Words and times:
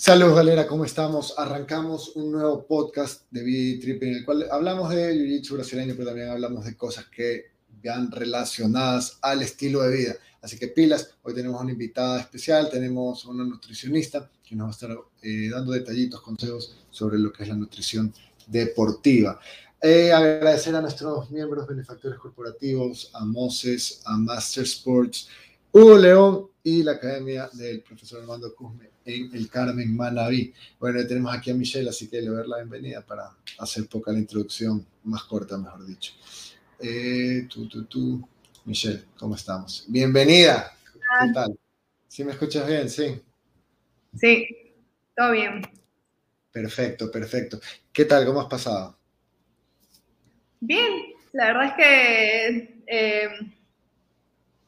Saludos, 0.00 0.36
Valera, 0.36 0.68
¿cómo 0.68 0.84
estamos? 0.84 1.34
Arrancamos 1.36 2.14
un 2.14 2.30
nuevo 2.30 2.64
podcast 2.68 3.22
de 3.32 3.42
B-Trip 3.42 4.00
en 4.04 4.14
el 4.14 4.24
cual 4.24 4.46
hablamos 4.48 4.90
de 4.90 5.12
Jiu-Jitsu 5.12 5.54
brasileño, 5.54 5.94
pero 5.96 6.06
también 6.06 6.28
hablamos 6.28 6.64
de 6.66 6.76
cosas 6.76 7.06
que 7.06 7.46
van 7.84 8.08
relacionadas 8.12 9.18
al 9.22 9.42
estilo 9.42 9.82
de 9.82 9.96
vida. 9.96 10.14
Así 10.40 10.56
que 10.56 10.68
pilas, 10.68 11.16
hoy 11.22 11.34
tenemos 11.34 11.60
una 11.60 11.72
invitada 11.72 12.20
especial, 12.20 12.70
tenemos 12.70 13.24
una 13.24 13.42
nutricionista 13.42 14.30
que 14.48 14.54
nos 14.54 14.66
va 14.66 14.68
a 14.68 14.72
estar 14.72 14.98
eh, 15.20 15.48
dando 15.50 15.72
detallitos, 15.72 16.20
consejos 16.20 16.76
sobre 16.92 17.18
lo 17.18 17.32
que 17.32 17.42
es 17.42 17.48
la 17.48 17.56
nutrición 17.56 18.14
deportiva. 18.46 19.40
Eh, 19.82 20.12
agradecer 20.12 20.76
a 20.76 20.80
nuestros 20.80 21.28
miembros 21.32 21.66
benefactores 21.66 22.20
corporativos, 22.20 23.10
a 23.14 23.24
Moses, 23.24 24.00
a 24.04 24.16
Master 24.16 24.62
Sports, 24.62 25.28
Hugo 25.72 25.98
León 25.98 26.48
y 26.68 26.82
la 26.82 26.92
Academia 26.92 27.48
del 27.54 27.80
profesor 27.80 28.20
Armando 28.20 28.54
Cusme 28.54 28.90
en 29.06 29.34
el 29.34 29.48
Carmen 29.48 29.96
Manaví. 29.96 30.52
Bueno, 30.78 31.04
tenemos 31.06 31.34
aquí 31.34 31.50
a 31.50 31.54
Michelle, 31.54 31.88
así 31.88 32.10
que 32.10 32.20
le 32.20 32.28
doy 32.28 32.46
la 32.46 32.58
bienvenida 32.58 33.00
para 33.00 33.30
hacer 33.58 33.88
poca 33.88 34.12
la 34.12 34.18
introducción, 34.18 34.84
más 35.04 35.24
corta, 35.24 35.56
mejor 35.56 35.86
dicho. 35.86 36.12
Eh, 36.78 37.46
tú, 37.48 37.66
tú, 37.68 37.86
tú. 37.86 38.28
Michelle, 38.66 39.04
¿cómo 39.18 39.34
estamos? 39.34 39.86
Bienvenida. 39.88 40.76
¿Qué 40.92 41.32
tal? 41.32 41.58
¿Sí 42.06 42.22
me 42.22 42.32
escuchas 42.32 42.66
bien? 42.66 42.90
Sí. 42.90 43.18
Sí, 44.14 44.46
todo 45.16 45.32
bien. 45.32 45.62
Perfecto, 46.52 47.10
perfecto. 47.10 47.58
¿Qué 47.90 48.04
tal? 48.04 48.26
¿Cómo 48.26 48.42
has 48.42 48.46
pasado? 48.48 48.94
Bien, 50.60 51.14
la 51.32 51.46
verdad 51.46 51.64
es 51.64 51.74
que 51.76 52.82
eh, 52.86 53.28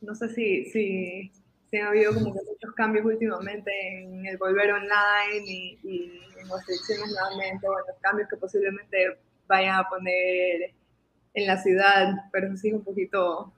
no 0.00 0.14
sé 0.14 0.34
si, 0.34 0.64
si, 0.70 1.30
si, 1.70 1.78
ha 1.78 1.88
habido 1.88 2.12
como 2.12 2.32
que 2.32 2.40
muchos 2.40 2.74
cambios 2.74 3.04
últimamente 3.04 3.70
en 4.02 4.26
el 4.26 4.36
volver 4.38 4.72
online 4.72 5.44
y, 5.46 5.78
y 5.82 6.20
en 6.40 6.48
las 6.48 6.68
elecciones 6.68 7.10
nuevamente, 7.10 7.68
o 7.68 7.78
en 7.78 7.86
los 7.86 7.96
cambios 8.00 8.28
que 8.28 8.36
posiblemente 8.36 9.18
vayan 9.46 9.76
a 9.76 9.88
poner 9.88 10.72
en 11.34 11.46
la 11.46 11.60
ciudad, 11.62 12.14
pero 12.32 12.56
sí 12.56 12.72
un 12.72 12.82
poquito... 12.82 13.52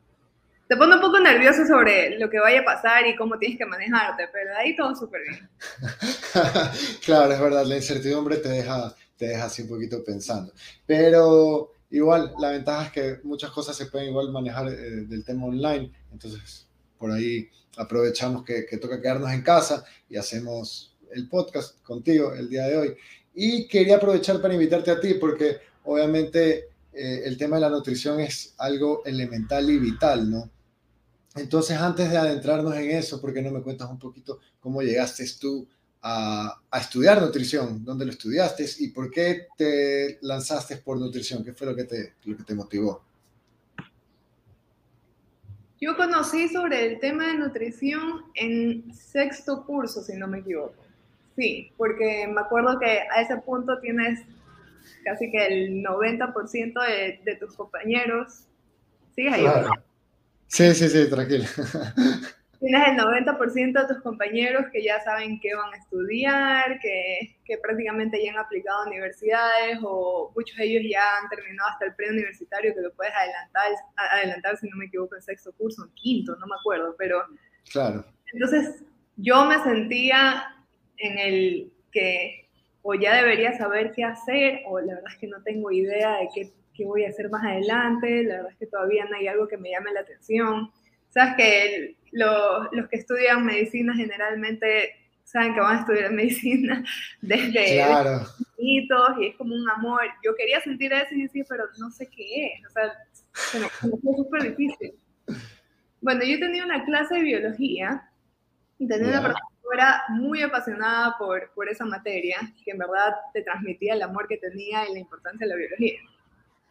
Te 0.68 0.76
pone 0.76 0.94
un 0.94 1.00
poco 1.02 1.20
nervioso 1.20 1.66
sobre 1.66 2.18
lo 2.18 2.30
que 2.30 2.40
vaya 2.40 2.60
a 2.60 2.64
pasar 2.64 3.06
y 3.06 3.16
cómo 3.16 3.38
tienes 3.38 3.58
que 3.58 3.66
manejarte, 3.66 4.28
pero 4.32 4.56
ahí 4.56 4.74
todo 4.74 4.94
súper 4.94 5.20
bien. 5.28 5.48
claro, 7.04 7.32
es 7.32 7.40
verdad, 7.40 7.66
la 7.66 7.76
incertidumbre 7.76 8.38
te 8.38 8.48
deja, 8.48 8.94
te 9.18 9.26
deja 9.26 9.44
así 9.44 9.62
un 9.62 9.68
poquito 9.68 10.02
pensando. 10.02 10.52
Pero 10.86 11.72
igual, 11.90 12.32
la 12.38 12.50
ventaja 12.50 12.86
es 12.86 12.92
que 12.92 13.20
muchas 13.22 13.50
cosas 13.50 13.76
se 13.76 13.86
pueden 13.86 14.08
igual 14.08 14.32
manejar 14.32 14.68
eh, 14.68 15.04
del 15.04 15.24
tema 15.24 15.46
online, 15.46 15.90
entonces 16.10 16.66
por 16.96 17.10
ahí 17.10 17.50
aprovechamos 17.76 18.44
que, 18.44 18.66
que, 18.66 18.78
toca 18.78 19.00
quedarnos 19.00 19.32
en 19.32 19.42
casa 19.42 19.84
y 20.08 20.16
hacemos 20.16 20.96
el 21.12 21.28
podcast 21.28 21.80
contigo 21.82 22.32
el 22.34 22.48
día 22.48 22.66
de 22.66 22.76
hoy. 22.76 22.96
Y 23.34 23.66
quería 23.66 23.96
aprovechar 23.96 24.40
para 24.40 24.54
invitarte 24.54 24.90
a 24.90 25.00
ti 25.00 25.14
porque 25.14 25.58
obviamente 25.84 26.68
eh, 26.92 27.22
el 27.24 27.36
tema 27.36 27.56
de 27.56 27.62
la 27.62 27.70
nutrición 27.70 28.20
es 28.20 28.54
algo 28.58 29.02
elemental 29.04 29.68
y 29.70 29.78
vital, 29.78 30.30
¿no? 30.30 30.50
Entonces, 31.34 31.78
antes 31.78 32.10
de 32.10 32.18
adentrarnos 32.18 32.76
en 32.76 32.90
eso, 32.90 33.18
¿por 33.20 33.32
qué 33.32 33.40
no 33.40 33.50
me 33.50 33.62
cuentas 33.62 33.90
un 33.90 33.98
poquito 33.98 34.40
cómo 34.60 34.82
llegaste 34.82 35.24
tú 35.40 35.66
a, 36.02 36.60
a, 36.70 36.78
estudiar 36.78 37.22
nutrición? 37.22 37.82
¿Dónde 37.82 38.04
lo 38.04 38.10
estudiaste? 38.10 38.66
¿Y 38.80 38.88
por 38.88 39.10
qué 39.10 39.46
te 39.56 40.18
lanzaste 40.20 40.76
por 40.76 40.98
nutrición? 40.98 41.42
¿Qué 41.42 41.54
fue 41.54 41.66
lo 41.66 41.74
que 41.74 41.84
te, 41.84 42.14
lo 42.24 42.36
que 42.36 42.44
te 42.44 42.54
motivó? 42.54 43.02
Yo 45.82 45.96
conocí 45.96 46.48
sobre 46.48 46.86
el 46.86 47.00
tema 47.00 47.26
de 47.26 47.38
nutrición 47.38 48.22
en 48.36 48.94
sexto 48.94 49.66
curso, 49.66 50.00
si 50.00 50.16
no 50.16 50.28
me 50.28 50.38
equivoco. 50.38 50.80
Sí, 51.34 51.72
porque 51.76 52.28
me 52.32 52.40
acuerdo 52.40 52.78
que 52.78 53.00
a 53.00 53.20
ese 53.20 53.36
punto 53.38 53.80
tienes 53.80 54.20
casi 55.04 55.28
que 55.32 55.44
el 55.44 55.82
90% 55.82 56.86
de, 56.86 57.20
de, 57.24 57.34
tus 57.34 57.56
compañeros. 57.56 58.46
¿Sigues 59.16 59.32
ahí? 59.32 59.42
Claro. 59.42 59.70
Sí, 60.46 60.72
sí, 60.72 60.88
sí, 60.88 61.10
tranquilo. 61.10 61.46
Tienes 62.62 62.88
el 62.90 62.96
90% 62.96 63.72
de 63.72 63.92
tus 63.92 64.02
compañeros 64.04 64.66
que 64.72 64.84
ya 64.84 65.00
saben 65.00 65.40
qué 65.40 65.52
van 65.52 65.74
a 65.74 65.78
estudiar, 65.78 66.78
que, 66.78 67.36
que, 67.44 67.58
prácticamente 67.58 68.24
ya 68.24 68.30
han 68.30 68.38
aplicado 68.38 68.82
a 68.82 68.86
universidades 68.86 69.80
o 69.82 70.30
muchos 70.36 70.56
de 70.56 70.66
ellos 70.66 70.84
ya 70.88 71.02
han 71.20 71.28
terminado 71.28 71.70
hasta 71.70 71.86
el 71.86 71.94
preuniversitario 71.96 72.72
que 72.72 72.82
lo 72.82 72.92
puedes 72.92 73.12
adelantar, 73.16 73.72
adelantar 73.96 74.56
si 74.58 74.68
no 74.68 74.76
me 74.76 74.84
equivoco 74.84 75.16
en 75.16 75.22
sexto 75.22 75.52
curso, 75.54 75.84
en 75.84 75.90
quinto, 75.94 76.36
no 76.36 76.46
me 76.46 76.54
acuerdo, 76.54 76.94
pero... 76.96 77.24
Claro. 77.72 78.04
Entonces 78.32 78.84
yo 79.16 79.44
me 79.44 79.58
sentía 79.64 80.44
en 80.98 81.18
el 81.18 81.72
que 81.90 82.48
o 82.82 82.94
ya 82.94 83.16
debería 83.16 83.58
saber 83.58 83.90
qué 83.90 84.04
hacer, 84.04 84.60
o 84.68 84.78
la 84.78 84.94
verdad 84.94 85.12
es 85.12 85.18
que 85.18 85.26
no 85.26 85.42
tengo 85.42 85.72
idea 85.72 86.18
de 86.18 86.28
qué, 86.32 86.52
qué, 86.74 86.84
voy 86.84 87.06
a 87.06 87.08
hacer 87.08 87.28
más 87.28 87.44
adelante, 87.44 88.22
la 88.22 88.36
verdad 88.36 88.52
es 88.52 88.58
que 88.58 88.66
todavía 88.66 89.04
no 89.06 89.16
hay 89.16 89.26
algo 89.26 89.48
que 89.48 89.56
me 89.56 89.70
llame 89.70 89.92
la 89.92 90.00
atención. 90.02 90.70
Sabes 91.10 91.34
que 91.36 91.96
los 92.12 92.68
los 92.72 92.88
que 92.88 92.96
estudian 92.96 93.44
medicina 93.44 93.94
generalmente 93.94 94.94
saben 95.24 95.54
que 95.54 95.60
van 95.60 95.76
a 95.76 95.80
estudiar 95.80 96.12
medicina 96.12 96.84
desde 97.20 97.74
claro. 97.74 98.26
y 98.58 98.88
es 99.26 99.36
como 99.36 99.54
un 99.54 99.68
amor. 99.70 100.02
Yo 100.24 100.34
quería 100.36 100.60
sentir 100.60 100.92
eso 100.92 101.14
y 101.14 101.22
decía, 101.22 101.44
pero 101.48 101.64
no 101.78 101.90
sé 101.90 102.06
qué 102.08 102.46
es, 102.46 102.66
o 102.68 102.70
sea, 102.70 102.92
se 103.32 103.60
me, 103.60 103.68
fue 103.68 104.16
súper 104.16 104.42
difícil. 104.42 104.94
Bueno, 106.00 106.24
yo 106.24 106.38
tenía 106.38 106.64
una 106.64 106.84
clase 106.84 107.16
de 107.16 107.22
biología 107.22 108.02
y 108.78 108.86
tenía 108.86 109.10
yeah. 109.10 109.20
una 109.20 109.34
era 109.74 110.02
muy 110.10 110.42
apasionada 110.42 111.16
por, 111.18 111.50
por 111.54 111.68
esa 111.68 111.84
materia, 111.84 112.38
que 112.64 112.72
en 112.72 112.78
verdad 112.78 113.14
te 113.32 113.42
transmitía 113.42 113.94
el 113.94 114.02
amor 114.02 114.28
que 114.28 114.36
tenía 114.36 114.88
y 114.88 114.92
la 114.92 114.98
importancia 114.98 115.46
de 115.46 115.52
la 115.52 115.56
biología. 115.56 115.98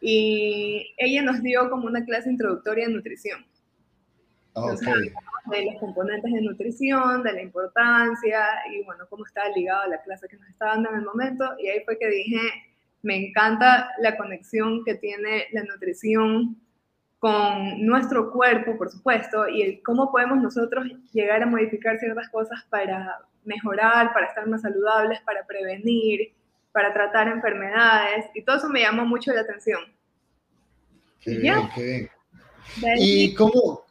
Y 0.00 0.94
ella 0.96 1.22
nos 1.22 1.42
dio 1.42 1.68
como 1.70 1.86
una 1.86 2.04
clase 2.04 2.30
introductoria 2.30 2.86
de 2.86 2.94
nutrición. 2.94 3.44
Okay. 4.54 5.12
de 5.46 5.64
los 5.64 5.80
componentes 5.80 6.30
de 6.30 6.42
nutrición, 6.42 7.22
de 7.22 7.32
la 7.32 7.42
importancia 7.42 8.46
y 8.70 8.84
bueno, 8.84 9.06
cómo 9.08 9.24
estaba 9.24 9.48
ligado 9.48 9.82
a 9.82 9.88
la 9.88 10.02
clase 10.02 10.28
que 10.28 10.36
nos 10.36 10.48
estaba 10.48 10.72
dando 10.72 10.90
en 10.90 10.96
el 10.96 11.04
momento. 11.04 11.44
Y 11.58 11.68
ahí 11.68 11.80
fue 11.84 11.98
que 11.98 12.08
dije, 12.08 12.40
me 13.02 13.16
encanta 13.16 13.90
la 13.98 14.16
conexión 14.16 14.84
que 14.84 14.94
tiene 14.94 15.46
la 15.52 15.64
nutrición 15.64 16.56
con 17.18 17.86
nuestro 17.86 18.32
cuerpo, 18.32 18.76
por 18.76 18.90
supuesto, 18.90 19.48
y 19.48 19.62
el 19.62 19.82
cómo 19.82 20.10
podemos 20.10 20.38
nosotros 20.42 20.86
llegar 21.12 21.42
a 21.42 21.46
modificar 21.46 21.98
ciertas 21.98 22.28
cosas 22.30 22.64
para 22.68 23.20
mejorar, 23.44 24.12
para 24.12 24.26
estar 24.26 24.46
más 24.48 24.62
saludables, 24.62 25.20
para 25.20 25.46
prevenir, 25.46 26.32
para 26.72 26.92
tratar 26.92 27.28
enfermedades, 27.28 28.26
y 28.34 28.42
todo 28.42 28.56
eso 28.56 28.68
me 28.68 28.80
llamó 28.80 29.04
mucho 29.04 29.32
la 29.32 29.42
atención. 29.42 29.80
Qué 31.20 31.30
¿Y 31.30 31.38
bien, 31.38 31.68
qué 31.74 31.82
bien. 31.84 32.96
¿Y 32.98 33.34
cómo, 33.34 33.84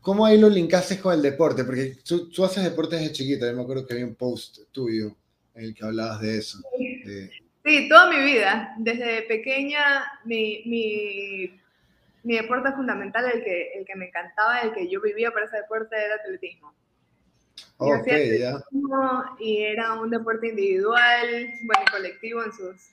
cómo 0.00 0.26
ahí 0.26 0.38
lo 0.38 0.48
linkaste 0.48 1.00
con 1.00 1.14
el 1.14 1.22
deporte? 1.22 1.64
Porque 1.64 1.96
tú, 2.04 2.30
tú, 2.30 2.44
haces 2.44 2.64
deporte 2.64 2.96
desde 2.96 3.12
chiquita, 3.12 3.46
yo 3.46 3.56
me 3.56 3.62
acuerdo 3.62 3.86
que 3.86 3.94
había 3.94 4.06
un 4.06 4.14
post 4.14 4.58
tuyo 4.72 5.14
en 5.54 5.64
el 5.64 5.74
que 5.74 5.84
hablabas 5.84 6.20
de 6.20 6.38
eso. 6.38 6.58
Sí, 6.76 7.02
de... 7.04 7.30
sí 7.64 7.88
toda 7.88 8.10
mi 8.10 8.24
vida. 8.24 8.74
Desde 8.78 9.22
pequeña, 9.22 10.04
mi, 10.24 10.62
mi 10.66 11.60
mi 12.22 12.36
deporte 12.36 12.72
fundamental, 12.72 13.24
el 13.32 13.42
que, 13.42 13.72
el 13.74 13.84
que 13.84 13.96
me 13.96 14.08
encantaba, 14.08 14.60
el 14.60 14.72
que 14.72 14.88
yo 14.88 15.00
vivía 15.00 15.30
para 15.30 15.46
ese 15.46 15.56
deporte, 15.56 15.96
era 15.96 16.16
atletismo. 16.16 16.74
Okay, 17.76 17.88
yo 17.88 17.96
hacía 17.96 18.48
atletismo 18.50 19.24
yeah. 19.38 19.46
y 19.46 19.62
era 19.62 19.94
un 19.94 20.10
deporte 20.10 20.48
individual, 20.48 21.50
bueno, 21.62 21.84
colectivo 21.90 22.44
en 22.44 22.52
sus 22.52 22.90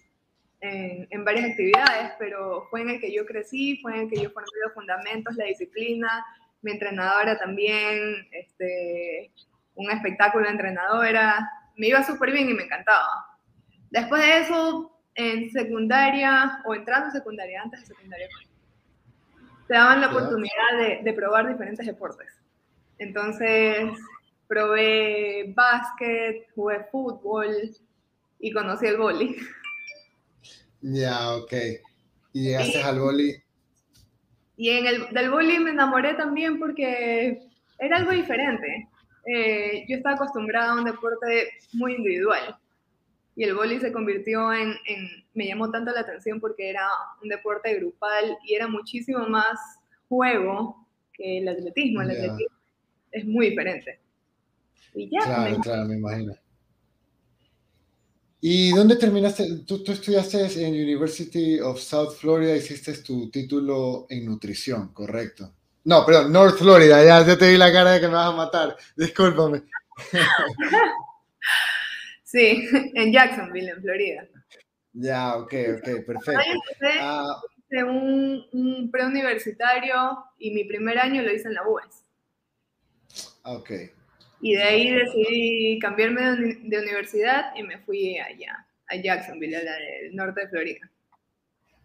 en, 0.60 1.08
en, 1.12 1.24
varias 1.24 1.52
actividades, 1.52 2.14
pero 2.18 2.68
fue 2.72 2.82
en 2.82 2.90
el 2.90 3.00
que 3.00 3.14
yo 3.14 3.26
crecí, 3.26 3.80
fue 3.82 3.94
en 3.94 4.02
el 4.02 4.10
que 4.10 4.24
yo 4.24 4.32
formé 4.32 4.50
los 4.64 4.74
fundamentos, 4.74 5.36
la 5.36 5.46
disciplina, 5.46 6.26
mi 6.62 6.72
entrenadora 6.72 7.38
también, 7.38 8.28
este, 8.32 9.32
un 9.76 9.92
espectáculo 9.92 10.46
de 10.46 10.52
entrenadora, 10.52 11.50
me 11.76 11.88
iba 11.88 12.04
súper 12.04 12.32
bien 12.32 12.50
y 12.50 12.54
me 12.54 12.64
encantaba. 12.64 13.26
Después 13.90 14.22
de 14.22 14.40
eso, 14.42 15.00
en 15.16 15.50
secundaria, 15.52 16.62
o 16.66 16.76
entrando 16.76 17.08
en 17.08 17.12
secundaria, 17.14 17.62
antes 17.62 17.82
de 17.82 17.88
secundaria, 17.88 18.28
te 19.68 19.74
daban 19.74 20.02
la 20.02 20.10
oportunidad 20.10 20.78
de, 20.80 21.02
de, 21.04 21.14
probar 21.14 21.48
diferentes 21.48 21.86
deportes. 21.86 22.28
Entonces, 22.98 23.90
probé 24.48 25.54
básquet, 25.56 26.48
jugué 26.56 26.86
fútbol 26.92 27.76
y 28.40 28.52
conocí 28.52 28.86
el 28.88 28.98
boli. 28.98 29.36
Ya, 30.82 31.36
ok. 31.36 31.54
¿Y 32.34 32.44
llegaste 32.44 32.80
y, 32.80 32.82
al 32.82 33.00
boli? 33.00 33.44
Y 34.58 34.72
en 34.72 34.88
el 34.88 35.14
del 35.14 35.30
boli 35.30 35.60
me 35.60 35.70
enamoré 35.70 36.16
también 36.16 36.60
porque 36.60 37.48
era 37.80 37.98
algo 37.98 38.12
diferente. 38.12 38.90
Eh, 39.26 39.86
yo 39.88 39.98
estaba 39.98 40.16
acostumbrada 40.16 40.72
a 40.72 40.76
un 40.76 40.86
deporte 40.86 41.50
muy 41.74 41.94
individual 41.94 42.58
y 43.38 43.44
el 43.44 43.54
boli 43.54 43.80
se 43.80 43.92
convirtió 43.92 44.52
en, 44.52 44.70
en, 44.88 45.26
me 45.36 45.46
llamó 45.46 45.70
tanto 45.70 45.92
la 45.92 46.00
atención 46.02 46.40
porque 46.40 46.72
era 46.72 46.88
un 47.22 47.30
deporte 47.30 47.76
grupal 47.76 48.36
y 48.44 48.56
era 48.56 48.68
muchísimo 48.68 49.28
más 49.30 49.60
juego 50.10 50.88
que 51.14 51.38
el 51.38 51.48
atletismo. 51.48 52.02
El 52.02 52.10
yeah. 52.10 52.18
atletismo 52.18 52.58
es 53.12 53.26
muy 53.26 53.50
diferente. 53.52 54.00
Y 54.96 55.10
ya, 55.10 55.24
claro, 55.24 55.52
me, 55.52 55.60
claro, 55.60 55.86
me 55.86 55.96
imagino. 55.98 56.34
¿Y 58.40 58.72
dónde 58.72 58.96
terminaste? 58.98 59.64
Tú, 59.66 59.84
tú, 59.84 59.92
estudiaste 59.92 60.46
en 60.64 60.74
University 60.74 61.60
of 61.60 61.80
South 61.80 62.14
Florida, 62.16 62.56
hiciste 62.56 62.94
tu 63.00 63.32
título 63.32 64.06
en 64.10 64.26
nutrición, 64.26 64.94
correcto. 64.94 65.54
No, 65.86 66.06
perdón, 66.06 66.32
North 66.32 66.58
Florida, 66.58 67.04
ya, 67.04 67.26
ya 67.26 67.38
te 67.38 67.50
vi 67.50 67.58
la 67.58 67.72
cara 67.72 67.94
de 67.94 68.02
que 68.02 68.08
me 68.08 68.14
vas 68.14 68.34
a 68.34 68.36
matar, 68.36 68.78
discúlpame. 68.96 69.64
Sí, 72.28 72.68
en 72.94 73.14
Jacksonville, 73.14 73.70
en 73.70 73.82
Florida. 73.82 74.28
Ya, 74.92 75.38
ok, 75.38 75.54
ok, 75.78 76.06
perfecto. 76.06 76.42
Ah. 77.00 77.42
hice 77.56 77.84
un, 77.86 78.46
un 78.52 78.92
preuniversitario 78.92 80.26
y 80.38 80.52
mi 80.52 80.66
primer 80.66 81.00
año 81.00 81.22
lo 81.22 81.34
hice 81.34 81.48
en 81.48 81.54
la 81.54 81.66
UES. 81.66 82.04
Ok. 83.44 83.72
Y 84.42 84.56
de 84.56 84.64
ahí 84.64 84.92
decidí 84.92 85.80
cambiarme 85.80 86.22
de, 86.22 86.80
universidad 86.80 87.56
y 87.56 87.64
me 87.64 87.80
fui 87.80 88.18
allá, 88.20 88.68
a 88.88 88.96
Jacksonville, 88.96 89.58
al 89.58 90.16
norte 90.16 90.42
de 90.42 90.48
Florida. 90.50 90.92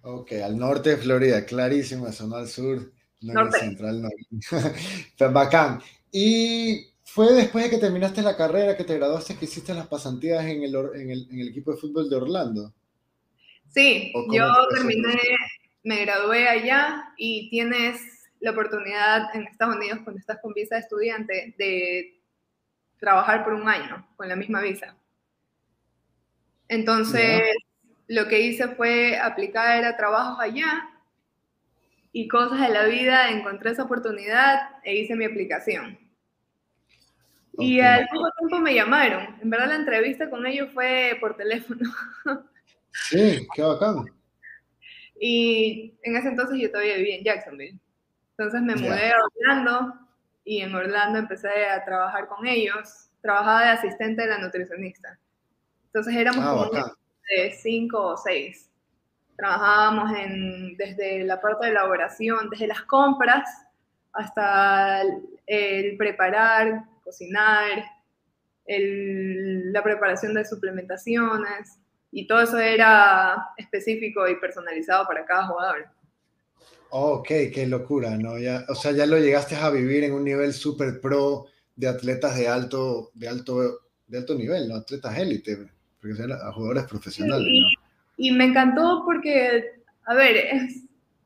Ok, 0.02 0.32
al 0.32 0.58
norte 0.58 0.90
de 0.90 0.96
Florida, 0.98 1.46
clarísimo, 1.46 2.08
eso 2.08 2.26
no 2.26 2.36
al 2.36 2.48
sur, 2.48 2.92
no 3.20 3.40
al 3.40 3.52
central, 3.52 4.02
no. 4.02 4.10
Bacán. 5.32 5.80
Y 6.10 6.88
fue 7.04 7.32
después 7.32 7.64
de 7.64 7.70
que 7.70 7.78
terminaste 7.78 8.20
la 8.22 8.36
carrera, 8.36 8.76
que 8.76 8.84
te 8.84 8.96
graduaste, 8.96 9.36
que 9.36 9.46
hiciste 9.46 9.72
las 9.72 9.86
pasantías 9.86 10.44
en 10.44 10.62
el, 10.62 10.74
en 10.94 11.10
el, 11.10 11.28
en 11.30 11.40
el 11.40 11.48
equipo 11.48 11.72
de 11.72 11.78
fútbol 11.78 12.10
de 12.10 12.16
Orlando. 12.16 12.74
Sí, 13.72 14.12
yo 14.30 14.46
terminé, 14.74 15.18
me 15.82 16.04
gradué 16.04 16.46
allá 16.46 17.12
y 17.16 17.48
tienes 17.48 18.00
la 18.40 18.50
oportunidad 18.50 19.34
en 19.34 19.44
Estados 19.44 19.76
Unidos, 19.76 20.00
cuando 20.04 20.20
estás 20.20 20.38
con 20.42 20.52
visa 20.52 20.74
de 20.74 20.80
estudiante, 20.80 21.54
de 21.56 22.21
trabajar 23.02 23.42
por 23.42 23.54
un 23.54 23.68
año 23.68 24.06
con 24.16 24.28
la 24.28 24.36
misma 24.36 24.60
visa. 24.60 24.94
Entonces, 26.68 27.42
lo 28.06 28.28
que 28.28 28.42
hice 28.42 28.68
fue 28.68 29.18
aplicar 29.18 29.84
a 29.84 29.96
trabajos 29.96 30.38
allá 30.38 30.88
y 32.12 32.28
cosas 32.28 32.60
de 32.60 32.68
la 32.68 32.84
vida, 32.84 33.30
encontré 33.30 33.72
esa 33.72 33.82
oportunidad 33.82 34.70
e 34.84 34.94
hice 34.94 35.16
mi 35.16 35.24
aplicación. 35.24 35.98
Y 37.58 37.80
al 37.80 38.06
poco 38.06 38.30
tiempo 38.38 38.60
me 38.60 38.72
llamaron. 38.72 39.36
En 39.42 39.50
verdad 39.50 39.66
la 39.66 39.74
entrevista 39.74 40.30
con 40.30 40.46
ellos 40.46 40.70
fue 40.72 41.18
por 41.20 41.36
teléfono. 41.36 41.90
Sí, 43.08 43.48
qué 43.54 43.62
bacán. 43.62 44.04
Y 45.18 45.94
en 46.02 46.14
ese 46.14 46.28
entonces 46.28 46.60
yo 46.60 46.70
todavía 46.70 46.98
vivía 46.98 47.16
en 47.16 47.24
Jacksonville. 47.24 47.78
Entonces 48.36 48.60
me 48.60 48.76
mudé 48.76 49.10
a 49.10 49.16
Orlando 49.40 50.01
y 50.44 50.60
en 50.60 50.74
Orlando 50.74 51.18
empecé 51.18 51.66
a 51.66 51.84
trabajar 51.84 52.28
con 52.28 52.46
ellos. 52.46 53.08
Trabajaba 53.20 53.62
de 53.62 53.68
asistente 53.70 54.22
de 54.22 54.28
la 54.28 54.38
nutricionista. 54.38 55.18
Entonces 55.86 56.14
éramos 56.16 56.44
ah, 56.44 56.50
como 56.50 56.70
de 57.30 57.52
cinco 57.52 58.00
o 58.00 58.16
seis. 58.16 58.70
Trabajábamos 59.36 60.18
en, 60.18 60.76
desde 60.76 61.24
la 61.24 61.40
parte 61.40 61.66
de 61.66 61.72
elaboración, 61.72 62.50
desde 62.50 62.66
las 62.66 62.82
compras 62.82 63.48
hasta 64.12 65.02
el, 65.46 65.96
preparar, 65.96 66.84
cocinar, 67.04 67.84
la 68.66 69.82
preparación 69.82 70.34
de 70.34 70.44
suplementaciones 70.44 71.78
y 72.10 72.26
todo 72.26 72.42
eso 72.42 72.58
era 72.58 73.48
específico 73.56 74.28
y 74.28 74.38
personalizado 74.38 75.06
para 75.06 75.24
cada 75.24 75.46
jugador. 75.46 75.88
Ok, 76.94 77.28
qué 77.54 77.66
locura, 77.66 78.18
¿no? 78.18 78.38
Ya, 78.38 78.66
o 78.68 78.74
sea, 78.74 78.92
ya 78.92 79.06
lo 79.06 79.18
llegaste 79.18 79.56
a 79.56 79.70
vivir 79.70 80.04
en 80.04 80.12
un 80.12 80.24
nivel 80.24 80.52
súper 80.52 81.00
pro 81.00 81.46
de 81.74 81.88
atletas 81.88 82.36
de 82.36 82.48
alto, 82.48 83.10
de 83.14 83.28
alto, 83.28 83.80
de 84.06 84.18
alto 84.18 84.34
nivel, 84.34 84.68
¿no? 84.68 84.74
Atletas 84.74 85.18
élite, 85.18 85.56
porque 85.98 86.16
son 86.16 86.30
jugadores 86.52 86.84
profesionales, 86.84 87.46
y, 87.48 87.60
¿no? 87.60 87.66
y 88.18 88.30
me 88.32 88.44
encantó 88.44 89.04
porque, 89.06 89.72
a 90.04 90.14
ver, 90.14 90.36
es, 90.36 90.82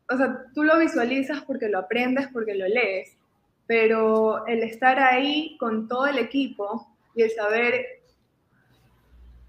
o 0.08 0.16
sea, 0.16 0.44
tú 0.54 0.62
lo 0.62 0.78
visualizas 0.78 1.42
porque 1.42 1.68
lo 1.68 1.80
aprendes, 1.80 2.28
porque 2.32 2.54
lo 2.54 2.68
lees, 2.68 3.16
pero 3.66 4.46
el 4.46 4.62
estar 4.62 5.00
ahí 5.00 5.56
con 5.58 5.88
todo 5.88 6.06
el 6.06 6.18
equipo 6.18 6.94
y 7.16 7.22
el 7.22 7.30
saber 7.32 7.86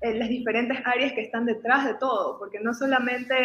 en 0.01 0.17
las 0.17 0.29
diferentes 0.29 0.79
áreas 0.83 1.13
que 1.13 1.21
están 1.21 1.45
detrás 1.45 1.85
de 1.85 1.93
todo, 1.93 2.39
porque 2.39 2.59
no 2.59 2.73
solamente 2.73 3.35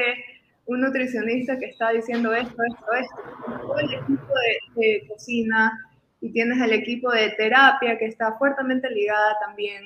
un 0.66 0.80
nutricionista 0.80 1.58
que 1.58 1.66
está 1.66 1.90
diciendo 1.90 2.32
esto, 2.32 2.56
esto, 2.62 2.86
esto, 3.00 3.60
todo 3.60 3.78
el 3.78 3.94
equipo 3.94 4.32
de, 4.76 5.06
cocina 5.08 5.72
y 6.20 6.30
tienes 6.32 6.60
el 6.62 6.72
equipo 6.72 7.10
de 7.10 7.30
terapia 7.30 7.98
que 7.98 8.06
está 8.06 8.36
fuertemente 8.38 8.88
ligada 8.90 9.36
también 9.44 9.82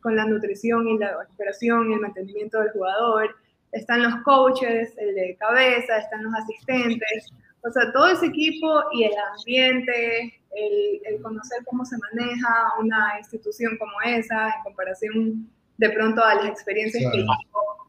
con 0.00 0.16
la 0.16 0.24
nutrición 0.24 0.88
y 0.88 0.98
la 0.98 1.18
recuperación 1.18 1.90
y 1.90 1.94
el 1.94 2.00
mantenimiento 2.00 2.60
del 2.60 2.70
jugador. 2.70 3.36
Están 3.72 4.02
los 4.02 4.16
coaches, 4.22 4.94
el 4.96 5.14
de 5.14 5.36
cabeza, 5.38 5.98
están 5.98 6.24
los 6.24 6.34
asistentes, 6.34 7.30
o 7.66 7.70
sea, 7.70 7.90
todo 7.92 8.08
ese 8.08 8.26
equipo 8.26 8.84
y 8.92 9.04
el 9.04 9.14
ambiente, 9.38 10.40
el, 10.54 11.22
conocer 11.22 11.64
cómo 11.64 11.84
se 11.84 11.96
maneja 11.96 12.72
una 12.78 13.18
institución 13.18 13.76
como 13.78 13.92
esa 14.04 14.48
en 14.48 14.62
comparación 14.62 15.50
de 15.78 15.90
pronto 15.90 16.22
a 16.22 16.34
las 16.34 16.46
experiencias 16.46 17.02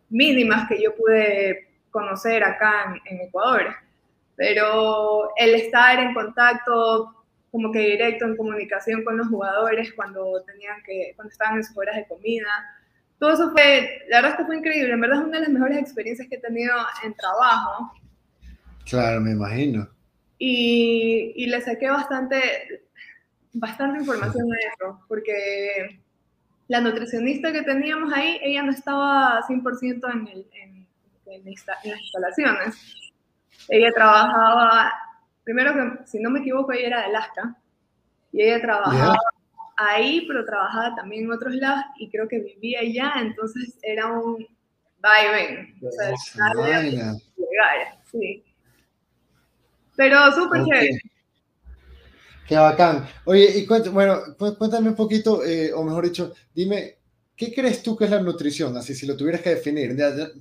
mínimas 0.09 0.67
que 0.67 0.81
yo 0.81 0.95
pude 0.95 1.67
conocer 1.91 2.43
acá 2.43 2.95
en, 3.05 3.21
Ecuador. 3.21 3.75
Pero 4.35 5.31
el 5.37 5.55
estar 5.55 5.99
en 5.99 6.13
contacto 6.13 7.11
como 7.51 7.71
que 7.71 7.79
directo 7.79 8.25
en 8.25 8.35
comunicación 8.35 9.03
con 9.03 9.17
los 9.17 9.27
jugadores 9.27 9.93
cuando 9.93 10.43
tenían 10.45 10.83
que 10.83 11.13
cuando 11.15 11.31
estaban 11.31 11.55
en 11.55 11.63
sus 11.63 11.77
horas 11.77 11.95
de 11.95 12.05
comida. 12.05 12.49
Todo 13.17 13.33
eso 13.33 13.51
fue, 13.51 14.01
la 14.09 14.17
verdad 14.17 14.31
es 14.31 14.37
que 14.37 14.45
fue 14.45 14.57
increíble, 14.57 14.91
en 14.91 14.99
verdad 14.99 15.19
es 15.19 15.27
una 15.27 15.37
de 15.37 15.43
las 15.45 15.53
mejores 15.53 15.77
experiencias 15.77 16.27
que 16.27 16.35
he 16.35 16.41
tenido 16.41 16.75
en 17.05 17.13
trabajo. 17.13 17.93
Claro, 18.83 19.21
me 19.21 19.31
imagino 19.31 19.87
y, 20.37 21.45
le 21.47 21.61
saqué 21.61 21.89
bastante, 21.89 22.39
bastante 23.53 23.99
información 23.99 24.51
a 24.51 24.73
eso, 24.73 24.99
porque 25.07 26.01
la 26.67 26.81
nutricionista 26.81 27.51
que 27.51 27.61
teníamos 27.61 28.11
ahí, 28.13 28.39
ella 28.41 28.63
no 28.63 28.71
estaba 28.71 29.41
100% 29.47 30.13
en, 30.13 30.27
el, 30.27 30.47
en, 30.53 30.87
en, 31.27 31.45
las 31.45 32.01
instalaciones. 32.01 33.11
Ella 33.69 33.91
trabajaba, 33.93 34.91
primero 35.43 35.73
que, 35.73 36.05
si 36.07 36.19
no 36.19 36.29
me 36.29 36.39
equivoco, 36.39 36.71
ella 36.71 36.87
era 36.87 36.99
de 36.99 37.05
Alaska, 37.05 37.55
y 38.31 38.41
ella 38.41 38.61
trabajaba 38.61 39.17
ahí, 39.77 40.25
pero 40.27 40.45
trabajaba 40.45 40.95
también 40.95 41.25
en 41.25 41.31
otros 41.31 41.53
lados, 41.55 41.85
y 41.97 42.09
creo 42.09 42.27
que 42.27 42.39
vivía 42.39 42.79
allá, 42.79 43.13
entonces 43.21 43.77
era 43.81 44.07
un 44.07 44.47
va 45.05 45.11
O 45.81 45.91
sea, 45.91 46.13
llegar, 47.37 47.99
sí. 48.11 48.43
Pero 49.95 50.31
súper 50.31 50.63
chévere. 50.65 50.99
Qué 52.47 52.55
bacán. 52.55 53.07
Oye, 53.25 53.57
y 53.57 53.65
bueno, 53.89 54.21
cuéntame 54.37 54.89
un 54.89 54.95
poquito, 54.95 55.43
eh, 55.43 55.73
o 55.73 55.83
mejor 55.83 56.05
dicho, 56.05 56.33
dime, 56.53 56.99
¿qué 57.35 57.53
crees 57.53 57.81
tú 57.81 57.95
que 57.95 58.05
es 58.05 58.11
la 58.11 58.21
nutrición? 58.21 58.77
Así, 58.77 58.93
si 58.93 59.07
lo 59.07 59.17
tuvieras 59.17 59.41
que 59.41 59.49
definir, 59.51 59.95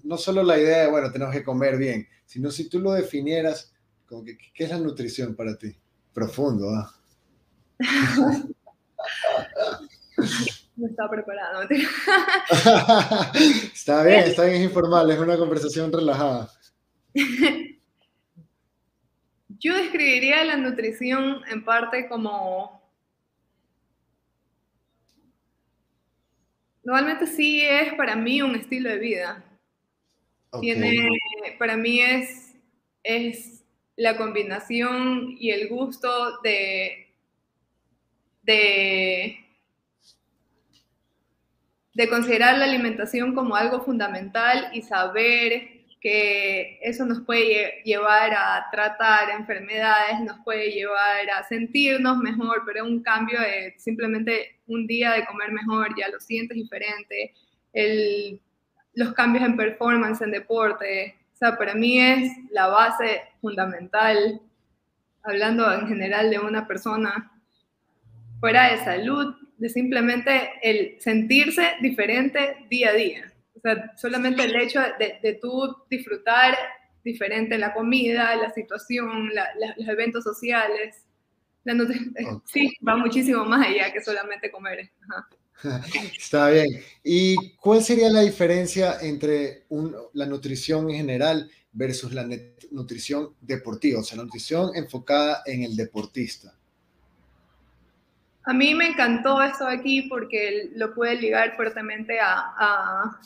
no 0.05 0.17
solo 0.19 0.43
la 0.43 0.59
idea 0.59 0.83
de, 0.83 0.91
bueno, 0.91 1.11
tenemos 1.11 1.35
que 1.35 1.43
comer 1.43 1.79
bien, 1.79 2.07
sino 2.27 2.51
si 2.51 2.69
tú 2.69 2.79
lo 2.81 2.93
definieras, 2.93 3.73
como 4.07 4.23
que, 4.25 4.37
¿qué 4.53 4.65
es 4.65 4.71
la 4.71 4.79
nutrición 4.79 5.35
para 5.35 5.57
ti? 5.57 5.75
Profundo, 6.13 6.69
¿ah? 6.71 6.95
no 10.77 10.87
estaba 10.87 11.11
preparado. 11.11 11.63
está 13.75 14.03
bien, 14.03 14.21
está 14.25 14.45
bien, 14.45 14.57
es 14.57 14.65
informal, 14.65 15.11
es 15.11 15.19
una 15.19 15.37
conversación 15.37 15.93
relajada. 15.93 16.51
Yo 19.65 19.75
describiría 19.75 20.45
la 20.45 20.59
nutrición 20.59 21.41
en 21.51 21.65
parte 21.65 22.07
como... 22.07 22.83
Normalmente 26.83 27.27
sí 27.27 27.63
es 27.63 27.95
para 27.95 28.15
mí 28.15 28.43
un 28.43 28.57
estilo 28.57 28.91
de 28.91 28.99
vida. 28.99 29.43
Tiene, 30.61 31.09
para 31.59 31.79
mí 31.79 31.99
es, 31.99 32.55
es 33.03 33.65
la 33.97 34.19
combinación 34.19 35.35
y 35.41 35.49
el 35.49 35.71
gusto 35.71 36.43
de, 36.43 37.15
de, 38.43 39.47
de 41.95 42.09
considerar 42.11 42.59
la 42.59 42.67
alimentación 42.67 43.35
como 43.35 43.57
algo 43.57 43.83
fundamental 43.83 44.69
y 44.75 44.83
saber 44.83 45.74
que 46.05 46.79
eso 46.83 47.07
nos 47.07 47.23
puede 47.23 47.81
llevar 47.83 48.35
a 48.35 48.67
tratar 48.71 49.31
enfermedades, 49.31 50.21
nos 50.21 50.39
puede 50.45 50.71
llevar 50.71 51.31
a 51.35 51.43
sentirnos 51.45 52.19
mejor, 52.19 52.63
pero 52.67 52.85
un 52.85 53.03
cambio 53.03 53.41
de 53.41 53.75
simplemente 53.79 54.61
un 54.67 54.87
día 54.87 55.13
de 55.13 55.25
comer 55.25 55.51
mejor, 55.51 55.99
ya 55.99 56.11
lo 56.11 56.21
sientes 56.21 56.59
diferente, 56.59 57.33
el, 57.73 58.39
los 58.93 59.15
cambios 59.15 59.47
en 59.47 59.57
performance, 59.57 60.21
en 60.21 60.33
deporte, 60.33 61.17
o 61.33 61.37
sea, 61.39 61.57
para 61.57 61.75
mí 61.75 61.99
es 61.99 62.31
la 62.51 62.67
base 62.67 63.23
fundamental, 63.41 64.43
hablando 65.23 65.73
en 65.73 65.89
general 65.89 66.29
de 66.29 66.39
una 66.39 66.67
persona 66.69 67.33
fuera 68.41 68.71
de 68.71 68.85
salud, 68.85 69.35
de 69.57 69.71
simplemente 69.71 70.51
el 70.63 71.01
sentirse 71.01 71.77
diferente 71.81 72.67
día 72.69 72.91
a 72.91 72.93
día. 72.93 73.34
O 73.65 73.69
sea, 73.69 73.97
solamente 73.97 74.45
el 74.45 74.55
hecho 74.57 74.81
de, 74.99 75.19
de 75.23 75.39
tú 75.41 75.75
disfrutar 75.89 76.55
diferente 77.05 77.59
la 77.59 77.73
comida, 77.73 78.35
la 78.35 78.53
situación, 78.53 79.31
los 79.77 79.89
eventos 79.89 80.25
sociales. 80.25 81.05
La 81.63 81.75
Sí, 82.45 82.75
va 82.87 82.97
muchísimo 82.97 83.45
más 83.45 83.67
allá 83.67 83.93
que 83.93 84.03
solamente 84.03 84.51
comer. 84.51 84.91
Está 86.19 86.51
bien. 86.51 86.83
¿Y 87.03 87.55
cuál 87.57 87.83
sería 87.83 88.11
la 88.11 88.21
diferencia 88.21 88.99
entre 89.01 89.65
la 90.15 90.27
nutrición 90.27 90.91
en 90.91 90.97
general 90.97 91.51
versus 91.73 92.13
la 92.13 92.27
nutrición 92.71 93.35
deportiva? 93.41 94.01
O 94.01 94.03
sea, 94.03 94.19
la 94.19 94.25
nutrición 94.25 94.75
enfocada 94.75 95.43
en 95.47 95.63
el 95.63 95.77
deportista. 95.77 96.55
A 98.47 98.53
mí 98.53 98.75
me 98.75 98.89
encantó 98.89 99.43
esto 99.43 99.67
aquí 99.67 100.03
porque 100.03 100.71
lo 100.75 100.95
puede 100.95 101.17
ligar 101.17 101.57
fuertemente 101.57 102.21
a, 102.21 102.53
a, 102.59 103.21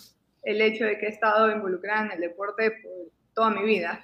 el 0.48 0.62
hecho 0.62 0.86
de 0.86 0.98
que 0.98 1.06
he 1.06 1.10
estado 1.10 1.50
involucrada 1.52 2.06
en 2.06 2.12
el 2.12 2.20
deporte 2.20 2.70
por 2.82 3.12
toda 3.34 3.50
mi 3.50 3.64
vida. 3.64 4.02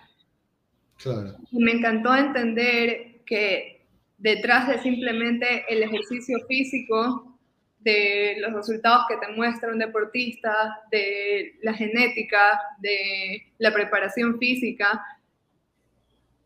Claro. 1.03 1.37
Y 1.51 1.59
me 1.59 1.73
encantó 1.73 2.15
entender 2.15 3.23
que 3.25 3.87
detrás 4.19 4.69
de 4.69 4.79
simplemente 4.81 5.65
el 5.69 5.83
ejercicio 5.83 6.39
físico, 6.47 7.39
de 7.81 8.37
los 8.41 8.53
resultados 8.53 9.07
que 9.09 9.17
te 9.17 9.33
muestra 9.33 9.73
un 9.73 9.79
deportista, 9.79 10.81
de 10.91 11.59
la 11.63 11.73
genética, 11.73 12.61
de 12.79 13.43
la 13.59 13.73
preparación 13.73 14.39
física, 14.39 15.03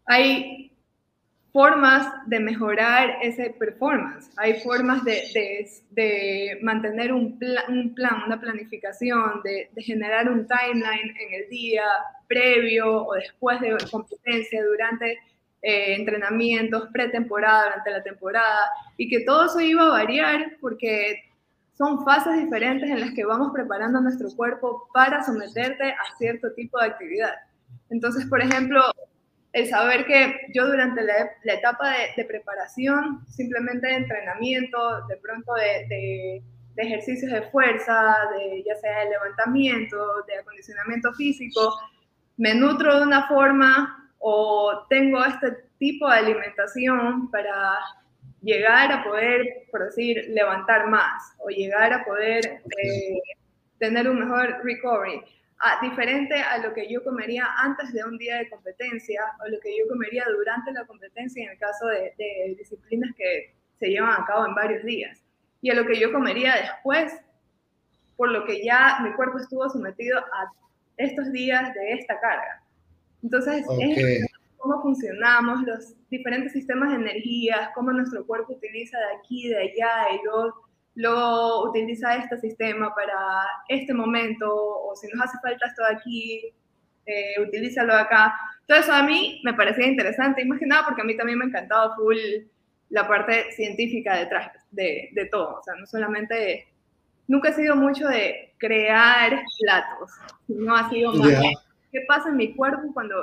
hay 0.06 0.72
formas 1.58 2.06
de 2.26 2.38
mejorar 2.38 3.18
ese 3.20 3.50
performance, 3.58 4.30
hay 4.36 4.60
formas 4.60 5.02
de, 5.02 5.24
de, 5.90 6.56
mantener 6.62 7.12
un, 7.12 7.36
un, 7.66 7.94
plan, 7.96 8.22
una 8.26 8.40
planificación, 8.40 9.42
de, 9.42 9.68
generar 9.78 10.30
un 10.30 10.46
timeline 10.46 11.16
en 11.18 11.34
el 11.34 11.48
día 11.50 11.82
previo 12.28 13.04
o 13.08 13.14
después 13.14 13.60
de 13.60 13.76
competencia, 13.90 14.64
durante 14.64 15.14
eh, 15.62 15.96
entrenamientos, 15.96 16.90
pretemporada, 16.92 17.64
durante 17.64 17.90
la 17.90 18.02
temporada, 18.04 18.70
y 18.96 19.08
que 19.08 19.24
todo 19.24 19.46
eso 19.46 19.60
iba 19.60 19.82
a 19.82 20.04
variar 20.04 20.58
porque 20.60 21.24
son 21.76 22.04
fases 22.04 22.38
diferentes 22.38 22.88
en 22.88 23.00
las 23.00 23.10
que 23.14 23.24
vamos 23.24 23.50
preparando 23.52 24.00
nuestro 24.00 24.28
cuerpo 24.36 24.88
para 24.94 25.24
someterte 25.24 25.90
a 25.90 26.16
cierto 26.18 26.52
tipo 26.52 26.78
de 26.78 26.86
actividad. 26.86 27.34
Entonces, 27.90 28.26
por 28.26 28.40
ejemplo, 28.40 28.80
el 29.52 29.68
saber 29.68 30.04
que 30.06 30.48
yo 30.54 30.66
durante 30.66 31.02
la, 31.02 31.54
etapa 31.54 31.94
de, 32.16 32.24
preparación, 32.24 33.24
simplemente 33.28 33.86
de 33.86 33.94
entrenamiento, 33.94 35.06
de 35.06 35.16
pronto 35.16 35.54
de, 35.54 36.42
ejercicios 36.76 37.32
de 37.32 37.42
fuerza, 37.42 38.16
de, 38.36 38.62
ya 38.64 38.76
sea 38.76 39.00
de 39.00 39.10
levantamiento, 39.10 40.22
de 40.28 40.38
acondicionamiento 40.38 41.12
físico, 41.14 41.74
me 42.36 42.54
nutro 42.54 43.00
de 43.00 43.02
una 43.02 43.26
forma 43.26 44.12
o 44.18 44.86
tengo 44.88 45.24
este 45.24 45.56
tipo 45.78 46.08
de 46.08 46.18
alimentación 46.18 47.30
para 47.30 47.78
llegar 48.42 48.92
a 48.92 49.02
poder, 49.02 49.66
por 49.72 49.84
decir, 49.86 50.24
levantar 50.28 50.86
más 50.88 51.34
o 51.38 51.48
llegar 51.48 51.92
a 51.92 52.04
poder 52.04 52.44
eh, 52.80 53.20
tener 53.78 54.08
un 54.08 54.20
mejor 54.20 54.60
recovery 54.62 55.20
diferente 55.82 56.34
a 56.34 56.58
lo 56.58 56.72
que 56.72 56.90
yo 56.90 57.02
comería 57.02 57.46
antes 57.58 57.92
de 57.92 58.04
un 58.04 58.16
día 58.16 58.36
de 58.36 58.48
competencia 58.48 59.20
o 59.44 59.48
lo 59.48 59.58
que 59.60 59.76
yo 59.76 59.88
comería 59.88 60.24
durante 60.26 60.72
la 60.72 60.86
competencia 60.86 61.44
en 61.44 61.50
el 61.50 61.58
caso 61.58 61.86
de, 61.86 62.54
disciplinas 62.56 63.14
que 63.16 63.54
se 63.78 63.88
llevan 63.88 64.22
a 64.22 64.24
cabo 64.24 64.46
en 64.46 64.54
varios 64.54 64.84
días 64.84 65.22
y 65.60 65.70
a 65.70 65.74
lo 65.74 65.84
que 65.84 65.98
yo 65.98 66.12
comería 66.12 66.54
después 66.56 67.12
por 68.16 68.30
lo 68.30 68.44
que 68.44 68.64
ya 68.64 68.98
mi 69.02 69.12
cuerpo 69.12 69.38
estuvo 69.38 69.68
sometido 69.68 70.18
a 70.18 70.52
estos 70.96 71.30
días 71.32 71.72
de 71.74 71.92
esta 71.92 72.18
carga. 72.20 72.62
Entonces, 73.22 73.64
es 73.80 74.26
cómo 74.56 74.82
funcionamos, 74.82 75.62
los 75.62 75.94
diferentes 76.10 76.52
sistemas 76.52 76.90
de 76.90 76.96
energías, 76.96 77.70
cómo 77.74 77.92
nuestro 77.92 78.26
cuerpo 78.26 78.54
utiliza 78.54 78.98
de 78.98 79.16
aquí, 79.16 79.48
de 79.48 79.56
allá, 79.56 80.12
y 80.14 80.24
luego 80.24 80.67
lo 80.98 81.62
utiliza 81.70 82.16
este 82.16 82.38
sistema 82.38 82.92
para 82.92 83.16
este 83.68 83.94
momento, 83.94 84.52
o 84.52 84.96
si 84.96 85.06
nos 85.06 85.24
hace 85.24 85.38
falta 85.40 85.66
esto 85.66 85.84
de 85.84 85.94
aquí, 85.94 86.52
eh, 87.06 87.40
utilízalo 87.40 87.94
acá. 87.94 88.34
Todo 88.66 88.78
eso 88.78 88.92
a 88.92 89.04
mí 89.04 89.40
me 89.44 89.54
parecía 89.54 89.86
interesante, 89.86 90.42
y 90.42 90.46
más 90.46 90.58
que 90.58 90.66
nada 90.66 90.84
porque 90.84 91.02
a 91.02 91.04
mí 91.04 91.16
también 91.16 91.38
me 91.38 91.44
encantaba 91.44 91.94
full 91.94 92.16
la 92.90 93.06
parte 93.06 93.52
científica 93.52 94.16
detrás 94.16 94.50
de, 94.72 95.10
de 95.12 95.26
todo. 95.26 95.60
O 95.60 95.62
sea, 95.62 95.76
no 95.76 95.86
solamente, 95.86 96.66
nunca 97.28 97.50
he 97.50 97.54
sido 97.54 97.76
mucho 97.76 98.08
de 98.08 98.54
crear 98.58 99.40
platos, 99.60 100.10
sino 100.48 100.74
ha 100.74 100.90
sido 100.90 101.12
más, 101.12 101.30
¿qué 101.92 102.00
pasa 102.08 102.30
en 102.30 102.38
mi 102.38 102.56
cuerpo 102.56 102.92
cuando 102.92 103.14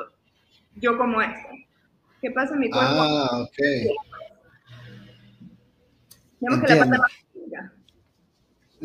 yo 0.75 0.97
como 0.97 1.21
esto? 1.21 1.49
¿Qué 2.21 2.31
pasa 2.31 2.53
en 2.53 2.61
mi 2.61 2.69
cuerpo? 2.69 2.89
Ah, 2.89 3.41
ok. 3.41 3.57
Digamos 6.39 6.61
que 6.61 6.73
la 6.73 6.85
parte 6.85 6.97
ya, 6.97 7.24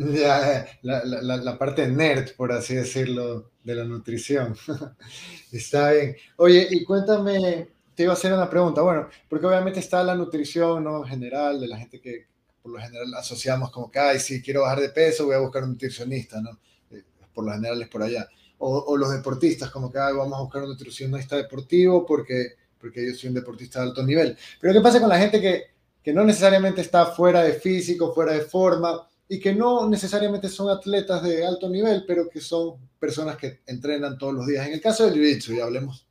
la, 0.81 1.03
la, 1.03 1.37
la, 1.37 1.57
parte 1.57 1.87
nerd, 1.87 2.35
por 2.35 2.51
así 2.51 2.75
decirlo, 2.75 3.51
de 3.63 3.75
la 3.75 3.83
nutrición. 3.83 4.55
está 5.51 5.91
bien. 5.91 6.15
Oye, 6.37 6.67
y 6.71 6.83
cuéntame, 6.83 7.69
te 7.93 8.03
iba 8.03 8.13
a 8.13 8.15
hacer 8.15 8.33
una 8.33 8.49
pregunta, 8.49 8.81
bueno, 8.81 9.07
porque 9.29 9.45
obviamente 9.45 9.79
está 9.79 10.03
la 10.03 10.15
nutrición 10.15 10.83
¿no? 10.83 11.03
general 11.03 11.59
de 11.59 11.67
la 11.67 11.77
gente 11.77 12.01
que 12.01 12.27
por 12.61 12.71
lo 12.71 12.79
general 12.79 13.13
asociamos 13.15 13.71
como 13.71 13.89
que, 13.89 13.99
ay, 13.99 14.19
si 14.19 14.41
quiero 14.41 14.61
bajar 14.61 14.79
de 14.79 14.89
peso, 14.89 15.25
voy 15.25 15.35
a 15.35 15.39
buscar 15.39 15.63
un 15.63 15.71
nutricionista, 15.71 16.39
¿no? 16.41 16.59
Eh, 16.91 17.03
por 17.33 17.45
lo 17.45 17.51
general 17.51 17.81
es 17.81 17.89
por 17.89 18.03
allá. 18.03 18.27
O, 18.59 18.77
o 18.77 18.97
los 18.97 19.11
deportistas, 19.11 19.71
como 19.71 19.91
que, 19.91 19.97
ay, 19.97 20.13
vamos 20.13 20.37
a 20.37 20.43
buscar 20.43 20.61
un 20.61 20.69
nutricionista 20.69 21.35
deportivo 21.35 22.05
porque, 22.05 22.53
porque 22.79 23.07
yo 23.07 23.15
soy 23.15 23.29
un 23.29 23.35
deportista 23.35 23.79
de 23.79 23.87
alto 23.87 24.03
nivel. 24.03 24.37
Pero 24.59 24.73
¿qué 24.73 24.81
pasa 24.81 24.99
con 24.99 25.09
la 25.09 25.17
gente 25.17 25.41
que, 25.41 25.63
que 26.03 26.13
no 26.13 26.23
necesariamente 26.23 26.81
está 26.81 27.07
fuera 27.07 27.41
de 27.41 27.53
físico, 27.53 28.13
fuera 28.13 28.33
de 28.33 28.41
forma? 28.41 29.07
Y 29.33 29.39
que 29.39 29.55
no 29.55 29.87
necesariamente 29.87 30.49
son 30.49 30.69
atletas 30.69 31.23
de 31.23 31.45
alto 31.45 31.69
nivel, 31.69 32.03
pero 32.05 32.27
que 32.27 32.41
son 32.41 32.75
personas 32.99 33.37
que 33.37 33.61
entrenan 33.65 34.17
todos 34.17 34.33
los 34.33 34.45
días. 34.45 34.67
En 34.67 34.73
el 34.73 34.81
caso 34.81 35.05
del 35.05 35.13
jiu-jitsu, 35.13 35.55
ya 35.55 35.63
hablemos 35.63 36.05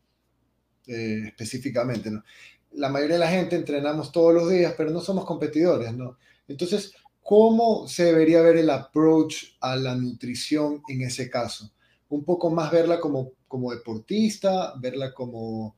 eh, 0.87 1.25
específicamente, 1.27 2.11
¿no? 2.11 2.25
La 2.73 2.89
mayoría 2.89 3.17
de 3.17 3.21
la 3.21 3.29
gente 3.29 3.57
entrenamos 3.57 4.11
todos 4.11 4.33
los 4.33 4.49
días, 4.49 4.73
pero 4.75 4.89
no 4.89 5.03
somos 5.03 5.27
competidores, 5.27 5.93
¿no? 5.93 6.17
Entonces, 6.49 6.95
¿cómo 7.23 7.87
se 7.87 8.05
debería 8.05 8.41
ver 8.41 8.57
el 8.57 8.71
approach 8.71 9.49
a 9.61 9.77
la 9.77 9.95
nutrición 9.95 10.81
en 10.89 11.03
ese 11.03 11.29
caso? 11.29 11.71
Un 12.09 12.25
poco 12.25 12.49
más 12.49 12.73
verla 12.73 13.00
como, 13.00 13.33
como 13.47 13.71
deportista, 13.71 14.73
verla 14.81 15.12
como, 15.12 15.77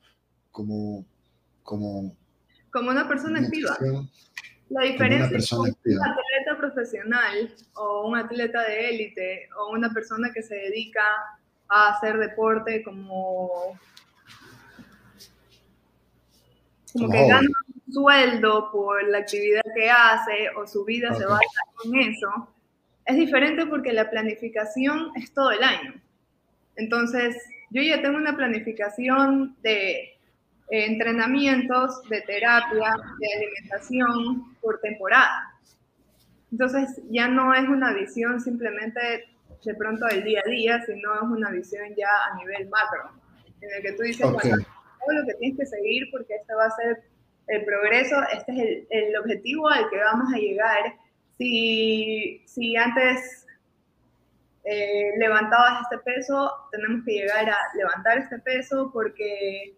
como, 0.53 1.05
como, 1.65 2.15
como 2.71 2.91
una 2.91 3.09
persona 3.09 3.41
activa. 3.41 3.77
La 4.73 4.85
diferencia 4.85 5.27
entre 5.27 5.57
un 5.57 6.01
atleta 6.01 6.42
profesional 6.73 7.55
o 7.75 8.07
un 8.07 8.17
atleta 8.17 8.63
de 8.63 8.91
élite 8.91 9.49
o 9.59 9.73
una 9.73 9.93
persona 9.93 10.31
que 10.33 10.43
se 10.43 10.55
dedica 10.55 11.03
a 11.69 11.91
hacer 11.91 12.19
deporte 12.19 12.83
como, 12.83 13.79
como 16.93 17.11
que 17.11 17.27
gana 17.27 17.49
un 17.87 17.93
sueldo 17.93 18.71
por 18.71 19.03
la 19.09 19.19
actividad 19.19 19.63
que 19.75 19.91
hace 19.91 20.51
o 20.57 20.67
su 20.67 20.85
vida 20.85 21.15
se 21.15 21.25
basa 21.25 21.43
en 21.85 21.95
eso, 21.97 22.49
es 23.05 23.17
diferente 23.17 23.67
porque 23.67 23.93
la 23.93 24.11
planificación 24.11 25.11
es 25.17 25.33
todo 25.33 25.51
el 25.51 25.63
año. 25.63 25.95
Entonces, 26.77 27.37
yo 27.71 27.83
ya 27.83 28.01
tengo 28.01 28.17
una 28.17 28.37
planificación 28.37 29.57
de 29.63 30.19
entrenamientos 30.71 32.03
de 32.09 32.21
terapia, 32.23 32.95
de 33.19 33.35
alimentación 33.35 34.57
por 34.61 34.81
temporada. 34.81 35.52
Entonces 36.53 37.01
ya 37.11 37.29
no 37.29 37.55
es 37.55 37.67
una 37.67 37.95
visión 37.95 38.41
simplemente 38.41 39.01
de 39.65 39.75
pronto 39.75 40.07
del 40.07 40.23
día 40.23 40.43
a 40.45 40.51
día, 40.51 40.83
sino 40.85 41.15
es 41.15 41.23
una 41.23 41.51
visión 41.51 41.95
ya 41.97 42.09
a 42.31 42.37
nivel 42.37 42.69
macro, 42.69 43.11
en 43.61 43.71
el 43.75 43.83
que 43.83 43.93
tú 43.93 44.03
dices, 44.03 44.21
todo 44.21 45.19
lo 45.21 45.27
que 45.27 45.35
tienes 45.35 45.59
que 45.59 45.67
seguir 45.67 46.09
porque 46.11 46.35
este 46.35 46.55
va 46.55 46.67
a 46.67 46.71
ser 46.71 47.03
el 47.49 47.65
progreso, 47.65 48.17
este 48.33 48.53
es 48.53 48.87
el, 48.91 49.17
objetivo 49.17 49.69
al 49.69 49.89
que 49.91 49.99
vamos 49.99 50.33
a 50.33 50.39
llegar. 50.39 50.95
Si, 51.39 52.43
si 52.47 52.77
antes 52.77 53.47
eh, 54.65 55.13
levantabas 55.19 55.83
este 55.83 55.99
peso, 56.05 56.53
tenemos 56.71 57.05
que 57.05 57.13
llegar 57.13 57.49
a 57.49 57.57
levantar 57.75 58.19
este 58.19 58.39
peso 58.41 58.91
porque 58.93 59.75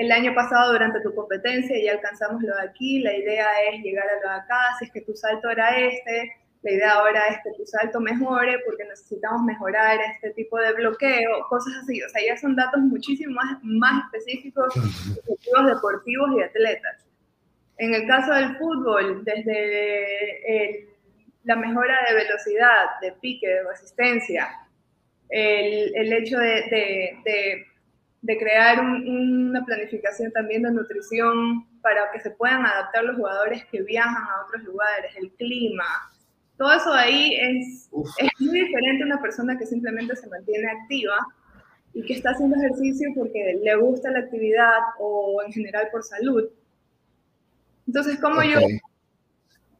el 0.00 0.12
año 0.12 0.34
pasado 0.34 0.72
durante 0.72 1.00
tu 1.00 1.14
competencia 1.14 1.76
ya 1.82 1.92
alcanzamos 1.92 2.42
lo 2.42 2.54
de 2.56 2.62
aquí, 2.62 3.00
la 3.00 3.14
idea 3.14 3.46
es 3.70 3.82
llegar 3.82 4.06
a 4.08 4.14
lo 4.14 4.32
de 4.32 4.40
acá, 4.40 4.60
si 4.78 4.86
es 4.86 4.92
que 4.92 5.02
tu 5.02 5.14
salto 5.14 5.50
era 5.50 5.76
este, 5.78 6.32
la 6.62 6.70
idea 6.70 6.92
ahora 6.92 7.26
es 7.28 7.38
que 7.44 7.52
tu 7.56 7.66
salto 7.66 8.00
mejore 8.00 8.58
porque 8.64 8.84
necesitamos 8.84 9.42
mejorar 9.42 9.98
este 10.14 10.30
tipo 10.30 10.58
de 10.58 10.72
bloqueo, 10.72 11.46
cosas 11.48 11.74
así, 11.82 12.02
o 12.02 12.08
sea, 12.08 12.22
ya 12.26 12.36
son 12.38 12.56
datos 12.56 12.80
muchísimo 12.80 13.34
más, 13.34 13.58
más 13.62 14.04
específicos, 14.04 14.74
objetivos 14.76 15.66
deportivos 15.66 16.30
y 16.38 16.42
atletas. 16.42 17.06
En 17.76 17.94
el 17.94 18.06
caso 18.06 18.32
del 18.32 18.56
fútbol, 18.56 19.24
desde 19.24 20.74
el 20.76 20.90
la 21.44 21.56
mejora 21.56 21.98
de 22.08 22.14
velocidad, 22.14 22.86
de 23.00 23.12
pique, 23.12 23.48
de 23.48 23.62
resistencia, 23.64 24.48
el, 25.28 25.92
el 25.94 26.12
hecho 26.12 26.38
de, 26.38 26.48
de, 26.70 27.18
de, 27.24 27.66
crear 28.26 28.80
una 28.80 29.64
planificación 29.64 30.30
también 30.32 30.62
de 30.62 30.72
nutrición 30.72 31.66
para 31.80 32.10
que 32.12 32.20
se 32.20 32.30
puedan 32.30 32.64
adaptar 32.64 33.04
los 33.04 33.16
jugadores 33.16 33.64
que 33.66 33.82
viajan 33.82 34.22
a 34.22 34.44
otros 34.46 34.62
lugares, 34.64 35.16
el 35.16 35.30
clima, 35.32 35.84
todo 36.60 36.74
eso 36.74 36.92
ahí 36.92 37.34
es, 37.40 37.88
es 38.18 38.28
muy 38.38 38.60
diferente 38.60 39.02
a 39.02 39.06
una 39.06 39.22
persona 39.22 39.56
que 39.56 39.64
simplemente 39.64 40.14
se 40.14 40.28
mantiene 40.28 40.70
activa 40.70 41.16
y 41.94 42.04
que 42.04 42.12
está 42.12 42.32
haciendo 42.32 42.54
ejercicio 42.56 43.08
porque 43.16 43.58
le 43.64 43.76
gusta 43.76 44.10
la 44.10 44.18
actividad 44.18 44.78
o 44.98 45.42
en 45.42 45.54
general 45.54 45.88
por 45.90 46.04
salud. 46.04 46.50
Entonces, 47.86 48.20
como 48.20 48.42
yo 48.42 48.58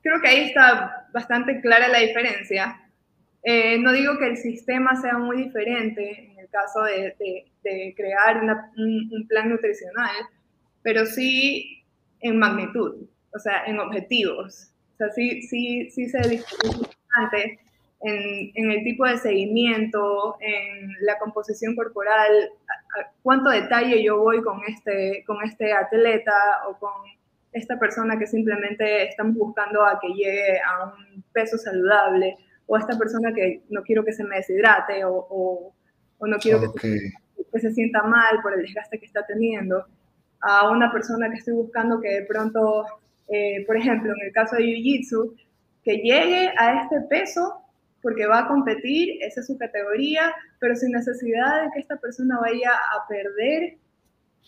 creo 0.02 0.20
que 0.22 0.28
ahí 0.28 0.44
está 0.44 1.06
bastante 1.12 1.60
clara 1.60 1.86
la 1.88 1.98
diferencia. 1.98 2.80
Eh, 3.42 3.78
no 3.78 3.92
digo 3.92 4.18
que 4.18 4.28
el 4.28 4.38
sistema 4.38 4.96
sea 4.96 5.18
muy 5.18 5.44
diferente 5.44 6.29
caso 6.50 6.82
de, 6.82 7.14
de, 7.62 7.94
crear 7.96 8.42
un, 8.42 9.10
un, 9.12 9.28
plan 9.28 9.48
nutricional, 9.48 10.14
pero 10.82 11.06
sí 11.06 11.84
en 12.20 12.38
magnitud, 12.38 13.06
o 13.34 13.38
sea, 13.38 13.64
en 13.66 13.78
objetivos. 13.78 14.72
O 14.94 14.96
sea, 14.98 15.10
sí, 15.10 15.42
sí, 15.42 15.90
sí 15.90 16.08
se 16.08 16.28
discute 16.28 16.68
bastante 16.68 17.60
en, 18.02 18.52
en, 18.54 18.70
el 18.70 18.84
tipo 18.84 19.06
de 19.06 19.18
seguimiento, 19.18 20.36
en 20.40 20.92
la 21.02 21.18
composición 21.18 21.76
corporal, 21.76 22.50
cuánto 23.22 23.50
detalle 23.50 24.02
yo 24.02 24.18
voy 24.18 24.42
con 24.42 24.60
este, 24.66 25.24
con 25.26 25.42
este 25.44 25.72
atleta 25.72 26.62
o 26.68 26.78
con 26.78 26.92
esta 27.52 27.78
persona 27.78 28.18
que 28.18 28.26
simplemente 28.26 29.08
estamos 29.08 29.34
buscando 29.34 29.84
a 29.84 29.98
que 30.00 30.08
llegue 30.08 30.60
a 30.60 30.84
un 30.84 31.22
peso 31.32 31.58
saludable, 31.58 32.36
o 32.66 32.76
esta 32.76 32.96
persona 32.96 33.32
que 33.34 33.62
no 33.68 33.82
quiero 33.82 34.04
que 34.04 34.12
se 34.12 34.24
me 34.24 34.36
deshidrate, 34.36 35.04
o, 35.04 35.26
o, 35.28 35.74
no 36.26 36.38
quiero 36.38 36.72
que, 36.74 37.12
se, 37.60 37.72
sienta 37.72 38.02
mal 38.02 38.40
por 38.42 38.54
el 38.54 38.62
desgaste 38.62 38.98
que 38.98 39.06
está 39.06 39.24
teniendo, 39.26 39.84
a 40.40 40.70
una 40.70 40.92
persona 40.92 41.28
que 41.30 41.36
estoy 41.36 41.54
buscando 41.54 42.00
que 42.00 42.08
de 42.08 42.22
pronto, 42.26 42.84
eh, 43.28 43.64
por 43.66 43.76
ejemplo, 43.76 44.12
en 44.12 44.26
el 44.26 44.32
caso 44.32 44.56
de 44.56 44.64
Jiu-Jitsu, 44.64 45.34
que 45.84 45.96
llegue 45.96 46.52
a 46.56 46.82
este 46.82 47.00
peso 47.08 47.62
porque 48.02 48.26
va 48.26 48.40
a 48.40 48.48
competir, 48.48 49.22
esa 49.22 49.40
es 49.40 49.46
su 49.46 49.58
categoría, 49.58 50.32
pero 50.58 50.74
sin 50.74 50.92
necesidad 50.92 51.62
de 51.62 51.70
que 51.72 51.80
esta 51.80 51.96
persona 51.96 52.38
vaya 52.40 52.72
a 52.72 53.06
perder 53.08 53.76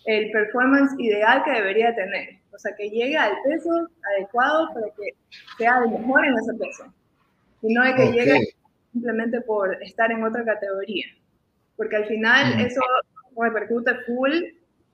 el 0.05 0.31
performance 0.31 0.93
ideal 0.99 1.43
que 1.43 1.51
debería 1.51 1.95
tener. 1.95 2.39
O 2.51 2.57
sea, 2.57 2.75
que 2.75 2.89
llegue 2.89 3.17
al 3.17 3.33
peso 3.43 3.89
adecuado 4.15 4.73
para 4.73 4.87
que 4.87 5.15
sea 5.57 5.79
el 5.83 5.91
mejor 5.91 6.25
en 6.25 6.33
ese 6.37 6.53
peso. 6.53 6.93
Y 7.61 7.73
no 7.73 7.83
de 7.83 7.95
que 7.95 8.11
llegue 8.11 8.39
simplemente 8.91 9.41
por 9.41 9.81
estar 9.81 10.11
en 10.11 10.23
otra 10.23 10.43
categoría. 10.43 11.05
Porque 11.75 11.95
al 11.95 12.05
final 12.05 12.59
eso 12.59 12.81
repercute 13.35 13.95
full 14.05 14.31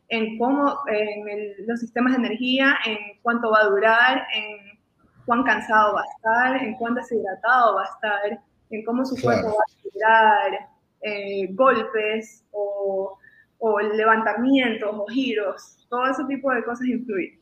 en 0.09 0.37
cómo, 0.37 0.79
en 0.87 1.67
los 1.67 1.79
sistemas 1.79 2.13
de 2.13 2.19
energía, 2.19 2.77
en 2.85 2.97
cuánto 3.21 3.51
va 3.51 3.61
a 3.61 3.69
durar, 3.69 4.27
en 4.33 4.79
cuán 5.25 5.43
cansado 5.43 5.93
va 5.93 6.01
a 6.01 6.15
estar, 6.15 6.63
en 6.63 6.73
cuán 6.75 6.95
deshidratado 6.95 7.75
va 7.75 7.83
a 7.83 7.85
estar, 7.85 8.39
en 8.71 8.83
cómo 8.83 9.05
su 9.05 9.15
cuerpo 9.21 9.47
va 9.47 9.53
a 9.53 9.81
tirar 9.91 10.69
eh, 11.01 11.47
golpes 11.53 12.43
o, 12.51 13.17
o, 13.59 13.79
levantamientos 13.79 14.89
o 14.91 15.05
giros, 15.07 15.85
todo 15.89 16.07
ese 16.07 16.23
tipo 16.25 16.51
de 16.51 16.63
cosas 16.63 16.87
influyen. 16.87 17.39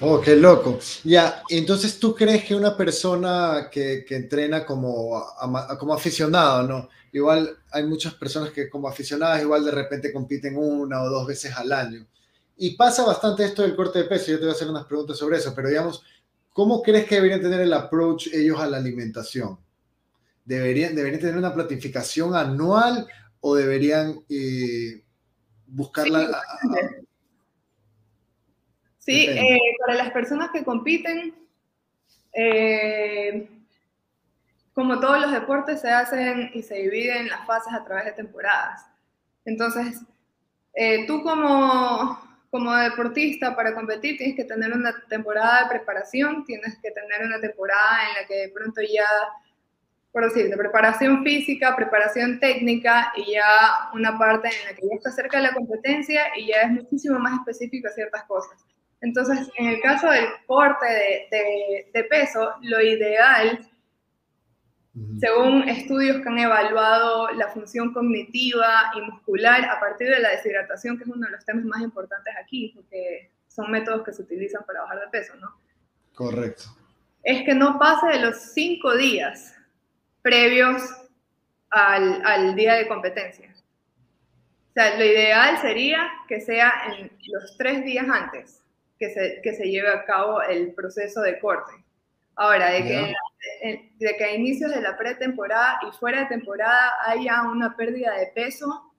Oh, 0.00 0.20
qué 0.20 0.36
loco. 0.36 0.78
Ya, 1.04 1.42
entonces 1.50 1.98
tú 1.98 2.14
crees 2.14 2.44
que 2.44 2.54
una 2.54 2.76
persona 2.76 3.68
que, 3.70 4.04
que 4.06 4.16
entrena 4.16 4.64
como, 4.64 5.22
como 5.78 5.94
aficionado, 5.94 6.66
¿no? 6.66 6.88
Igual 7.12 7.56
hay 7.70 7.84
muchas 7.84 8.14
personas 8.14 8.50
que 8.50 8.68
como 8.68 8.88
aficionadas 8.88 9.42
igual 9.42 9.64
de 9.64 9.70
repente 9.70 10.12
compiten 10.12 10.56
una 10.56 11.02
o 11.02 11.08
dos 11.08 11.26
veces 11.26 11.54
al 11.56 11.72
año. 11.72 12.06
Y 12.56 12.76
pasa 12.76 13.04
bastante 13.04 13.44
esto 13.44 13.62
del 13.62 13.76
corte 13.76 14.00
de 14.00 14.04
peso, 14.06 14.30
yo 14.30 14.38
te 14.38 14.44
voy 14.44 14.52
a 14.52 14.54
hacer 14.54 14.68
unas 14.68 14.84
preguntas 14.84 15.16
sobre 15.16 15.38
eso, 15.38 15.54
pero 15.54 15.68
digamos, 15.68 16.02
¿cómo 16.52 16.82
crees 16.82 17.06
que 17.06 17.16
deberían 17.16 17.40
tener 17.40 17.60
el 17.60 17.72
approach 17.72 18.28
ellos 18.32 18.58
a 18.58 18.66
la 18.66 18.78
alimentación? 18.78 19.58
¿Deberían, 20.44 20.94
deberían 20.94 21.20
tener 21.20 21.36
una 21.36 21.54
planificación 21.54 22.34
anual 22.34 23.06
o 23.40 23.54
deberían 23.54 24.20
eh, 24.28 25.04
buscarla? 25.66 26.42
Sí, 28.98 29.26
eh, 29.26 29.58
para 29.78 29.94
las 29.94 30.10
personas 30.10 30.50
que 30.52 30.64
compiten, 30.64 31.34
eh, 32.34 33.48
como 34.78 35.00
todos 35.00 35.20
los 35.20 35.32
deportes, 35.32 35.80
se 35.80 35.90
hacen 35.90 36.52
y 36.54 36.62
se 36.62 36.76
dividen 36.76 37.26
las 37.26 37.44
fases 37.46 37.72
a 37.72 37.84
través 37.84 38.04
de 38.04 38.12
temporadas. 38.12 38.86
Entonces, 39.44 40.00
tú 41.08 41.20
como, 41.24 42.16
como 42.48 42.76
deportista 42.76 43.56
para 43.56 43.74
competir 43.74 44.16
tienes 44.18 44.36
que 44.36 44.44
tener 44.44 44.72
una 44.72 44.94
temporada 45.08 45.64
de 45.64 45.70
preparación, 45.70 46.44
tienes 46.44 46.78
que 46.80 46.92
tener 46.92 47.26
una 47.26 47.40
temporada 47.40 48.08
en 48.08 48.22
la 48.22 48.28
que 48.28 48.34
de 48.36 48.48
pronto 48.50 48.80
ya 48.80 49.04
por 50.12 50.22
decir, 50.22 50.48
de 50.48 50.56
preparación 50.56 51.24
física, 51.24 51.74
preparación 51.74 52.38
técnica 52.38 53.12
y 53.16 53.32
ya 53.32 53.90
una 53.94 54.16
parte 54.16 54.46
en 54.46 54.64
la 54.64 54.74
que 54.76 54.86
ya 54.88 54.94
está 54.94 55.10
cerca 55.10 55.38
de 55.38 55.42
la 55.48 55.54
competencia 55.54 56.22
y 56.36 56.46
ya 56.46 56.62
es 56.62 56.70
muchísimo 56.70 57.18
más 57.18 57.40
específico 57.40 57.88
a 57.88 57.92
ciertas 57.92 58.22
cosas. 58.26 58.64
Entonces, 59.00 59.50
en 59.56 59.66
el 59.66 59.80
caso 59.80 60.08
del 60.08 60.26
corte 60.46 60.86
de, 60.86 61.90
de, 61.92 62.04
peso, 62.04 62.54
lo 62.62 62.80
ideal, 62.80 63.68
según 65.18 65.68
estudios 65.68 66.22
que 66.22 66.28
han 66.28 66.38
evaluado 66.38 67.30
la 67.32 67.48
función 67.48 67.92
cognitiva 67.92 68.92
y 68.96 69.00
muscular 69.00 69.64
a 69.64 69.80
partir 69.80 70.08
de 70.08 70.20
la 70.20 70.30
deshidratación, 70.30 70.96
que 70.96 71.04
es 71.04 71.10
uno 71.10 71.26
de 71.26 71.32
los 71.32 71.44
temas 71.44 71.64
más 71.64 71.82
importantes 71.82 72.34
aquí, 72.40 72.72
porque 72.74 73.30
son 73.48 73.70
métodos 73.70 74.04
que 74.04 74.12
se 74.12 74.22
utilizan 74.22 74.64
para 74.64 74.82
bajar 74.82 75.00
de 75.00 75.08
peso, 75.08 75.34
¿no? 75.36 75.54
Correcto. 76.14 76.64
Es 77.22 77.44
que 77.44 77.54
no 77.54 77.78
pase 77.78 78.06
de 78.06 78.20
los 78.20 78.36
cinco 78.36 78.96
días 78.96 79.54
previos 80.22 80.82
al, 81.70 82.24
al, 82.24 82.54
día 82.54 82.74
de 82.74 82.86
competencia. 82.86 83.52
O 83.52 84.72
sea, 84.72 84.96
lo 84.96 85.04
ideal 85.04 85.58
sería 85.58 86.08
que 86.28 86.40
sea 86.40 86.72
en 86.86 87.10
los 87.32 87.56
tres 87.56 87.84
días 87.84 88.06
antes 88.08 88.62
que 88.98 89.10
se, 89.10 89.40
que 89.42 89.54
se 89.54 89.68
lleve 89.68 89.88
a 89.88 90.04
cabo 90.04 90.42
el 90.42 90.72
proceso 90.74 91.20
de 91.22 91.38
corte. 91.38 91.72
Ahora, 92.40 92.70
de 92.70 92.84
que, 92.84 93.88
de 93.98 94.16
que 94.16 94.24
a 94.24 94.32
inicios 94.32 94.70
de 94.70 94.80
la 94.80 94.96
pretemporada 94.96 95.80
y 95.88 95.96
fuera 95.96 96.20
de 96.20 96.26
temporada 96.26 96.92
haya 97.04 97.42
una 97.42 97.76
pérdida 97.76 98.12
de 98.14 98.28
peso, 98.28 98.92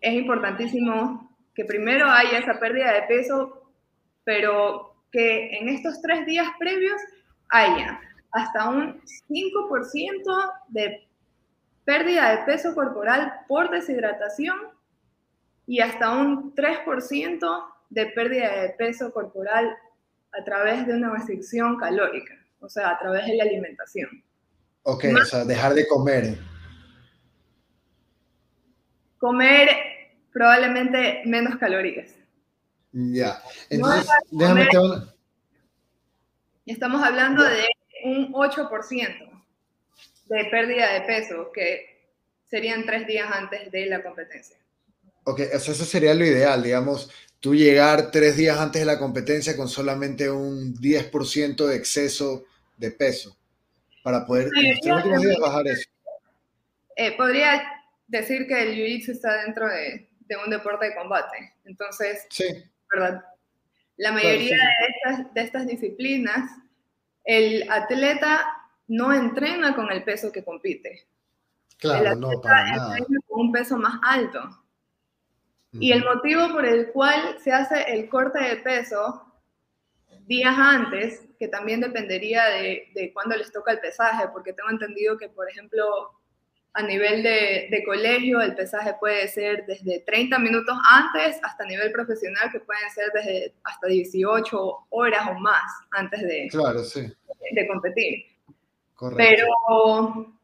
es 0.00 0.12
importantísimo 0.12 1.36
que 1.52 1.64
primero 1.64 2.08
haya 2.08 2.38
esa 2.38 2.60
pérdida 2.60 2.92
de 2.92 3.02
peso, 3.02 3.72
pero 4.22 4.94
que 5.10 5.56
en 5.58 5.68
estos 5.68 6.00
tres 6.00 6.24
días 6.26 6.46
previos 6.60 7.00
haya 7.48 8.00
hasta 8.30 8.68
un 8.68 9.02
5% 9.28 10.52
de 10.68 11.08
pérdida 11.84 12.36
de 12.36 12.44
peso 12.44 12.72
corporal 12.72 13.40
por 13.48 13.68
deshidratación 13.68 14.56
y 15.66 15.80
hasta 15.80 16.12
un 16.12 16.54
3% 16.54 17.64
de 17.90 18.06
pérdida 18.06 18.60
de 18.62 18.68
peso 18.70 19.12
corporal 19.12 19.76
a 20.32 20.44
través 20.44 20.86
de 20.86 20.94
una 20.94 21.10
restricción 21.10 21.76
calórica, 21.76 22.34
o 22.60 22.68
sea, 22.68 22.90
a 22.90 22.98
través 22.98 23.26
de 23.26 23.36
la 23.36 23.44
alimentación. 23.44 24.24
Ok, 24.82 25.04
o 25.20 25.24
sea, 25.24 25.44
dejar 25.44 25.74
de 25.74 25.86
comer. 25.86 26.38
Comer 29.18 29.68
probablemente 30.32 31.22
menos 31.24 31.56
calorías. 31.56 32.10
Ya, 32.92 33.42
entonces, 33.70 34.08
déjame 34.30 34.68
que... 34.68 34.78
Estamos 36.66 37.02
hablando 37.02 37.42
de 37.42 37.66
un 38.04 38.32
8% 38.32 39.42
de 40.28 40.44
pérdida 40.46 40.92
de 40.92 41.00
peso, 41.02 41.50
que 41.52 42.10
serían 42.44 42.84
tres 42.84 43.06
días 43.06 43.28
antes 43.32 43.70
de 43.70 43.86
la 43.86 44.02
competencia. 44.02 44.56
Ok, 45.24 45.40
eso 45.40 45.74
sería 45.74 46.14
lo 46.14 46.24
ideal, 46.24 46.62
digamos, 46.62 47.10
tú 47.46 47.54
llegar 47.54 48.10
tres 48.10 48.36
días 48.36 48.58
antes 48.58 48.82
de 48.82 48.86
la 48.86 48.98
competencia 48.98 49.56
con 49.56 49.68
solamente 49.68 50.28
un 50.28 50.74
10% 50.74 51.64
de 51.64 51.76
exceso 51.76 52.44
de 52.76 52.90
peso 52.90 53.38
para 54.02 54.26
poder 54.26 54.50
en 54.56 55.40
bajar 55.40 55.64
eso. 55.68 55.88
Eh, 56.96 57.16
podría 57.16 57.62
decir 58.08 58.48
que 58.48 58.60
el 58.60 58.74
jiu-jitsu 58.74 59.12
está 59.12 59.44
dentro 59.44 59.68
de, 59.68 60.10
de, 60.26 60.36
un 60.44 60.50
deporte 60.50 60.86
de 60.86 60.96
combate. 60.96 61.54
Entonces, 61.66 62.26
sí. 62.30 62.46
¿verdad? 62.92 63.22
La 63.96 64.10
mayoría 64.10 64.56
De, 64.56 64.86
estas, 64.88 65.34
de 65.34 65.40
estas 65.40 65.66
disciplinas 65.68 66.50
el 67.22 67.70
atleta 67.70 68.44
no 68.88 69.12
entrena 69.12 69.76
con 69.76 69.92
el 69.92 70.02
peso 70.02 70.32
que 70.32 70.42
compite. 70.42 71.06
Claro, 71.78 72.16
no, 72.16 72.40
para 72.40 72.74
nada. 72.74 72.96
con 73.28 73.40
un 73.40 73.52
peso 73.52 73.76
más 73.76 74.00
alto. 74.02 74.65
Y 75.80 75.92
el 75.92 76.04
motivo 76.04 76.52
por 76.52 76.64
el 76.64 76.88
cual 76.92 77.38
se 77.42 77.52
hace 77.52 77.82
el 77.92 78.08
corte 78.08 78.42
de 78.42 78.56
peso 78.56 79.22
días 80.26 80.54
antes, 80.56 81.22
que 81.38 81.48
también 81.48 81.80
dependería 81.80 82.44
de, 82.46 82.88
de 82.94 83.12
cuándo 83.12 83.36
les 83.36 83.52
toca 83.52 83.72
el 83.72 83.80
pesaje, 83.80 84.28
porque 84.32 84.52
tengo 84.52 84.70
entendido 84.70 85.16
que, 85.16 85.28
por 85.28 85.48
ejemplo, 85.48 85.84
a 86.76 86.82
nivel 86.82 87.22
de, 87.22 87.68
de, 87.70 87.84
colegio, 87.84 88.40
el 88.40 88.54
pesaje 88.54 88.94
puede 89.00 89.28
ser 89.28 89.64
desde 89.66 90.00
30 90.00 90.38
minutos 90.38 90.76
antes 90.90 91.38
hasta 91.42 91.64
nivel 91.64 91.90
profesional, 91.90 92.50
que 92.52 92.60
pueden 92.60 92.90
ser 92.90 93.10
desde 93.14 93.54
hasta 93.64 93.86
18 93.86 94.86
horas 94.90 95.22
o 95.30 95.34
más 95.34 95.62
antes 95.92 96.20
de, 96.20 96.48
claro, 96.50 96.84
sí. 96.84 97.00
de 97.52 97.66
competir. 97.66 98.26
Correcto. 98.94 99.16
Pero, 99.16 100.36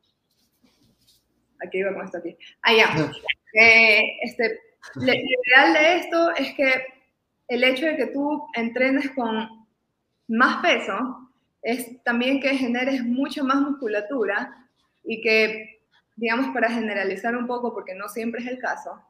aquí 1.61 1.79
iba 1.79 1.93
con 1.93 2.05
esto 2.05 2.19
aquí. 2.19 2.37
Ah, 2.63 2.73
ya. 2.73 3.13
Eh, 3.55 4.01
este, 4.23 4.59
lo 4.95 5.13
ideal 5.13 5.73
de 5.73 5.97
esto 5.97 6.35
es 6.37 6.55
que 6.55 6.87
el 7.49 7.65
hecho 7.65 7.87
de 7.87 7.97
que 7.97 8.07
tú 8.07 8.47
entrenes 8.55 9.11
con 9.11 9.67
más 10.29 10.63
peso 10.63 11.31
es 11.63 12.03
también 12.03 12.41
que 12.41 12.57
generes 12.57 13.05
mucha 13.05 13.43
más 13.43 13.61
musculatura 13.61 14.69
y 15.05 15.21
que 15.21 15.73
digamos, 16.17 16.55
para 16.55 16.71
generalizar 16.71 17.37
un 17.37 17.47
poco, 17.47 17.73
porque 17.73 17.95
no 17.95 18.09
siempre 18.09 18.43
es 18.43 18.47
el 18.49 18.59
caso, 18.59 19.03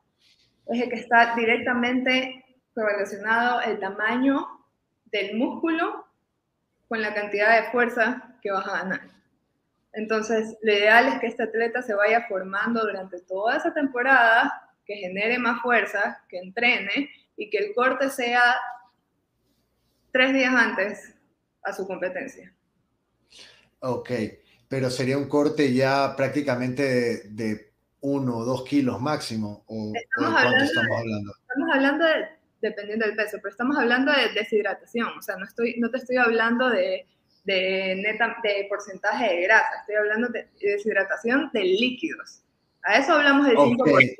es 0.66 0.80
el 0.80 0.88
que 0.88 0.96
está 0.96 1.34
directamente 1.34 2.44
relacionado 2.74 3.60
el 3.62 3.78
tamaño 3.80 4.46
del 5.06 5.36
músculo 5.36 6.06
con 6.88 7.02
la 7.02 7.14
cantidad 7.14 7.60
de 7.60 7.70
fuerza 7.70 8.36
que 8.40 8.50
vas 8.50 8.66
a 8.66 8.78
ganar. 8.78 9.00
Entonces, 9.92 10.56
lo 10.62 10.72
ideal 10.72 11.08
es 11.08 11.20
que 11.20 11.26
este 11.26 11.42
atleta 11.42 11.82
se 11.82 11.94
vaya 11.94 12.26
formando 12.28 12.80
durante 12.80 13.20
toda 13.20 13.56
esa 13.56 13.74
temporada, 13.74 14.70
que 14.84 14.96
genere 14.96 15.38
más 15.38 15.60
fuerza, 15.62 16.22
que 16.28 16.38
entrene 16.38 17.10
y 17.36 17.50
que 17.50 17.58
el 17.58 17.74
corte 17.74 18.10
sea 18.10 18.56
tres 20.10 20.32
días 20.32 20.54
antes 20.54 21.14
a 21.62 21.72
su 21.72 21.86
competencia. 21.86 22.52
Ok 23.80 24.10
pero 24.72 24.88
sería 24.88 25.18
un 25.18 25.28
corte 25.28 25.74
ya 25.74 26.16
prácticamente 26.16 27.28
de, 27.28 27.72
uno 28.00 28.38
o 28.38 28.44
dos 28.46 28.64
kilos 28.64 29.02
máximo, 29.02 29.64
o, 29.66 29.92
estamos 29.94 30.34
de 30.34 30.42
cuánto 30.42 30.64
estamos 30.64 30.98
hablando. 30.98 31.34
Estamos 31.42 31.70
hablando 31.74 32.04
de, 32.06 32.28
dependiendo 32.62 33.04
del 33.04 33.14
peso, 33.14 33.36
pero 33.42 33.50
estamos 33.50 33.76
hablando 33.76 34.12
de 34.12 34.32
deshidratación, 34.32 35.08
o 35.18 35.20
sea, 35.20 35.36
no, 35.36 35.44
estoy, 35.44 35.74
no 35.78 35.90
te 35.90 35.98
estoy 35.98 36.16
hablando 36.16 36.70
de, 36.70 37.06
de, 37.44 37.96
neta, 38.02 38.38
de 38.42 38.64
porcentaje 38.70 39.34
de 39.34 39.42
grasa, 39.42 39.80
estoy 39.80 39.96
hablando 39.96 40.28
de 40.28 40.48
deshidratación 40.58 41.50
de 41.52 41.64
líquidos. 41.64 42.40
A 42.84 42.96
eso 42.96 43.12
hablamos 43.12 43.48
del 43.48 43.56
5%. 43.58 44.16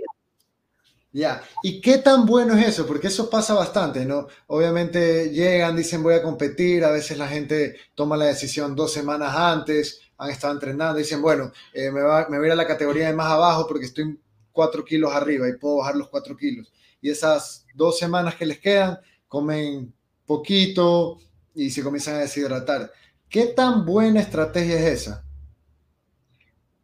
Ya, 1.14 1.42
¿y 1.62 1.82
qué 1.82 1.98
tan 1.98 2.24
bueno 2.24 2.56
es 2.56 2.68
eso? 2.68 2.86
Porque 2.86 3.08
eso 3.08 3.28
pasa 3.28 3.52
bastante, 3.52 4.06
¿no? 4.06 4.28
Obviamente 4.46 5.28
llegan, 5.28 5.76
dicen 5.76 6.02
voy 6.02 6.14
a 6.14 6.22
competir, 6.22 6.84
a 6.84 6.90
veces 6.90 7.18
la 7.18 7.28
gente 7.28 7.76
toma 7.94 8.16
la 8.16 8.24
decisión 8.24 8.74
dos 8.74 8.94
semanas 8.94 9.34
antes, 9.36 10.00
han 10.16 10.30
estado 10.30 10.54
entrenando, 10.54 10.98
dicen, 10.98 11.20
bueno, 11.20 11.52
eh, 11.74 11.90
me, 11.90 12.00
va, 12.00 12.28
me 12.30 12.38
voy 12.38 12.46
a 12.46 12.48
ir 12.48 12.52
a 12.52 12.56
la 12.56 12.66
categoría 12.66 13.08
de 13.08 13.12
más 13.12 13.30
abajo 13.30 13.66
porque 13.68 13.84
estoy 13.84 14.18
cuatro 14.52 14.84
kilos 14.86 15.12
arriba 15.12 15.46
y 15.48 15.58
puedo 15.58 15.78
bajar 15.78 15.96
los 15.96 16.08
cuatro 16.08 16.34
kilos. 16.34 16.72
Y 17.02 17.10
esas 17.10 17.66
dos 17.74 17.98
semanas 17.98 18.34
que 18.36 18.46
les 18.46 18.58
quedan, 18.58 18.98
comen 19.28 19.92
poquito 20.24 21.18
y 21.54 21.70
se 21.70 21.82
comienzan 21.82 22.14
a 22.14 22.20
deshidratar. 22.20 22.90
¿Qué 23.28 23.46
tan 23.46 23.84
buena 23.84 24.20
estrategia 24.20 24.76
es 24.76 25.02
esa? 25.02 25.24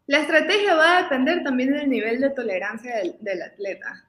La 0.07 0.21
estrategia 0.21 0.75
va 0.75 0.99
a 0.99 1.03
depender 1.05 1.43
también 1.43 1.73
del 1.73 1.89
nivel 1.89 2.21
de 2.21 2.31
tolerancia 2.31 2.97
del, 2.97 3.17
del 3.21 3.43
atleta. 3.43 4.08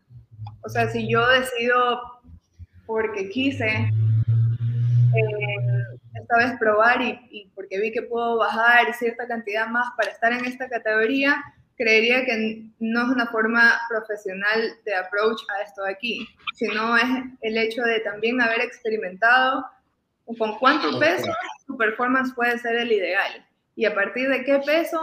O 0.63 0.69
sea, 0.69 0.89
si 0.89 1.09
yo 1.09 1.25
decido 1.27 2.01
porque 2.85 3.29
quise 3.29 3.67
eh, 3.67 3.91
esta 6.15 6.37
vez 6.37 6.59
probar 6.59 7.01
y, 7.01 7.51
porque 7.55 7.79
vi 7.79 7.91
que 7.91 8.01
puedo 8.01 8.37
bajar 8.37 8.93
cierta 8.93 9.27
cantidad 9.27 9.67
más 9.67 9.87
para 9.97 10.11
estar 10.11 10.33
en 10.33 10.45
esta 10.45 10.67
categoría, 10.69 11.41
creería 11.77 12.25
que 12.25 12.63
no 12.79 13.03
es 13.03 13.09
una 13.09 13.27
forma 13.27 13.79
profesional 13.89 14.73
de 14.85 14.95
approach 14.95 15.41
a 15.55 15.61
esto 15.63 15.83
de 15.83 15.91
aquí, 15.91 16.27
sino 16.55 16.97
es 16.97 17.09
el 17.41 17.57
hecho 17.57 17.81
de 17.83 18.01
también 18.01 18.41
haber 18.41 18.61
experimentado 18.61 19.65
con 20.37 20.57
cuánto 20.59 20.99
peso 20.99 21.31
tu 21.65 21.77
performance 21.77 22.33
puede 22.33 22.57
ser 22.59 22.75
el 22.75 22.91
ideal 22.91 23.45
y 23.75 23.85
a 23.85 23.95
partir 23.95 24.29
de 24.29 24.43
qué 24.43 24.59
peso 24.59 25.01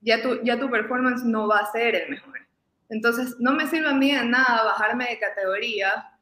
ya 0.00 0.22
tu, 0.22 0.40
ya 0.42 0.58
tu 0.58 0.70
performance 0.70 1.24
no 1.24 1.48
va 1.48 1.58
a 1.58 1.72
ser 1.72 1.94
el 1.94 2.10
mejor. 2.10 2.45
Entonces, 2.88 3.36
no 3.38 3.52
me 3.52 3.66
sirve 3.66 3.88
a 3.88 3.94
mí 3.94 4.12
de 4.12 4.24
nada 4.24 4.64
bajarme 4.64 5.06
de 5.08 5.18
categoría 5.18 6.12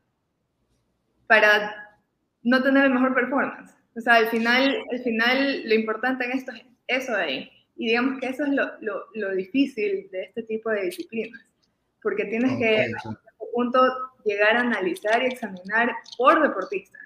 para 1.27 1.99
no 2.43 2.63
tener 2.63 2.87
el 2.87 2.95
mejor 2.95 3.15
performance. 3.15 3.73
O 3.97 4.01
sea, 4.01 4.15
al 4.15 4.29
final, 4.29 4.77
al 4.91 5.03
final 5.03 5.69
lo 5.69 5.75
importante 5.75 6.25
en 6.25 6.33
esto 6.33 6.53
es 6.53 6.63
eso 6.87 7.13
de 7.13 7.23
ahí. 7.23 7.51
Y 7.77 7.89
digamos 7.89 8.21
que 8.21 8.29
eso 8.29 8.45
es 8.45 8.51
lo, 8.51 8.65
lo, 8.81 9.07
lo 9.15 9.35
difícil 9.35 10.09
de 10.11 10.25
este 10.25 10.43
tipo 10.45 10.71
de 10.71 10.83
disciplinas, 10.83 11.41
porque 12.03 12.25
tienes 12.27 12.57
que 12.59 12.93
a 13.05 13.45
punto 13.53 13.81
llegar 14.25 14.57
a 14.57 14.61
analizar 14.61 15.23
y 15.23 15.27
examinar 15.27 15.93
por 16.17 16.43
deportista. 16.43 16.99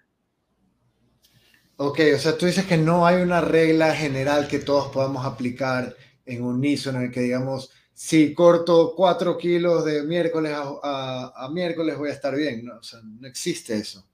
Ok, 1.77 2.01
o 2.15 2.19
sea, 2.19 2.37
tú 2.37 2.47
dices 2.47 2.67
que 2.67 2.77
no 2.77 3.07
hay 3.07 3.23
una 3.23 3.41
regla 3.41 3.95
general 3.95 4.49
que 4.49 4.59
todos 4.59 4.93
podamos 4.93 5.25
aplicar 5.25 5.95
en 6.27 6.43
unísono, 6.43 6.99
en 6.99 7.05
el 7.07 7.11
que 7.13 7.21
digamos, 7.21 7.73
si 7.99 8.33
corto 8.33 8.95
cuatro 8.95 9.37
kilos 9.37 9.85
de 9.85 10.05
miércoles 10.05 10.53
a, 10.55 11.49
miércoles 11.51 11.99
voy 11.99 12.11
a 12.11 12.13
estar 12.13 12.33
bien, 12.33 12.65
¿no? 12.65 12.77
O 12.77 12.83
sea, 12.83 13.01
no 13.03 13.27
existe 13.27 13.75
eso. 13.75 14.07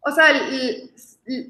O 0.00 0.10
sea, 0.10 0.26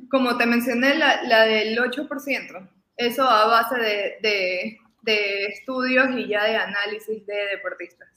como 0.08 0.38
te 0.38 0.46
mencioné, 0.46 0.94
la, 0.94 1.44
del 1.46 1.76
8%, 1.76 2.70
eso 2.96 3.28
a 3.28 3.46
base 3.48 3.76
de, 3.80 4.78
de, 5.02 5.46
estudios 5.46 6.10
y 6.16 6.28
ya 6.28 6.44
de 6.44 6.54
análisis 6.54 7.26
de 7.26 7.34
deportistas. 7.56 8.08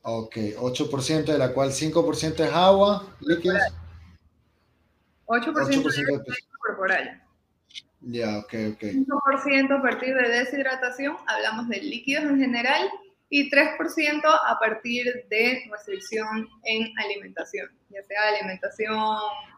Ok, 0.00 0.36
8% 0.56 1.24
de 1.26 1.36
la 1.36 1.52
cual 1.52 1.72
5% 1.72 2.40
es 2.42 2.52
agua, 2.54 3.06
líquidos. 3.20 3.60
8%, 5.26 5.52
8 5.54 5.82
de 5.82 6.34
corporal. 6.66 7.25
Ya, 8.08 8.38
ok, 8.38 8.54
ok. 8.74 8.82
5% 8.82 9.78
a 9.78 9.82
partir 9.82 10.14
de 10.14 10.28
deshidratación, 10.28 11.16
hablamos 11.26 11.68
de 11.68 11.80
líquidos 11.80 12.24
en 12.24 12.38
general, 12.38 12.88
y 13.30 13.50
3% 13.50 14.22
a 14.24 14.58
partir 14.60 15.04
de 15.28 15.64
restricción 15.70 16.48
en 16.64 16.92
alimentación, 16.98 17.68
ya 17.90 18.00
sea 18.04 18.28
alimentación 18.28 18.96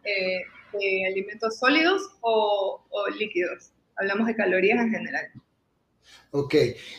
eh, 0.05 0.41
de 0.73 1.07
alimentos 1.07 1.59
sólidos 1.59 2.03
o, 2.23 2.83
o, 2.89 3.09
líquidos. 3.11 3.73
Hablamos 3.97 4.27
de 4.27 4.37
calorías 4.37 4.81
en 4.81 4.91
general. 4.91 5.27
Ok, 6.31 6.55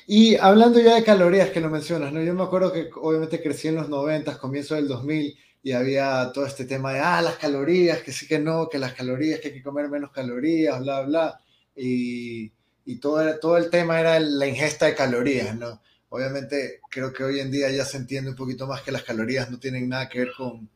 y 0.06 0.36
hablando 0.36 0.80
ya 0.80 0.96
de 0.96 1.04
calorías 1.04 1.50
que 1.50 1.62
lo 1.62 1.70
mencionas, 1.72 2.14
¿no? 2.14 2.22
Yo 2.22 2.36
me 2.36 2.44
acuerdo 2.44 2.72
que 2.72 2.90
obviamente 2.96 3.42
crecí 3.42 3.68
en 3.68 3.76
los 3.76 3.90
90, 3.90 4.38
comienzo 4.38 4.76
del 4.76 4.88
2000, 4.88 5.36
y 5.62 5.74
había 5.74 6.32
todo 6.34 6.46
este 6.46 6.66
tema 6.66 6.94
de, 6.94 7.00
ah, 7.00 7.22
las 7.22 7.38
calorías, 7.38 8.02
que 8.02 8.12
sí 8.12 8.28
que 8.28 8.40
no, 8.40 8.70
que 8.70 8.80
las 8.80 8.94
calorías, 8.94 9.40
que 9.40 9.50
hay 9.50 9.54
que 9.56 9.64
comer 9.64 9.90
menos 9.90 10.12
calorías, 10.12 10.80
bla, 10.80 11.02
bla. 11.02 11.42
Y, 11.76 12.52
y 12.86 12.96
todo, 13.00 13.40
todo 13.40 13.58
el 13.58 13.70
tema 13.70 14.00
era 14.00 14.20
la 14.20 14.48
ingesta 14.48 14.86
de 14.86 14.96
calorías, 14.96 15.56
¿no? 15.56 15.82
Obviamente 16.10 16.82
creo 16.90 17.14
que 17.14 17.24
hoy 17.24 17.40
en 17.40 17.52
día 17.52 17.70
ya 17.70 17.86
se 17.86 17.98
entiende 17.98 18.32
un 18.32 18.36
poquito 18.36 18.66
más 18.68 18.82
que 18.82 18.92
las 18.92 19.04
calorías 19.04 19.52
no 19.52 19.60
tienen 19.60 19.88
nada 19.88 20.10
que 20.10 20.20
ver 20.20 20.32
con, 20.36 20.70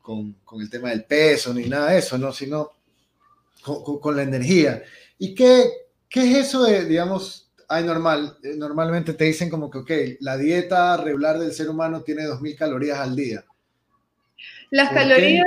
con, 0.00 0.32
con 0.44 0.62
el 0.62 0.70
tema 0.70 0.90
del 0.90 1.04
peso 1.04 1.52
ni 1.52 1.68
nada 1.68 1.90
de 1.90 1.98
eso, 1.98 2.16
¿no? 2.16 2.32
Sino 2.32 2.70
con, 3.62 4.16
la 4.16 4.22
energía. 4.22 4.82
¿Y 5.18 5.34
qué, 5.34 5.70
qué 6.08 6.30
es 6.30 6.48
eso 6.48 6.64
de, 6.64 6.84
digamos, 6.84 7.50
hay 7.68 7.84
normal, 7.84 8.38
eh, 8.42 8.54
normalmente 8.56 9.12
te 9.12 9.24
dicen 9.24 9.50
como 9.50 9.70
que, 9.70 9.78
ok, 9.78 9.90
la 10.20 10.36
dieta 10.38 10.96
regular 10.96 11.38
del 11.38 11.52
ser 11.52 11.68
humano 11.68 12.02
tiene 12.02 12.24
2.000 12.26 12.56
calorías 12.56 12.98
al 12.98 13.14
día. 13.14 13.44
Las 14.70 14.90
calorías, 14.90 15.46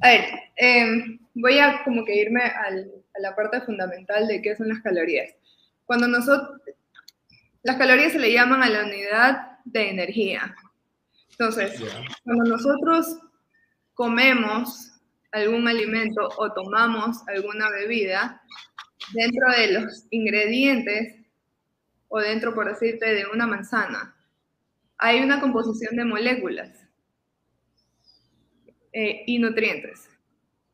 a 0.00 0.08
ver, 0.08 0.24
em, 0.56 1.18
voy 1.34 1.58
a 1.58 1.82
como 1.84 2.04
que 2.04 2.16
irme 2.16 2.42
al, 2.42 2.90
a 3.14 3.20
la 3.20 3.34
parte 3.34 3.60
fundamental 3.62 4.26
de 4.26 4.40
qué 4.40 4.56
son 4.56 4.68
las 4.68 4.80
calorías. 4.80 5.34
Cuando 5.84 6.06
nosotros, 6.08 6.60
las 7.62 7.76
calorías 7.76 8.12
se 8.12 8.18
le 8.18 8.32
llaman 8.32 8.62
a 8.62 8.68
la 8.68 8.84
unidad 8.84 9.58
de 9.64 9.90
energía. 9.90 10.54
Entonces, 11.30 11.82
cuando 12.24 12.44
nosotros 12.44 13.18
comemos 13.94 14.92
algún 15.32 15.66
alimento 15.66 16.28
o 16.36 16.52
tomamos 16.52 17.26
alguna 17.26 17.70
bebida, 17.70 18.42
dentro 19.12 19.50
de 19.56 19.72
los 19.72 20.04
ingredientes 20.10 21.16
o 22.08 22.20
dentro, 22.20 22.54
por 22.54 22.68
decirte, 22.68 23.14
de 23.14 23.26
una 23.26 23.46
manzana, 23.46 24.14
hay 24.98 25.20
una 25.20 25.40
composición 25.40 25.96
de 25.96 26.04
moléculas 26.04 26.70
eh, 28.92 29.22
y 29.26 29.38
nutrientes. 29.38 30.08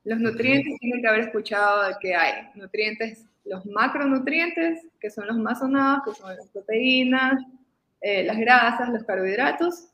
Los 0.04 0.20
nutrientes 0.20 0.78
tienen 0.80 1.02
que 1.02 1.08
haber 1.08 1.20
escuchado 1.20 1.96
que 2.00 2.14
hay 2.14 2.48
nutrientes, 2.54 3.26
los 3.44 3.64
macronutrientes, 3.66 4.86
que 5.00 5.10
son 5.10 5.26
los 5.26 5.36
más 5.36 5.58
sonados, 5.58 6.02
que 6.04 6.20
son 6.20 6.36
las 6.36 6.48
proteínas, 6.48 7.42
eh, 8.00 8.24
las 8.24 8.38
grasas, 8.38 8.88
los 8.88 9.04
carbohidratos, 9.04 9.88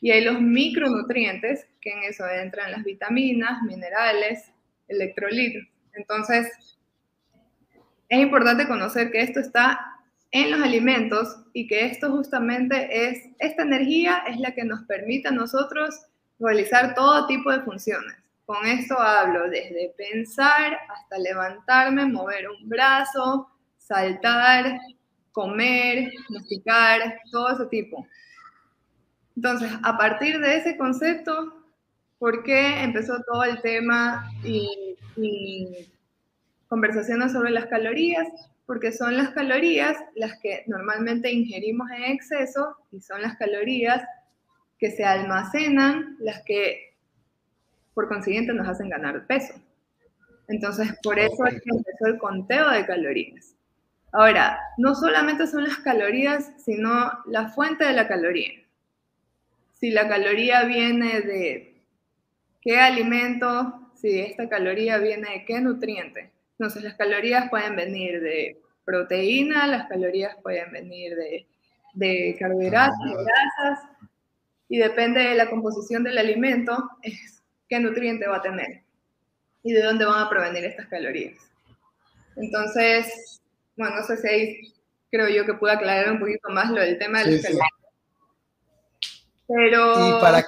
y 0.00 0.10
hay 0.10 0.24
los 0.24 0.40
micronutrientes, 0.40 1.66
que 1.80 1.92
en 1.92 2.02
eso 2.02 2.28
entran 2.28 2.72
las 2.72 2.82
vitaminas, 2.82 3.62
minerales, 3.62 4.50
electrolitos. 4.88 5.62
Entonces, 5.94 6.50
es 8.08 8.20
importante 8.20 8.66
conocer 8.66 9.10
que 9.10 9.22
esto 9.22 9.40
está 9.40 9.78
en 10.32 10.50
los 10.50 10.60
alimentos 10.60 11.36
y 11.52 11.66
que 11.66 11.86
esto 11.86 12.10
justamente 12.10 13.08
es, 13.08 13.28
esta 13.38 13.62
energía 13.62 14.24
es 14.28 14.38
la 14.38 14.54
que 14.54 14.64
nos 14.64 14.82
permite 14.84 15.28
a 15.28 15.32
nosotros 15.32 16.06
realizar 16.42 16.94
todo 16.94 17.26
tipo 17.26 17.50
de 17.50 17.60
funciones. 17.62 18.14
Con 18.44 18.66
esto 18.66 18.98
hablo 18.98 19.48
desde 19.48 19.94
pensar 19.96 20.78
hasta 20.88 21.18
levantarme, 21.18 22.06
mover 22.06 22.48
un 22.48 22.68
brazo, 22.68 23.48
saltar, 23.78 24.78
comer, 25.32 26.12
masticar, 26.28 27.20
todo 27.30 27.50
ese 27.50 27.66
tipo. 27.66 28.06
Entonces, 29.36 29.70
a 29.82 29.96
partir 29.96 30.38
de 30.40 30.56
ese 30.56 30.76
concepto, 30.76 31.64
¿por 32.18 32.42
qué 32.44 32.82
empezó 32.82 33.22
todo 33.22 33.44
el 33.44 33.60
tema 33.62 34.30
y, 34.44 34.68
conversaciones 36.68 37.32
sobre 37.32 37.50
las 37.50 37.66
calorías? 37.66 38.26
Porque 38.66 38.92
son 38.92 39.16
las 39.16 39.30
calorías 39.30 39.96
las 40.14 40.38
que 40.40 40.64
normalmente 40.66 41.30
ingerimos 41.30 41.90
en 41.90 42.04
exceso 42.04 42.76
y 42.90 43.00
son 43.00 43.20
las 43.22 43.36
calorías 43.36 44.02
que 44.82 44.90
se 44.90 45.04
almacenan, 45.04 46.16
las 46.18 46.42
que 46.42 46.96
por 47.94 48.08
consiguiente 48.08 48.52
nos 48.52 48.66
hacen 48.66 48.88
ganar 48.88 49.28
peso. 49.28 49.54
Entonces, 50.48 50.92
por 51.04 51.20
eso 51.20 51.46
es 51.46 51.62
que 51.62 51.70
empezó 51.70 52.06
el 52.06 52.18
conteo 52.18 52.68
de 52.68 52.84
calorías. 52.84 53.54
Ahora, 54.10 54.58
no 54.78 54.96
solamente 54.96 55.46
son 55.46 55.62
las 55.62 55.78
calorías, 55.78 56.50
sino 56.64 57.12
la 57.26 57.50
fuente 57.50 57.84
de 57.84 57.92
la 57.92 58.08
caloría. 58.08 58.60
Si 59.78 59.92
la 59.92 60.08
caloría 60.08 60.64
viene 60.64 61.20
de 61.20 61.80
qué 62.60 62.80
alimento, 62.80 63.88
si 63.94 64.18
esta 64.18 64.48
caloría 64.48 64.98
viene 64.98 65.30
de 65.30 65.44
qué 65.44 65.60
nutriente. 65.60 66.32
Entonces, 66.58 66.82
las 66.82 66.94
calorías 66.94 67.48
pueden 67.50 67.76
venir 67.76 68.20
de 68.20 68.60
proteína, 68.84 69.68
las 69.68 69.86
calorías 69.86 70.34
pueden 70.42 70.72
venir 70.72 71.14
de, 71.14 71.46
de 71.94 72.36
carbohidratos, 72.36 72.98
de 73.04 73.12
grasas, 73.12 73.91
y 74.72 74.78
depende 74.78 75.20
de 75.20 75.34
la 75.34 75.50
composición 75.50 76.02
del 76.02 76.16
alimento, 76.16 76.72
es 77.02 77.42
qué 77.68 77.78
nutriente 77.78 78.26
va 78.26 78.38
a 78.38 78.42
tener 78.42 78.82
y 79.62 79.70
de 79.70 79.82
dónde 79.82 80.06
van 80.06 80.24
a 80.24 80.30
provenir 80.30 80.64
estas 80.64 80.86
calorías. 80.86 81.38
Entonces, 82.36 83.42
bueno, 83.76 83.96
no 83.96 84.02
sé 84.02 84.16
si 84.16 84.26
ahí 84.26 84.74
creo 85.10 85.28
yo 85.28 85.44
que 85.44 85.52
puedo 85.52 85.74
aclarar 85.74 86.10
un 86.10 86.18
poquito 86.18 86.48
más 86.48 86.70
lo 86.70 86.80
del 86.80 86.98
tema 86.98 87.22
de 87.22 87.32
las 87.32 87.42
calorías. 87.42 87.68
Pero... 89.46 90.08
Y 90.08 90.20
para, 90.22 90.46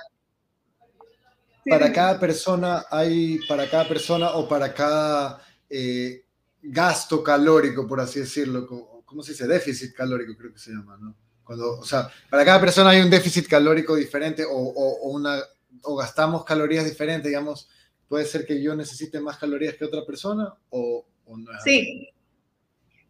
para 1.68 1.92
cada 1.92 2.18
persona 2.18 2.86
hay, 2.90 3.40
para 3.46 3.68
cada 3.68 3.86
persona 3.86 4.30
o 4.36 4.48
para 4.48 4.72
cada 4.72 5.44
eh, 5.68 6.24
gasto 6.62 7.22
calórico, 7.22 7.86
por 7.86 8.00
así 8.00 8.20
decirlo, 8.20 9.02
¿cómo 9.04 9.22
se 9.22 9.32
dice? 9.32 9.46
Déficit 9.46 9.94
calórico 9.94 10.34
creo 10.34 10.50
que 10.50 10.58
se 10.58 10.70
llama, 10.70 10.96
¿no? 10.98 11.14
Cuando, 11.44 11.78
o 11.78 11.84
sea, 11.84 12.10
para 12.30 12.44
cada 12.44 12.60
persona 12.60 12.90
hay 12.90 13.00
un 13.00 13.10
déficit 13.10 13.46
calórico 13.46 13.94
diferente 13.94 14.44
o, 14.44 14.50
o, 14.50 15.10
una, 15.10 15.38
o 15.82 15.96
gastamos 15.96 16.44
calorías 16.44 16.84
diferentes, 16.84 17.28
digamos, 17.28 17.68
puede 18.08 18.24
ser 18.24 18.46
que 18.46 18.62
yo 18.62 18.74
necesite 18.74 19.20
más 19.20 19.36
calorías 19.36 19.74
que 19.74 19.84
otra 19.84 20.04
persona 20.04 20.54
o, 20.70 21.04
o 21.26 21.36
no 21.36 21.52
es 21.52 21.62
Sí, 21.62 22.08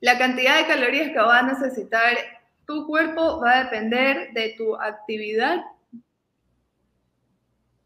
la 0.00 0.18
cantidad 0.18 0.58
de 0.58 0.66
calorías 0.66 1.12
que 1.12 1.18
va 1.18 1.38
a 1.38 1.42
necesitar 1.42 2.16
tu 2.66 2.86
cuerpo 2.86 3.40
va 3.40 3.52
a 3.52 3.64
depender 3.64 4.32
de 4.32 4.54
tu 4.56 4.76
actividad. 4.76 5.62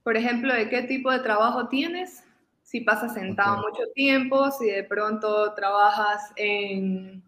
Por 0.03 0.17
ejemplo, 0.17 0.55
de 0.55 0.69
qué 0.69 0.83
tipo 0.83 1.11
de 1.11 1.19
trabajo 1.21 1.69
tienes, 1.69 2.25
si 2.63 2.81
pasas 2.81 3.15
sentado 3.15 3.59
mucho 3.59 3.83
tiempo, 3.95 4.51
si 4.51 4.67
de 4.67 4.85
pronto 4.85 5.53
trabajas 5.55 6.33
en 6.37 7.23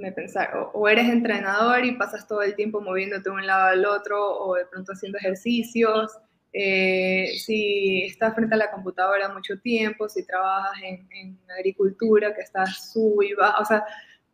me 0.00 0.12
pensar, 0.12 0.70
o, 0.72 0.88
eres 0.88 1.08
entrenador 1.08 1.84
y 1.84 1.92
pasas 1.92 2.26
todo 2.26 2.42
el 2.42 2.54
tiempo 2.54 2.80
moviéndote 2.80 3.30
de 3.30 3.30
un 3.30 3.46
lado 3.46 3.68
al 3.68 3.84
otro, 3.84 4.38
o 4.38 4.54
de 4.54 4.66
pronto 4.66 4.92
haciendo 4.92 5.18
ejercicios, 5.18 6.18
eh, 6.52 7.32
si 7.38 8.04
estás 8.06 8.34
frente 8.34 8.54
a 8.54 8.58
la 8.58 8.70
computadora 8.70 9.28
mucho 9.28 9.58
tiempo, 9.60 10.08
si 10.08 10.26
trabajas 10.26 10.72
en, 10.82 11.38
agricultura, 11.56 12.34
que 12.34 12.40
estás 12.40 12.90
sub 12.92 13.22
y 13.22 13.34
baja, 13.34 13.60
o 13.60 13.64
sea, 13.64 13.84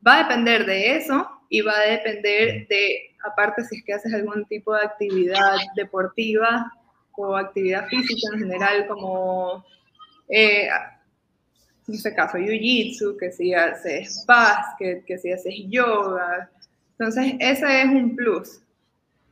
va 0.06 0.14
a 0.14 0.22
depender 0.22 0.64
de 0.64 0.96
eso 0.96 1.28
y 1.50 1.60
va 1.60 1.72
a 1.76 1.90
depender 1.90 2.66
de, 2.68 3.14
aparte 3.24 3.64
si 3.64 3.76
es 3.76 3.84
que 3.84 3.92
haces 3.92 4.14
algún 4.14 4.46
tipo 4.46 4.74
de 4.74 4.82
actividad 4.82 5.56
deportiva 5.74 6.72
o 7.16 7.36
actividad 7.36 7.86
física 7.88 8.28
en 8.32 8.40
general, 8.40 8.86
como 8.86 9.64
eh, 10.28 10.68
en 11.88 11.94
este 11.94 12.14
caso 12.14 12.38
jiu-jitsu, 12.38 13.16
que 13.18 13.30
si 13.30 13.54
haces 13.54 14.24
basket, 14.26 15.04
que 15.04 15.18
si 15.18 15.32
haces 15.32 15.54
yoga. 15.68 16.50
Entonces, 16.98 17.34
ese 17.38 17.82
es 17.82 17.86
un 17.86 18.16
plus. 18.16 18.60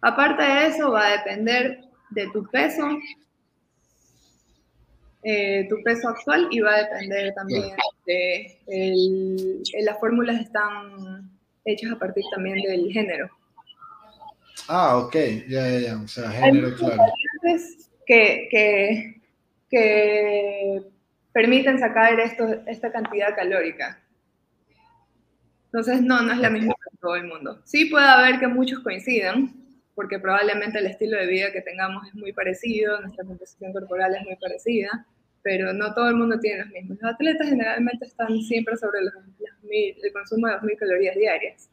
Aparte 0.01 0.43
de 0.43 0.67
eso, 0.67 0.93
va 0.93 1.07
a 1.07 1.17
depender 1.19 1.81
de 2.11 2.29
tu 2.33 2.45
peso, 2.51 2.89
eh, 5.23 5.67
tu 5.69 5.83
peso 5.83 6.11
actual 6.11 6.49
y 6.51 6.61
va 6.61 6.75
a 6.75 6.83
depender 6.85 7.33
también 7.35 7.73
de 8.07 8.59
el, 8.67 9.63
las 9.81 9.99
fórmulas 9.99 10.41
están 10.43 11.31
hechas 11.65 11.93
a 11.93 11.99
partir 11.99 12.23
también 12.35 12.61
del 12.61 12.93
género. 12.93 13.31
Ah, 14.69 14.99
ok, 14.99 15.15
ya, 15.49 15.69
ya, 15.69 15.79
ya, 15.81 15.97
o 15.97 16.07
sea, 16.07 16.31
género, 16.31 16.75
claro. 16.77 17.03
Que, 18.07 18.49
que, 18.51 19.21
que 19.71 20.83
permiten 21.35 21.79
sacar 21.79 22.19
esto, 22.21 22.47
esta 22.67 22.93
cantidad 22.93 23.35
calórica. 23.35 24.01
Entonces, 25.67 26.01
no, 26.01 26.23
no 26.23 26.33
es 26.33 26.39
la 26.39 26.49
misma 26.49 26.75
para 26.75 26.97
todo 27.01 27.17
el 27.17 27.25
mundo. 27.25 27.61
Sí 27.65 27.87
puede 27.87 28.07
haber 28.07 28.39
que 28.39 28.47
muchos 28.47 28.79
coincidan, 28.79 29.53
porque 29.97 30.21
probablemente 30.21 30.79
el 30.79 30.87
estilo 30.87 31.19
de 31.19 31.27
vida 31.27 31.53
que 31.53 31.61
tengamos 31.61 32.07
es 32.07 32.15
muy 32.15 32.33
parecido, 32.33 33.01
nuestra 33.01 33.25
composición 33.25 33.73
corporal 33.73 34.15
es 34.15 34.25
muy 34.25 34.37
parecida, 34.37 35.07
pero 35.43 35.73
no 35.73 35.93
todo 35.93 36.09
el 36.09 36.15
mundo 36.15 36.39
tiene 36.39 36.65
los 36.65 36.69
mismos. 36.69 36.99
Los 37.03 37.13
atletas 37.13 37.49
generalmente 37.49 38.07
están 38.07 38.41
siempre 38.43 38.77
sobre 38.77 39.03
los, 39.03 39.15
el 39.69 40.13
consumo 40.13 40.47
de 40.47 40.55
2.000 40.55 40.79
calorías 40.79 41.17
diarias. 41.17 41.69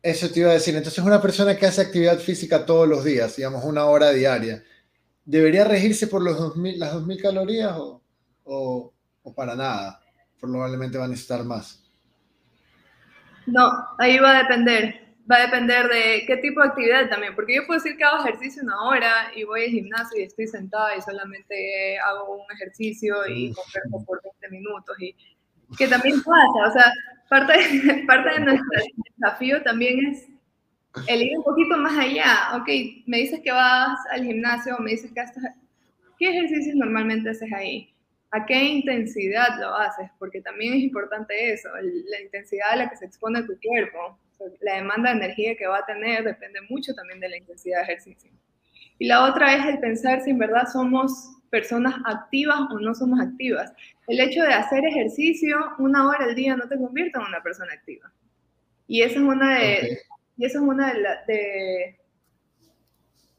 Eso 0.00 0.30
te 0.30 0.40
iba 0.40 0.50
a 0.50 0.54
decir. 0.54 0.76
Entonces, 0.76 1.02
una 1.02 1.20
persona 1.20 1.56
que 1.56 1.66
hace 1.66 1.80
actividad 1.80 2.18
física 2.18 2.64
todos 2.64 2.86
los 2.86 3.04
días, 3.04 3.34
digamos 3.34 3.64
una 3.64 3.86
hora 3.86 4.12
diaria, 4.12 4.62
¿debería 5.24 5.64
regirse 5.64 6.06
por 6.06 6.22
los 6.22 6.38
2000, 6.38 6.78
las 6.78 6.94
2.000 6.94 7.20
calorías 7.20 7.72
o, 7.76 8.05
o, 8.46 8.92
para 9.34 9.54
nada? 9.54 10.00
Probablemente 10.40 10.98
va 10.98 11.04
a 11.04 11.08
necesitar 11.08 11.44
más. 11.44 11.82
No, 13.46 13.70
ahí 13.98 14.18
va 14.18 14.36
a 14.38 14.42
depender. 14.42 15.06
Va 15.30 15.36
a 15.36 15.42
depender 15.42 15.88
de 15.88 16.24
qué 16.24 16.36
tipo 16.36 16.60
de 16.60 16.68
actividad 16.68 17.08
también, 17.08 17.34
porque 17.34 17.56
yo 17.56 17.66
puedo 17.66 17.80
decir 17.80 17.96
que 17.96 18.04
hago 18.04 18.24
ejercicio 18.24 18.62
una 18.62 18.80
hora 18.82 19.32
y 19.34 19.42
voy 19.42 19.64
al 19.64 19.70
gimnasio 19.70 20.20
y 20.20 20.22
estoy 20.22 20.46
sentada 20.46 20.96
y 20.96 21.02
solamente 21.02 21.98
hago 21.98 22.36
un 22.36 22.52
ejercicio 22.54 23.26
y 23.26 23.52
converso 23.52 24.06
por 24.06 24.22
20 24.22 24.50
minutos 24.50 24.96
y 25.00 25.16
que 25.76 25.88
también 25.88 26.22
pasa, 26.22 26.68
o 26.68 26.72
sea, 26.72 26.92
parte, 27.28 27.54
parte 28.06 28.30
de 28.30 28.40
nuestro 28.40 28.68
desafío 29.18 29.62
también 29.64 30.06
es 30.06 30.28
el 31.08 31.22
ir 31.22 31.38
un 31.38 31.44
poquito 31.44 31.76
más 31.76 31.98
allá. 31.98 32.56
Ok, 32.56 32.68
me 33.06 33.18
dices 33.18 33.40
que 33.42 33.50
vas 33.50 33.98
al 34.12 34.24
gimnasio, 34.24 34.78
me 34.78 34.92
dices 34.92 35.10
que 35.12 35.20
haces, 35.20 35.42
¿qué 36.20 36.28
ejercicios 36.28 36.76
normalmente 36.76 37.30
haces 37.30 37.52
ahí? 37.52 37.92
A 38.30 38.44
qué 38.44 38.62
intensidad 38.62 39.58
lo 39.60 39.74
haces, 39.74 40.10
porque 40.18 40.40
también 40.40 40.74
es 40.74 40.80
importante 40.80 41.52
eso, 41.52 41.68
la 41.80 42.20
intensidad 42.20 42.70
a 42.72 42.76
la 42.76 42.90
que 42.90 42.96
se 42.96 43.06
expone 43.06 43.42
tu 43.42 43.58
cuerpo, 43.60 44.18
la 44.60 44.76
demanda 44.76 45.10
de 45.10 45.16
energía 45.16 45.56
que 45.56 45.66
va 45.66 45.78
a 45.78 45.86
tener 45.86 46.24
depende 46.24 46.60
mucho 46.68 46.94
también 46.94 47.20
de 47.20 47.28
la 47.28 47.36
intensidad 47.38 47.78
de 47.78 47.84
ejercicio. 47.84 48.30
Y 48.98 49.06
la 49.06 49.24
otra 49.24 49.54
es 49.54 49.66
el 49.66 49.78
pensar 49.78 50.22
si 50.22 50.30
en 50.30 50.38
verdad 50.38 50.66
somos 50.72 51.36
personas 51.50 51.94
activas 52.04 52.58
o 52.70 52.80
no 52.80 52.94
somos 52.94 53.20
activas. 53.20 53.72
El 54.08 54.20
hecho 54.20 54.42
de 54.42 54.52
hacer 54.52 54.84
ejercicio 54.84 55.58
una 55.78 56.06
hora 56.08 56.24
al 56.24 56.34
día 56.34 56.56
no 56.56 56.68
te 56.68 56.76
convierte 56.76 57.18
en 57.18 57.26
una 57.26 57.42
persona 57.42 57.72
activa. 57.72 58.12
Y 58.88 59.02
esa 59.02 59.14
es 59.14 59.20
una 59.20 59.58
de, 59.58 59.98
y 60.36 60.44
eso 60.44 60.58
es 60.58 60.64
una 60.64 60.92
de, 60.92 61.00
de 61.26 61.98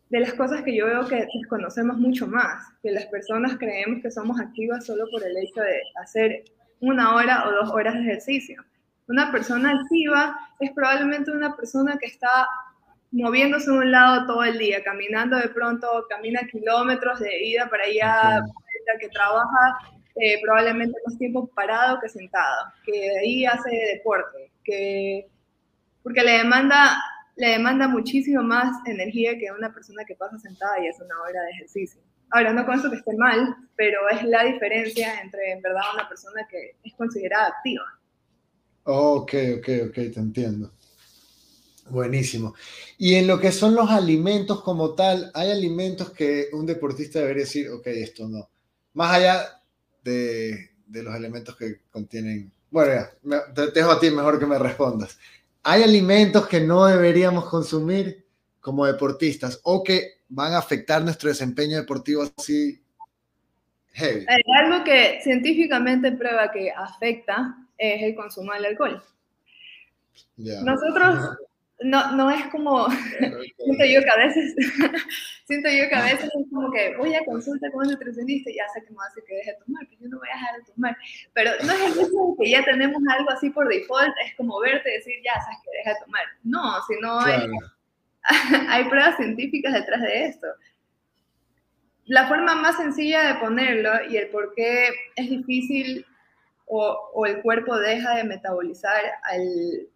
de 0.10 0.20
las 0.20 0.34
cosas 0.34 0.62
que 0.64 0.76
yo 0.76 0.86
veo 0.86 1.08
que 1.08 1.28
desconocemos 1.34 1.98
mucho 1.98 2.28
más, 2.28 2.64
que 2.82 2.92
las 2.92 3.06
personas 3.08 3.58
creemos 3.58 4.02
que 4.02 4.12
somos 4.12 4.40
activas 4.40 4.86
solo 4.86 5.06
por 5.12 5.24
el 5.24 5.36
hecho 5.38 5.62
de 5.62 5.82
hacer 6.02 6.44
una 6.80 7.16
hora 7.16 7.48
o 7.48 7.52
dos 7.52 7.70
horas 7.72 7.96
de 7.96 8.02
ejercicio. 8.02 8.64
Una 9.08 9.32
persona 9.32 9.72
activa 9.72 10.38
es 10.60 10.72
probablemente 10.72 11.32
una 11.32 11.56
persona 11.56 11.98
que 11.98 12.08
está 12.08 12.48
moviéndose 13.12 13.72
de 13.72 13.78
un 13.78 13.92
lado 13.92 14.28
todo 14.28 14.44
el 14.44 14.58
día, 14.58 14.84
caminando 14.84 15.38
de 15.38 15.50
pronto, 15.50 16.06
camina 16.10 16.42
kilómetros 16.52 17.20
de 17.20 17.46
ida 17.46 17.70
para 17.70 17.84
allá, 17.84 18.42
que 19.00 19.10
trabaja 19.10 19.78
eh, 20.16 20.40
probablemente 20.42 20.98
más 21.06 21.18
tiempo 21.18 21.48
parado 21.54 22.00
que 22.00 22.10
sentado, 22.10 22.72
que 22.86 23.18
ahí 23.20 23.46
hace 23.46 23.70
deporte, 23.94 24.52
que 24.64 25.28
porque 26.04 26.24
le 26.24 26.38
demanda 26.38 26.98
le 27.38 27.50
demanda 27.50 27.88
muchísimo 27.88 28.44
más 28.44 28.76
energía 28.86 29.38
que 29.38 29.52
una 29.52 29.74
persona 29.74 30.04
que 30.06 30.16
pasa 30.16 30.38
sentada 30.40 30.84
y 30.84 30.88
hace 30.88 31.04
una 31.04 31.22
hora 31.22 31.42
de 31.44 31.52
ejercicio. 31.52 32.02
Ahora, 32.32 32.52
no 32.52 32.66
con 32.66 32.78
eso 32.78 32.90
que 32.90 32.98
esté 32.98 33.16
mal, 33.16 33.56
pero 33.76 34.00
es 34.10 34.24
la 34.24 34.44
diferencia 34.44 35.22
entre 35.22 35.54
en 35.54 35.62
verdad 35.62 35.82
una 35.94 36.10
persona 36.10 36.46
que 36.50 36.76
es 36.84 36.94
considerada 36.96 37.48
activa. 37.48 37.86
Ok, 38.84 39.34
ok, 39.60 39.70
ok, 39.90 39.94
te 39.94 40.20
entiendo. 40.20 40.72
Buenísimo. 41.90 42.54
Y 42.98 43.16
en 43.16 43.28
lo 43.28 43.40
que 43.40 43.52
son 43.52 43.76
los 43.76 43.90
alimentos 43.90 44.62
como 44.62 44.94
tal, 44.94 45.32
hay 45.34 45.52
alimentos 45.52 46.12
que 46.12 46.50
un 46.52 46.66
deportista 46.66 47.20
debería 47.20 47.44
decir, 47.44 47.70
ok, 47.70 47.88
esto 47.88 48.28
no. 48.28 48.50
Más 48.94 49.16
allá 49.16 49.62
de, 50.04 50.72
de 50.86 51.04
los 51.04 51.16
elementos 51.16 51.56
que 51.56 51.82
contienen... 51.90 52.52
Bueno, 52.70 52.94
ya, 52.94 53.54
te 53.54 53.72
dejo 53.72 53.92
a 53.92 54.00
ti 54.00 54.10
mejor 54.12 54.38
que 54.38 54.46
me 54.46 54.60
respondas. 54.60 55.18
¿Hay 55.70 55.84
alimentos 55.84 56.48
que 56.48 56.62
no 56.62 56.86
deberíamos 56.86 57.50
consumir 57.50 58.26
como 58.62 58.86
deportistas 58.86 59.60
o 59.64 59.84
que 59.84 60.22
van 60.30 60.54
a 60.54 60.60
afectar 60.60 61.04
nuestro 61.04 61.28
desempeño 61.28 61.76
deportivo 61.76 62.24
así 62.24 62.82
heavy? 63.92 64.26
Hay 64.30 64.42
algo 64.64 64.86
que 64.86 65.20
científicamente 65.22 66.14
prueba 66.14 66.50
que 66.54 66.72
afecta 66.72 67.58
es 67.78 68.02
el 68.02 68.16
consumo 68.16 68.54
del 68.54 68.64
alcohol. 68.64 69.04
Nosotros 70.38 71.38
no, 71.82 72.12
no 72.16 72.32
es 72.32 72.46
como, 72.48 72.88
siento 73.20 73.86
yo 73.86 74.02
que 74.02 74.10
a 74.10 74.18
veces, 74.18 74.56
siento 75.46 75.70
yo 75.70 75.88
que 75.90 75.96
a 75.96 76.04
veces 76.04 76.26
es 76.26 76.50
como 76.50 76.72
que 76.72 76.96
voy 76.98 77.14
a 77.14 77.24
consulta 77.24 77.70
con 77.72 77.86
un 77.86 77.94
nutricionista 77.94 78.50
y 78.50 78.56
ya 78.56 78.68
sé 78.74 78.84
que 78.84 78.92
me 78.92 78.98
hace 79.08 79.24
que 79.26 79.36
deje 79.36 79.52
de 79.52 79.58
tomar, 79.66 79.88
pero 79.88 80.02
yo 80.02 80.10
no 80.10 80.18
voy 80.18 80.30
a 80.30 80.34
dejar 80.34 80.56
de 80.56 80.74
tomar. 80.74 80.98
Pero 81.34 81.52
no 81.64 81.72
es 81.72 81.82
el 81.82 81.92
hecho 81.92 82.06
de 82.08 82.44
que 82.44 82.50
ya 82.50 82.66
tenemos 82.66 83.02
algo 83.10 83.30
así 83.30 83.50
por 83.52 83.68
default, 83.68 84.14
es 84.26 84.36
como 84.36 84.60
verte 84.60 84.90
y 84.90 84.94
decir, 84.94 85.16
ya 85.24 85.40
sabes 85.40 85.60
que 85.64 85.78
deja 85.78 85.94
de 85.94 86.06
tomar. 86.06 86.26
No, 86.44 86.82
sino 86.88 87.20
hay, 87.20 87.48
hay 88.70 88.84
pruebas 88.86 89.18
científicas 89.18 89.74
detrás 89.74 90.02
de 90.02 90.26
esto. 90.26 90.48
La 92.06 92.28
forma 92.28 92.56
más 92.56 92.78
sencilla 92.78 93.34
de 93.34 93.40
ponerlo 93.40 93.92
y 94.10 94.18
el 94.18 94.30
por 94.30 94.54
qué 94.56 94.90
es 95.16 95.30
difícil 95.30 96.06
o, 96.66 97.12
o 97.14 97.26
el 97.26 97.42
cuerpo 97.42 97.78
deja 97.78 98.16
de 98.16 98.24
metabolizar 98.24 99.04
al 99.24 99.88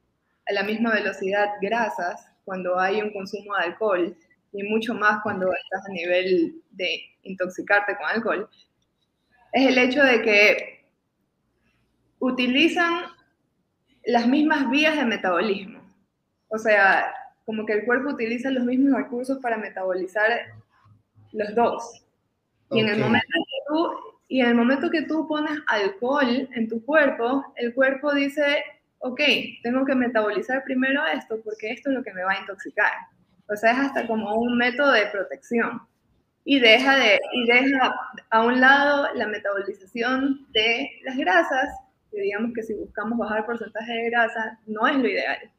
a 0.47 0.53
la 0.53 0.63
misma 0.63 0.93
velocidad 0.93 1.49
grasas 1.61 2.27
cuando 2.45 2.79
hay 2.79 3.01
un 3.01 3.11
consumo 3.11 3.55
de 3.55 3.65
alcohol 3.65 4.17
y 4.53 4.63
mucho 4.63 4.93
más 4.93 5.21
cuando 5.23 5.51
estás 5.53 5.87
a 5.87 5.93
nivel 5.93 6.61
de 6.71 7.01
intoxicarte 7.23 7.95
con 7.95 8.05
alcohol, 8.05 8.49
es 9.53 9.67
el 9.67 9.77
hecho 9.77 10.03
de 10.03 10.21
que 10.21 10.85
utilizan 12.19 13.05
las 14.05 14.27
mismas 14.27 14.69
vías 14.69 14.95
de 14.95 15.05
metabolismo. 15.05 15.79
O 16.49 16.57
sea, 16.57 17.13
como 17.45 17.65
que 17.65 17.73
el 17.73 17.85
cuerpo 17.85 18.09
utiliza 18.09 18.49
los 18.49 18.63
mismos 18.63 18.93
recursos 18.93 19.39
para 19.39 19.57
metabolizar 19.57 20.29
los 21.31 21.55
dos. 21.55 22.05
Y, 22.71 22.79
en 22.79 22.89
el 22.89 22.99
momento 22.99 23.27
que 23.27 23.57
tú, 23.67 23.89
y 24.27 24.41
en 24.41 24.47
el 24.47 24.55
momento 24.55 24.89
que 24.89 25.01
tú 25.03 25.27
pones 25.27 25.59
alcohol 25.67 26.49
en 26.53 26.69
tu 26.69 26.83
cuerpo, 26.85 27.43
el 27.55 27.73
cuerpo 27.73 28.13
dice, 28.13 28.63
ok, 29.01 29.19
tengo 29.63 29.85
que 29.85 29.95
metabolizar 29.95 30.63
primero 30.63 31.05
esto 31.07 31.41
porque 31.43 31.71
esto 31.71 31.89
es 31.89 31.95
lo 31.95 32.03
que 32.03 32.13
me 32.13 32.23
va 32.23 32.33
a 32.33 32.39
intoxicar. 32.39 32.91
O 33.47 33.55
sea, 33.55 33.71
es 33.71 33.79
hasta 33.79 34.07
como 34.07 34.35
un 34.35 34.57
método 34.57 34.91
de 34.91 35.07
protección. 35.07 35.81
Y 36.43 36.59
deja, 36.59 36.95
de, 36.97 37.19
y 37.33 37.45
deja 37.45 37.93
a 38.31 38.43
un 38.43 38.59
lado 38.59 39.13
la 39.13 39.27
metabolización 39.27 40.47
de 40.51 40.89
las 41.03 41.17
grasas, 41.17 41.69
que 42.11 42.21
digamos 42.21 42.51
que 42.53 42.63
si 42.63 42.73
buscamos 42.73 43.17
bajar 43.17 43.39
el 43.39 43.45
porcentaje 43.45 43.91
de 43.91 44.09
grasa, 44.09 44.59
no 44.65 44.87
es 44.87 44.97
lo 44.97 45.07
ideal. 45.07 45.51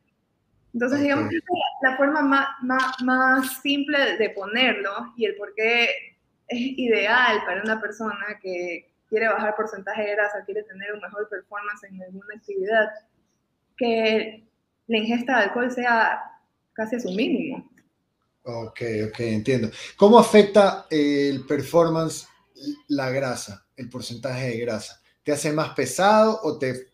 Entonces, 0.75 1.01
digamos 1.01 1.29
que 1.29 1.37
es 1.37 1.43
la 1.83 1.97
forma 1.97 2.23
más, 2.23 2.49
más, 2.63 3.03
más 3.03 3.61
simple 3.61 4.17
de 4.17 4.31
ponerlo 4.31 5.13
y 5.17 5.27
el 5.27 5.37
por 5.37 5.55
qué 5.55 6.17
es 6.49 6.59
ideal 6.59 7.43
para 7.45 7.63
una 7.63 7.81
persona 7.81 8.39
que 8.41 8.91
quiere 9.09 9.29
bajar 9.29 9.55
porcentaje 9.55 10.03
de 10.03 10.13
grasa, 10.13 10.45
quiere 10.45 10.63
tener 10.63 10.95
un 10.95 11.01
mejor 11.01 11.29
performance 11.29 11.85
en 11.85 12.03
alguna 12.03 12.35
actividad, 12.35 12.89
que 13.77 14.45
la 14.87 14.99
ingesta 14.99 15.39
de 15.39 15.45
alcohol 15.45 15.71
sea 15.71 16.21
casi 16.73 16.97
a 16.97 17.01
su 17.01 17.11
mínimo. 17.11 17.71
Ok, 18.45 18.81
ok, 19.09 19.21
entiendo. 19.21 19.71
¿Cómo 19.97 20.19
afecta 20.19 20.87
el 20.91 21.47
performance 21.47 22.27
la 22.89 23.11
grasa, 23.11 23.67
el 23.77 23.89
porcentaje 23.89 24.51
de 24.51 24.59
grasa? 24.59 25.01
¿Te 25.23 25.33
hace 25.33 25.53
más 25.53 25.71
pesado 25.75 26.41
o 26.43 26.59
te, 26.59 26.91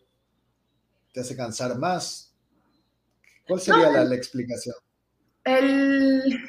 te 1.11 1.21
hace 1.21 1.35
cansar 1.35 1.77
más? 1.77 2.35
¿Cuál 3.47 3.59
sería 3.59 3.89
la, 3.89 4.03
la, 4.03 4.15
explicación? 4.15 4.75
El... 5.43 6.39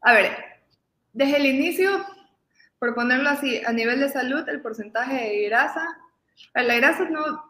A 0.00 0.14
ver, 0.14 0.34
desde 1.12 1.36
el 1.36 1.46
inicio, 1.46 2.06
por 2.78 2.94
ponerlo 2.94 3.28
así, 3.28 3.60
a 3.66 3.72
nivel 3.72 4.00
de 4.00 4.08
salud, 4.08 4.48
el 4.48 4.62
porcentaje 4.62 5.14
de 5.14 5.48
grasa, 5.48 5.86
la 6.54 6.74
grasa 6.76 7.04
no, 7.10 7.47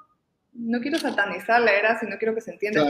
no 0.52 0.80
quiero 0.80 0.98
satanizar 0.98 1.60
la 1.60 1.72
grasa 1.72 2.06
y 2.06 2.10
no 2.10 2.18
quiero 2.18 2.34
que 2.34 2.40
se 2.40 2.52
entienda, 2.52 2.84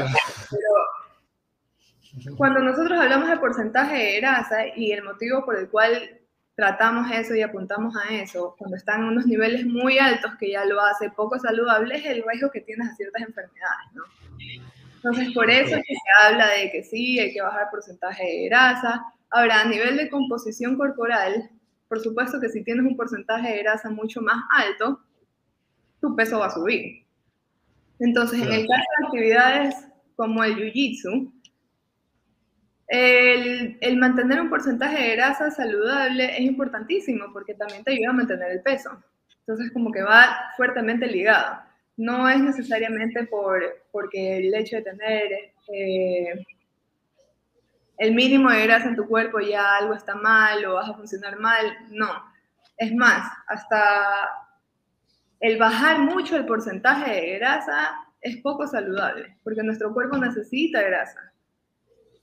pero 0.51 2.37
cuando 2.37 2.61
nosotros 2.61 2.99
hablamos 2.99 3.29
de 3.29 3.37
porcentaje 3.37 3.97
de 3.97 4.21
grasa 4.21 4.67
y 4.75 4.93
el 4.93 5.05
motivo 5.05 5.45
por 5.45 5.57
el 5.57 5.69
cual 5.69 6.19
tratamos 6.55 7.11
eso 7.13 7.35
y 7.35 7.43
apuntamos 7.43 7.95
a 7.97 8.15
eso, 8.15 8.57
cuando 8.59 8.77
están 8.77 9.03
en 9.03 9.09
unos 9.09 9.27
niveles 9.27 9.65
muy 9.65 9.99
altos 9.99 10.33
que 10.41 10.51
ya 10.51 10.65
lo 10.65 10.81
hace 10.81 11.11
poco 11.11 11.39
saludable, 11.39 11.97
es 11.97 12.07
el 12.07 12.25
riesgo 12.27 12.51
que 12.51 12.63
tienes 12.63 12.89
a 12.89 12.97
ciertas 12.97 13.23
enfermedades, 13.23 13.93
¿no? 13.95 14.03
Entonces, 14.97 15.33
por 15.33 15.49
eso 15.49 15.77
es 15.77 15.85
que 15.87 15.95
se 15.95 16.27
habla 16.27 16.49
de 16.49 16.73
que 16.73 16.83
sí, 16.83 17.21
hay 17.21 17.33
que 17.33 17.41
bajar 17.41 17.71
porcentaje 17.71 18.25
de 18.25 18.49
grasa. 18.49 19.05
Ahora, 19.31 19.61
a 19.61 19.65
nivel 19.67 19.97
de 19.97 20.11
composición 20.11 20.77
corporal, 20.77 21.49
por 21.87 22.01
supuesto 22.01 22.41
que 22.41 22.49
si 22.49 22.65
tienes 22.65 22.85
un 22.85 22.97
porcentaje 22.97 23.53
de 23.53 23.63
grasa 23.63 23.91
mucho 23.91 24.21
más 24.21 24.43
alto, 24.51 25.01
tu 26.01 26.17
peso 26.17 26.41
va 26.41 26.47
a 26.47 26.51
subir. 26.51 27.07
Entonces, 28.01 28.41
en 28.41 28.53
el 28.53 28.67
caso 28.67 28.85
de 28.99 29.07
actividades 29.07 29.75
como 30.17 30.45
el 30.45 30.57
jiu-jitsu, 30.57 31.33
el, 32.89 33.97
mantener 33.99 34.41
un 34.41 34.49
porcentaje 34.49 35.03
de 35.03 35.17
grasa 35.17 35.51
saludable 35.51 36.37
es 36.37 36.41
importantísimo 36.41 37.27
porque 37.33 37.55
también 37.55 37.85
te 37.85 37.93
ayuda 37.93 38.11
a 38.11 38.15
mantener 38.15 38.51
el 38.51 38.63
peso. 38.63 38.91
Entonces, 39.41 39.71
como 39.73 39.93
que 39.93 40.03
va 40.03 40.53
fuertemente 40.57 41.07
ligado. 41.07 41.61
No 41.97 42.29
es 42.29 42.41
necesariamente 42.41 43.25
por, 43.25 43.63
porque 43.91 44.39
el 44.39 44.55
hecho 44.55 44.77
de 44.77 44.83
tener 44.83 45.53
eh, 45.73 46.47
el 47.99 48.15
mínimo 48.15 48.51
de 48.51 48.63
grasa 48.65 48.89
en 48.89 48.97
tu 48.97 49.07
cuerpo 49.07 49.41
ya 49.41 49.77
algo 49.77 49.95
está 49.95 50.15
mal 50.15 50.65
o 50.65 50.75
vas 50.75 50.89
a 50.89 50.95
funcionar 50.95 51.39
mal. 51.39 51.67
No. 51.91 52.09
Es 52.77 52.95
más, 52.95 53.31
hasta 53.49 54.31
el 55.41 55.59
bajar 55.59 56.01
mucho 56.01 56.37
el 56.37 56.47
porcentaje 56.47 57.13
de 57.13 57.39
grasa 57.39 58.05
es 58.21 58.39
poco 58.39 58.67
saludable, 58.67 59.39
porque 59.45 59.63
nuestro 59.63 59.93
cuerpo 59.95 60.17
necesita 60.17 60.83
grasa. 60.83 61.33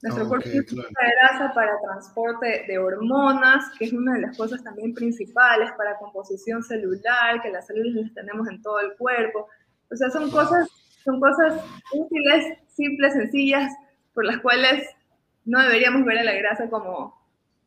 Nuestro 0.01 0.27
cuerpo 0.27 0.47
necesita 0.47 0.83
grasa 1.21 1.53
para 1.53 1.79
transporte 1.81 2.65
de 2.67 2.77
hormonas, 2.77 3.71
que 3.79 3.85
es 3.85 3.93
una 3.93 4.13
de 4.15 4.21
las 4.21 4.37
cosas 4.37 4.63
también 4.63 4.93
principales 4.93 5.71
para 5.77 5.97
composición 5.97 6.61
celular, 6.63 7.41
que 7.41 7.49
las 7.49 7.65
células 7.67 7.95
las 7.95 8.13
tenemos 8.13 8.47
en 8.49 8.61
todo 8.61 8.79
el 8.81 8.95
cuerpo. 8.97 9.47
O 9.89 9.95
sea, 9.95 10.09
son 10.09 10.29
cosas, 10.29 10.69
son 11.03 11.19
cosas 11.19 11.63
útiles, 11.93 12.57
simples, 12.67 13.13
sencillas, 13.13 13.73
por 14.13 14.25
las 14.25 14.39
cuales 14.39 14.87
no 15.45 15.61
deberíamos 15.61 16.03
ver 16.05 16.19
a 16.19 16.23
la 16.23 16.33
grasa 16.33 16.69
como 16.69 17.15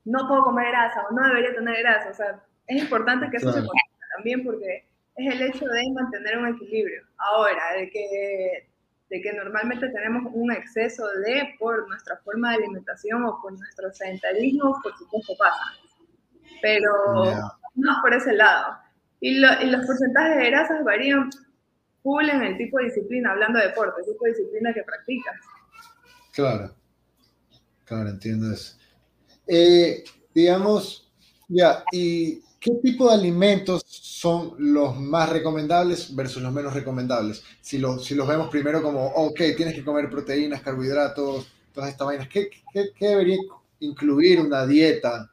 no 0.05 0.27
puedo 0.29 0.45
comer 0.45 0.69
grasa 0.69 1.07
o 1.09 1.15
no 1.15 1.27
debería 1.27 1.55
tener 1.55 1.79
grasa. 1.79 2.11
O 2.11 2.15
sea, 2.15 2.43
es 2.67 2.83
importante 2.83 3.31
que 3.31 3.39
eso 3.39 3.53
se 3.53 3.61
conozca 3.61 4.07
también 4.17 4.45
porque 4.45 4.88
es 5.19 5.35
el 5.35 5.43
hecho 5.43 5.65
de 5.67 5.93
mantener 5.93 6.39
un 6.39 6.55
equilibrio. 6.55 7.03
Ahora, 7.19 7.75
de 7.77 7.91
que, 7.91 8.69
de 9.11 9.21
que 9.21 9.33
normalmente 9.33 9.89
tenemos 9.89 10.31
un 10.33 10.53
exceso 10.53 11.07
de 11.09 11.55
por 11.59 11.89
nuestra 11.89 12.17
forma 12.19 12.51
de 12.51 12.59
alimentación 12.59 13.25
o 13.25 13.41
por 13.43 13.53
nuestro 13.53 13.93
sedentarismo, 13.93 14.81
por 14.83 14.97
supuesto 14.97 15.35
pasa. 15.37 15.65
Pero 16.63 16.93
no 17.75 17.97
por 18.01 18.15
ese 18.15 18.33
lado. 18.33 18.77
Y, 19.21 19.41
los 19.41 19.87
porcentajes 19.87 20.37
de 20.39 20.51
grasas 20.51 20.85
varían 20.85 21.31
full 22.03 22.29
en 22.29 22.43
el 22.43 22.57
tipo 22.57 22.79
de 22.79 22.85
disciplina, 22.85 23.33
hablando 23.33 23.59
de 23.59 23.67
deporte, 23.67 24.01
el 24.01 24.13
tipo 24.13 24.25
de 24.25 24.31
disciplina 24.31 24.73
que 24.73 24.85
practicas. 24.85 25.37
Claro, 26.33 26.73
claro, 27.85 28.11
entiendo 28.11 28.53
eso. 28.53 28.79
Eh, 29.49 30.05
digamos, 30.33 31.13
ya, 31.49 31.83
y 31.91 32.41
¿qué 32.61 32.73
tipo 32.83 33.09
de 33.09 33.15
alimentos 33.15 33.83
son 33.87 34.55
los 34.59 34.97
más 34.97 35.29
recomendables 35.29 36.15
versus 36.15 36.43
los 36.43 36.53
menos 36.53 36.75
recomendables? 36.75 37.43
Si, 37.61 37.81
si 38.03 38.15
los 38.15 38.29
vemos 38.29 38.49
primero 38.49 38.83
como, 38.83 39.07
ok, 39.07 39.41
tienes 39.57 39.75
que 39.75 39.85
comer 39.85 40.11
proteínas, 40.11 40.63
carbohidratos, 40.63 41.47
todas 41.73 41.91
estas 41.91 42.07
vainas, 42.07 42.29
¿qué, 42.29 42.51
debería 43.01 43.39
incluir 43.81 44.41
una 44.41 44.67
dieta? 44.67 45.33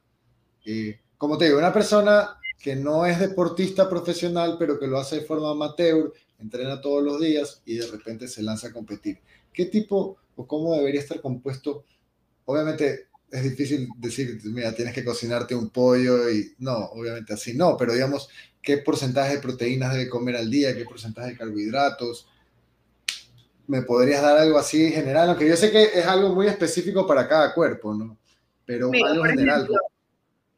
Eh, 0.65 0.99
como 1.17 1.37
te 1.37 1.45
digo, 1.45 1.57
una 1.57 1.73
persona 1.73 2.37
que 2.61 2.75
no 2.75 3.05
es 3.05 3.19
deportista 3.19 3.89
profesional, 3.89 4.55
pero 4.59 4.79
que 4.79 4.87
lo 4.87 4.99
hace 4.99 5.17
de 5.17 5.25
forma 5.25 5.51
amateur, 5.51 6.13
entrena 6.39 6.81
todos 6.81 7.03
los 7.03 7.19
días 7.19 7.61
y 7.65 7.77
de 7.77 7.87
repente 7.87 8.27
se 8.27 8.43
lanza 8.43 8.67
a 8.67 8.73
competir. 8.73 9.19
¿Qué 9.53 9.65
tipo 9.65 10.17
o 10.35 10.45
cómo 10.45 10.75
debería 10.75 11.01
estar 11.01 11.21
compuesto? 11.21 11.85
Obviamente 12.45 13.07
es 13.31 13.43
difícil 13.43 13.89
decir, 13.97 14.39
mira, 14.45 14.73
tienes 14.73 14.93
que 14.93 15.03
cocinarte 15.03 15.55
un 15.55 15.69
pollo 15.69 16.29
y 16.29 16.53
no, 16.59 16.77
obviamente 16.77 17.33
así 17.33 17.55
no, 17.55 17.75
pero 17.77 17.93
digamos, 17.93 18.29
¿qué 18.61 18.77
porcentaje 18.77 19.35
de 19.35 19.41
proteínas 19.41 19.93
debe 19.93 20.09
comer 20.09 20.35
al 20.35 20.49
día? 20.49 20.75
¿Qué 20.75 20.85
porcentaje 20.85 21.31
de 21.31 21.37
carbohidratos? 21.37 22.27
¿Me 23.67 23.81
podrías 23.81 24.21
dar 24.21 24.37
algo 24.37 24.57
así 24.57 24.91
general? 24.91 25.29
Aunque 25.29 25.47
yo 25.47 25.55
sé 25.55 25.71
que 25.71 25.83
es 25.83 26.05
algo 26.05 26.33
muy 26.33 26.47
específico 26.47 27.05
para 27.07 27.27
cada 27.27 27.53
cuerpo, 27.53 27.93
¿no? 27.93 28.17
Pero 28.65 28.91
algo 28.93 29.23
general. 29.23 29.67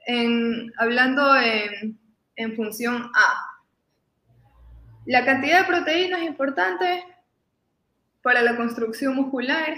en, 0.05 0.71
hablando 0.77 1.35
en, 1.35 1.97
en 2.35 2.55
función 2.55 3.09
A, 3.13 3.47
la 5.05 5.23
cantidad 5.23 5.61
de 5.61 5.67
proteínas 5.67 6.21
es 6.21 6.27
importante 6.27 7.03
para 8.21 8.41
la 8.41 8.57
construcción 8.57 9.15
muscular, 9.15 9.77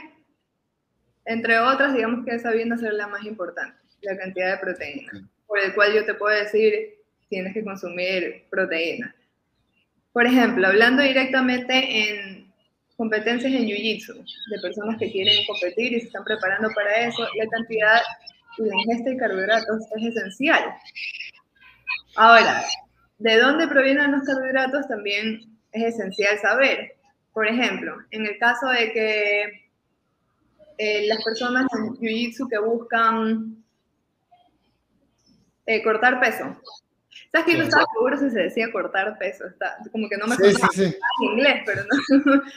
entre 1.29 1.59
otras, 1.59 1.93
digamos 1.93 2.25
que 2.25 2.33
esa 2.33 2.51
viene 2.51 2.73
a 2.73 2.77
ser 2.79 2.93
la 2.93 3.07
más 3.07 3.23
importante, 3.23 3.77
la 4.01 4.17
cantidad 4.17 4.51
de 4.51 4.57
proteína, 4.57 5.29
por 5.45 5.59
el 5.59 5.75
cual 5.75 5.93
yo 5.93 6.03
te 6.03 6.15
puedo 6.15 6.35
decir, 6.35 6.95
tienes 7.29 7.53
que 7.53 7.63
consumir 7.63 8.45
proteína. 8.49 9.15
Por 10.11 10.25
ejemplo, 10.25 10.67
hablando 10.67 11.03
directamente 11.03 11.73
en 11.73 12.51
competencias 12.97 13.53
en 13.53 13.67
Jiu-Jitsu, 13.67 14.15
de 14.15 14.59
personas 14.59 14.97
que 14.97 15.11
quieren 15.11 15.45
competir 15.45 15.93
y 15.93 15.99
se 15.99 16.07
están 16.07 16.23
preparando 16.23 16.67
para 16.73 17.05
eso, 17.05 17.21
la 17.35 17.47
cantidad 17.47 18.01
y 18.57 18.63
la 18.63 18.75
ingesta 18.75 19.11
de 19.11 19.17
carbohidratos 19.17 19.83
es 19.97 20.05
esencial. 20.07 20.63
Ahora, 22.15 22.65
¿de 23.19 23.37
dónde 23.37 23.67
provienen 23.67 24.13
los 24.13 24.23
carbohidratos? 24.23 24.87
También 24.87 25.41
es 25.73 25.93
esencial 25.93 26.39
saber. 26.39 26.95
Por 27.33 27.47
ejemplo, 27.47 27.97
en 28.09 28.25
el 28.25 28.39
caso 28.39 28.67
de 28.69 28.91
que 28.91 29.68
eh, 30.79 31.05
las 31.07 31.21
personas 31.25 31.67
en 31.77 31.93
Jiu-Jitsu 31.97 32.49
que 32.49 32.57
buscan 32.57 33.61
eh, 35.65 35.83
cortar 35.83 36.21
peso. 36.21 36.57
¿Sabes 37.33 37.45
que 37.45 37.57
no 37.57 37.65
estaba 37.65 37.83
seguro 37.93 38.17
si 38.17 38.29
se 38.29 38.43
decía 38.43 38.71
cortar 38.71 39.17
peso? 39.19 39.45
Está, 39.45 39.77
como 39.91 40.07
que 40.07 40.15
no 40.15 40.25
me 40.25 40.37
sí, 40.37 40.55
sí, 40.71 40.83
en 40.83 41.31
inglés, 41.31 41.63
pero 41.65 41.83
no. 41.83 42.41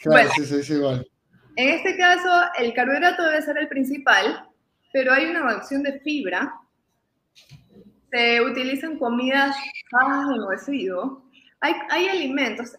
Claro, 0.00 0.30
sí, 0.36 0.44
sí, 0.46 0.62
sí, 0.62 0.74
igual. 0.74 1.06
En 1.56 1.68
este 1.70 1.98
caso, 1.98 2.30
el 2.56 2.72
carbohidrato 2.72 3.24
debe 3.24 3.42
ser 3.42 3.58
el 3.58 3.68
principal, 3.68 4.48
pero 4.92 5.12
hay 5.12 5.26
una 5.26 5.56
opción 5.56 5.82
de 5.82 6.00
fibra. 6.00 6.54
Se 8.10 8.40
utilizan 8.40 8.98
comidas 8.98 9.56
bajas 9.90 10.28
en 10.34 10.48
residuo. 10.48 11.28
Hay, 11.60 11.74
hay 11.90 12.08
alimentos, 12.08 12.76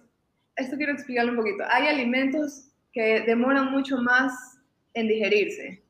esto 0.56 0.78
quiero 0.78 0.93
explicarlo 0.93 1.34
un 1.34 1.38
poquito, 1.38 1.66
hay 1.70 1.88
alimentos 1.88 2.68
que 2.91 3.21
demoran 3.21 3.71
mucho 3.71 3.97
más 3.97 4.59
en 4.93 5.07
digerirse 5.07 5.83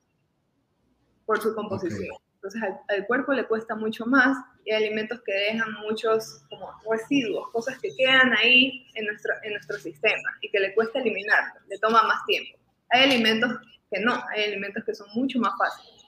por 1.26 1.42
su 1.42 1.54
composición. 1.54 2.16
Entonces 2.36 2.62
al, 2.88 3.06
cuerpo 3.06 3.34
le 3.34 3.46
cuesta 3.46 3.76
mucho 3.76 4.06
más 4.06 4.38
y 4.66 4.72
hay 4.72 4.86
alimentos 4.86 5.22
que 5.26 5.34
dejan 5.34 5.74
muchos 5.82 6.42
como 6.50 6.72
residuos, 6.90 7.50
cosas 7.52 7.78
que 7.80 7.90
quedan 7.96 8.34
ahí 8.38 8.88
en 8.96 9.06
nuestro, 9.06 9.34
en 9.44 9.54
nuestro 9.54 9.78
sistema 9.78 10.38
y 10.42 10.50
que 10.50 10.60
le 10.60 10.74
cuesta 10.74 11.00
eliminar, 11.00 11.54
le 11.68 11.78
toma 11.80 12.02
más 12.04 12.26
tiempo. 12.26 12.58
Hay 12.90 13.04
alimentos 13.04 13.52
que 13.92 14.00
no, 14.00 14.24
hay 14.30 14.46
alimentos 14.46 14.84
que 14.86 14.96
son 14.96 15.08
mucho 15.14 15.40
más 15.40 15.54
fáciles. 15.58 16.06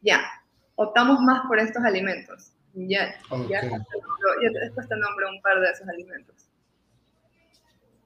Ya, 0.00 0.22
optamos 0.76 1.20
más 1.20 1.44
por 1.46 1.58
estos 1.58 1.82
alimentos. 1.84 2.52
Ya, 2.74 3.14
ya, 3.48 3.62
ya 3.62 4.60
después 4.60 4.88
te 4.88 4.96
nombro 4.96 5.28
un 5.30 5.42
par 5.42 5.60
de 5.60 5.70
esos 5.70 5.88
alimentos. 5.88 6.48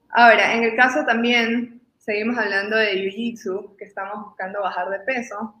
Ahora, 0.09 0.55
en 0.55 0.63
el 0.63 0.75
caso 0.75 1.05
también 1.05 1.78
seguimos 2.09 2.39
hablando 2.39 2.75
de 2.75 2.95
Jiu-Jitsu, 2.95 3.77
que 3.77 3.85
estamos 3.85 4.25
buscando 4.25 4.61
bajar 4.61 4.89
de 4.89 4.99
peso, 5.01 5.53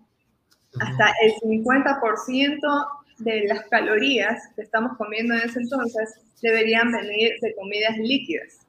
hasta 0.79 1.13
el 1.21 1.33
50% 1.33 2.87
de 3.19 3.47
las 3.47 3.67
calorías 3.67 4.41
que 4.55 4.63
estamos 4.63 4.97
comiendo 4.97 5.35
en 5.35 5.41
ese 5.41 5.59
entonces 5.59 6.19
deberían 6.41 6.91
venir 6.91 7.33
de 7.39 7.53
comidas 7.53 7.95
líquidas. 7.99 8.65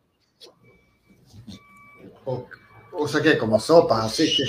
O, 2.93 3.09
sea 3.09 3.22
que 3.22 3.39
como 3.39 3.59
sopas, 3.59 4.05
así 4.05 4.26
que... 4.37 4.43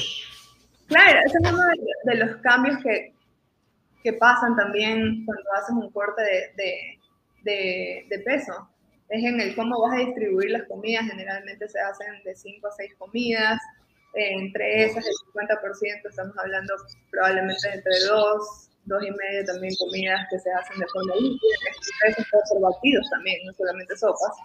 Claro, 0.88 1.20
ese 1.26 1.38
es 1.42 1.54
uno 1.54 1.64
de, 2.04 2.16
los 2.16 2.36
cambios 2.42 2.84
que, 2.84 3.14
que, 4.04 4.12
pasan 4.12 4.58
también 4.58 5.26
cuando 5.26 5.54
haces 5.54 5.70
un 5.74 5.90
corte 5.92 6.22
de, 6.22 7.00
de, 7.44 8.06
de 8.10 8.20
peso 8.20 8.71
es 9.12 9.24
en 9.26 9.42
el 9.42 9.56
cómo 9.56 9.82
vas 9.82 9.94
a 9.94 10.06
distribuir 10.06 10.52
las 10.52 10.64
comidas. 10.68 11.06
Generalmente 11.06 11.68
se 11.68 11.80
hacen 11.80 12.24
de 12.24 12.34
5 12.34 12.68
a 12.68 12.72
6 12.72 12.96
comidas. 12.98 13.62
Entre 14.14 14.86
esas, 14.86 15.06
el 15.06 15.14
50% 15.34 16.10
estamos 16.10 16.38
hablando 16.38 16.74
probablemente 17.10 17.68
entre 17.74 17.94
2, 18.08 18.70
2 18.86 19.04
y 19.04 19.12
medio 19.12 19.46
también 19.46 19.74
comidas 19.80 20.28
que 20.30 20.40
se 20.40 20.52
hacen 20.52 20.80
de 20.80 20.86
forma 20.88 21.16
líquida. 21.16 21.58
Esos 22.08 22.26
pueden 22.30 22.48
ser 22.48 22.60
batidos 22.62 23.10
también, 23.10 23.38
no 23.46 23.54
solamente 23.54 23.98
sopas. 23.98 24.38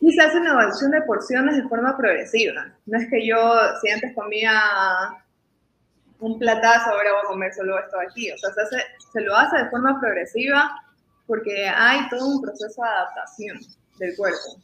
Y 0.00 0.12
se 0.12 0.22
hace 0.22 0.38
una 0.38 0.50
evaluación 0.50 0.90
de 0.90 1.02
porciones 1.02 1.56
de 1.56 1.68
forma 1.68 1.96
progresiva. 1.96 2.72
No 2.86 2.98
es 2.98 3.08
que 3.10 3.26
yo, 3.26 3.38
si 3.80 3.90
antes 3.90 4.14
comía 4.14 4.52
un 6.18 6.38
platazo, 6.38 6.90
ahora 6.90 7.12
voy 7.12 7.20
a 7.24 7.28
comer 7.28 7.54
solo 7.54 7.78
esto 7.78 7.96
aquí. 8.00 8.30
O 8.30 8.38
sea, 8.38 8.50
se, 8.54 8.60
hace, 8.62 8.86
se 9.12 9.20
lo 9.20 9.36
hace 9.36 9.56
de 9.56 9.70
forma 9.70 10.00
progresiva 10.00 10.70
porque 11.30 11.68
hay 11.68 12.08
todo 12.08 12.26
un 12.26 12.42
proceso 12.42 12.82
de 12.82 12.88
adaptación 12.88 13.60
del 14.00 14.16
cuerpo. 14.16 14.60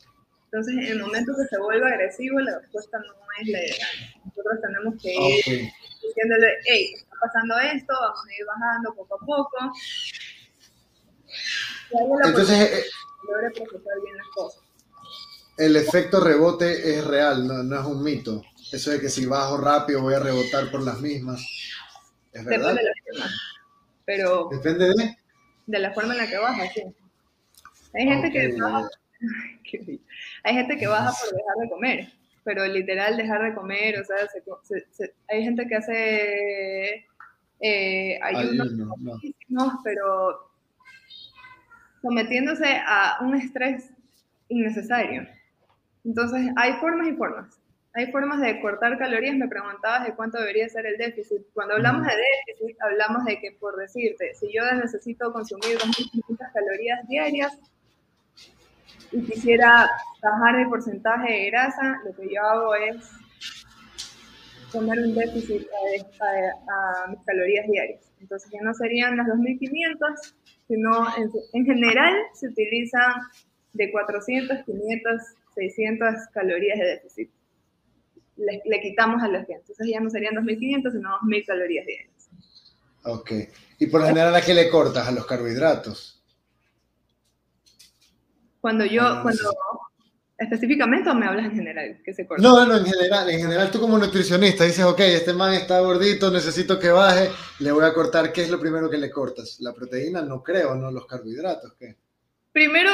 Entonces, 0.47 0.75
en 0.75 0.85
el 0.85 1.01
momento 1.01 1.33
que 1.39 1.47
se 1.47 1.61
vuelve 1.63 1.87
agresivo, 1.87 2.41
la 2.41 2.59
respuesta 2.59 2.99
no 2.99 3.15
es 3.41 3.49
la 3.51 3.59
ideal. 3.65 4.21
Nosotros 4.25 4.59
tenemos 4.61 5.01
que 5.01 5.15
ir 5.15 5.71
diciéndole, 6.03 6.49
hey, 6.65 6.93
está 6.97 7.15
pasando 7.21 7.57
esto, 7.61 7.95
vamos 7.95 8.19
a 8.27 8.33
ir 8.33 8.47
bajando 8.47 8.95
poco 8.97 9.15
a 9.15 9.19
poco. 9.25 9.57
Entonces, 12.25 12.61
eh, 12.61 12.85
logre 13.29 13.51
procesar 13.53 14.01
bien 14.03 14.17
las 14.17 14.27
cosas. 14.35 14.63
El 15.59 15.77
efecto 15.77 16.19
rebote 16.19 16.99
es 16.99 17.05
real, 17.05 17.47
no, 17.47 17.63
no, 17.63 17.81
es 17.81 17.87
un 17.87 18.03
mito. 18.03 18.43
Eso 18.73 18.91
de 18.91 19.01
que 19.01 19.09
si 19.09 19.25
bajo 19.25 19.57
rápido 19.57 20.03
voy 20.03 20.15
a 20.15 20.19
rebotar 20.19 20.69
por 20.73 20.83
las 20.83 21.01
mismas. 21.01 21.47
¿Es 22.33 22.45
verdad? 22.45 22.75
Depende 22.75 22.83
de 22.83 23.25
Pero... 24.05 24.49
Depende 24.51 24.89
de 24.89 25.26
de 25.67 25.79
la 25.79 25.93
forma 25.93 26.13
en 26.13 26.19
la 26.19 26.27
que 26.29 26.39
baja, 26.39 26.67
sí. 26.73 26.83
Hay 27.95 28.05
gente 28.05 28.31
que 28.31 28.61
baja, 28.61 28.89
hay 30.45 30.55
gente 30.55 30.77
que 30.77 30.87
baja 30.87 31.13
por 31.13 31.37
dejar 31.37 31.57
de 31.61 31.69
comer, 31.69 32.13
pero 32.45 32.67
literal 32.67 33.17
dejar 33.17 33.43
de 33.43 33.55
comer, 33.55 34.01
o 34.01 34.05
sea, 34.05 34.17
hay 35.29 35.43
gente 35.43 35.67
que 35.67 35.77
hace 35.77 37.07
eh, 37.61 38.19
ayunos, 38.23 38.73
no. 39.49 39.81
pero 39.83 40.51
sometiéndose 42.03 42.81
a 42.87 43.19
un 43.23 43.35
estrés 43.35 43.91
innecesario. 44.49 45.27
Entonces, 46.05 46.53
hay 46.57 46.75
formas 46.75 47.09
y 47.09 47.13
formas 47.13 47.59
hay 47.97 48.13
formas 48.13 48.41
de 48.43 48.61
cortar 48.61 48.99
calorías. 48.99 49.37
Me 49.37 49.49
preguntabas 49.49 50.07
de 50.07 50.15
cuánto 50.15 50.39
debería 50.39 50.69
ser 50.69 50.85
el 50.85 50.99
déficit. 50.99 51.41
Cuando 51.55 51.75
hablamos 51.75 52.07
de 52.07 52.13
déficit, 52.47 52.77
hablamos 52.83 53.25
de 53.25 53.41
que, 53.41 53.53
por 53.53 53.75
decirte, 53.77 54.35
si 54.35 54.53
yo 54.53 54.63
necesito 54.75 55.33
consumir 55.33 55.79
2.500 55.79 56.53
calorías 56.53 57.09
diarias 57.09 57.59
y 59.13 59.25
quisiera 59.25 59.89
bajar 60.23 60.61
el 60.61 60.69
porcentaje 60.69 61.33
de 61.33 61.51
grasa, 61.51 62.03
lo 62.05 62.15
que 62.15 62.35
yo 62.35 62.43
hago 62.43 62.75
es 62.75 62.97
poner 64.71 64.99
un 64.99 65.15
déficit 65.15 65.67
a, 66.21 67.09
mis 67.09 67.21
calorías 67.25 67.67
diarias. 67.67 68.13
Entonces 68.21 68.51
ya 68.53 68.61
no 68.61 68.75
serían 68.75 69.17
las 69.17 69.27
2.500, 69.27 70.35
sino 70.69 71.17
en, 71.17 71.31
en 71.55 71.65
general 71.65 72.15
se 72.35 72.49
utilizan 72.49 73.23
de 73.73 73.91
400, 73.91 74.65
500, 74.67 75.23
600 75.55 76.15
calorías 76.35 76.79
de 76.79 76.85
déficit 76.85 77.31
le, 78.37 78.81
quitamos 78.81 79.23
a 79.23 79.29
los 79.29 79.47
que 79.47 79.55
entonces 79.55 79.87
ya 79.89 80.01
no 80.01 80.11
serían 80.11 80.35
2.500, 80.35 80.93
sino 80.93 81.11
2.000 81.21 81.47
calorías 81.47 81.87
diarias. 81.87 82.31
Ok. 83.05 83.33
¿Y 83.79 83.87
por 83.87 84.01
lo 84.01 84.07
general 84.09 84.35
a 84.35 84.41
qué 84.41 84.55
le 84.55 84.69
cortas? 84.69 85.07
¿A 85.07 85.13
los 85.13 85.27
carbohidratos? 85.27 86.25
Cuando 88.61 88.85
yo, 88.85 89.23
cuando, 89.23 89.51
específicamente 90.39 91.09
o 91.09 91.15
me 91.15 91.27
hablas 91.27 91.47
en 91.47 91.55
general, 91.55 92.01
que 92.05 92.13
se 92.13 92.27
corta? 92.27 92.43
No, 92.43 92.67
no, 92.67 92.77
en 92.77 92.85
general, 92.85 93.31
en 93.31 93.41
general 93.41 93.71
tú 93.71 93.81
como 93.81 93.97
nutricionista 93.99 94.65
dices, 94.65 94.85
ok, 94.85 95.01
este 95.01 95.33
man 95.33 95.55
está 95.55 95.81
gordito, 95.81 96.31
necesito 96.31 96.79
que 96.79 96.91
baje, 96.91 97.31
le 97.61 97.73
voy 97.73 97.85
a 97.85 97.95
cortar, 97.95 98.33
¿qué 98.33 98.43
es 98.43 98.51
lo 98.51 98.59
primero 98.59 98.91
que 98.91 98.99
le 98.99 99.11
cortas? 99.11 99.59
La 99.61 99.73
proteína, 99.73 100.23
no 100.23 100.43
creo, 100.43 100.75
¿no? 100.75 100.91
Los 100.91 101.07
carbohidratos, 101.07 101.75
¿qué? 101.79 101.97
Primero, 102.53 102.91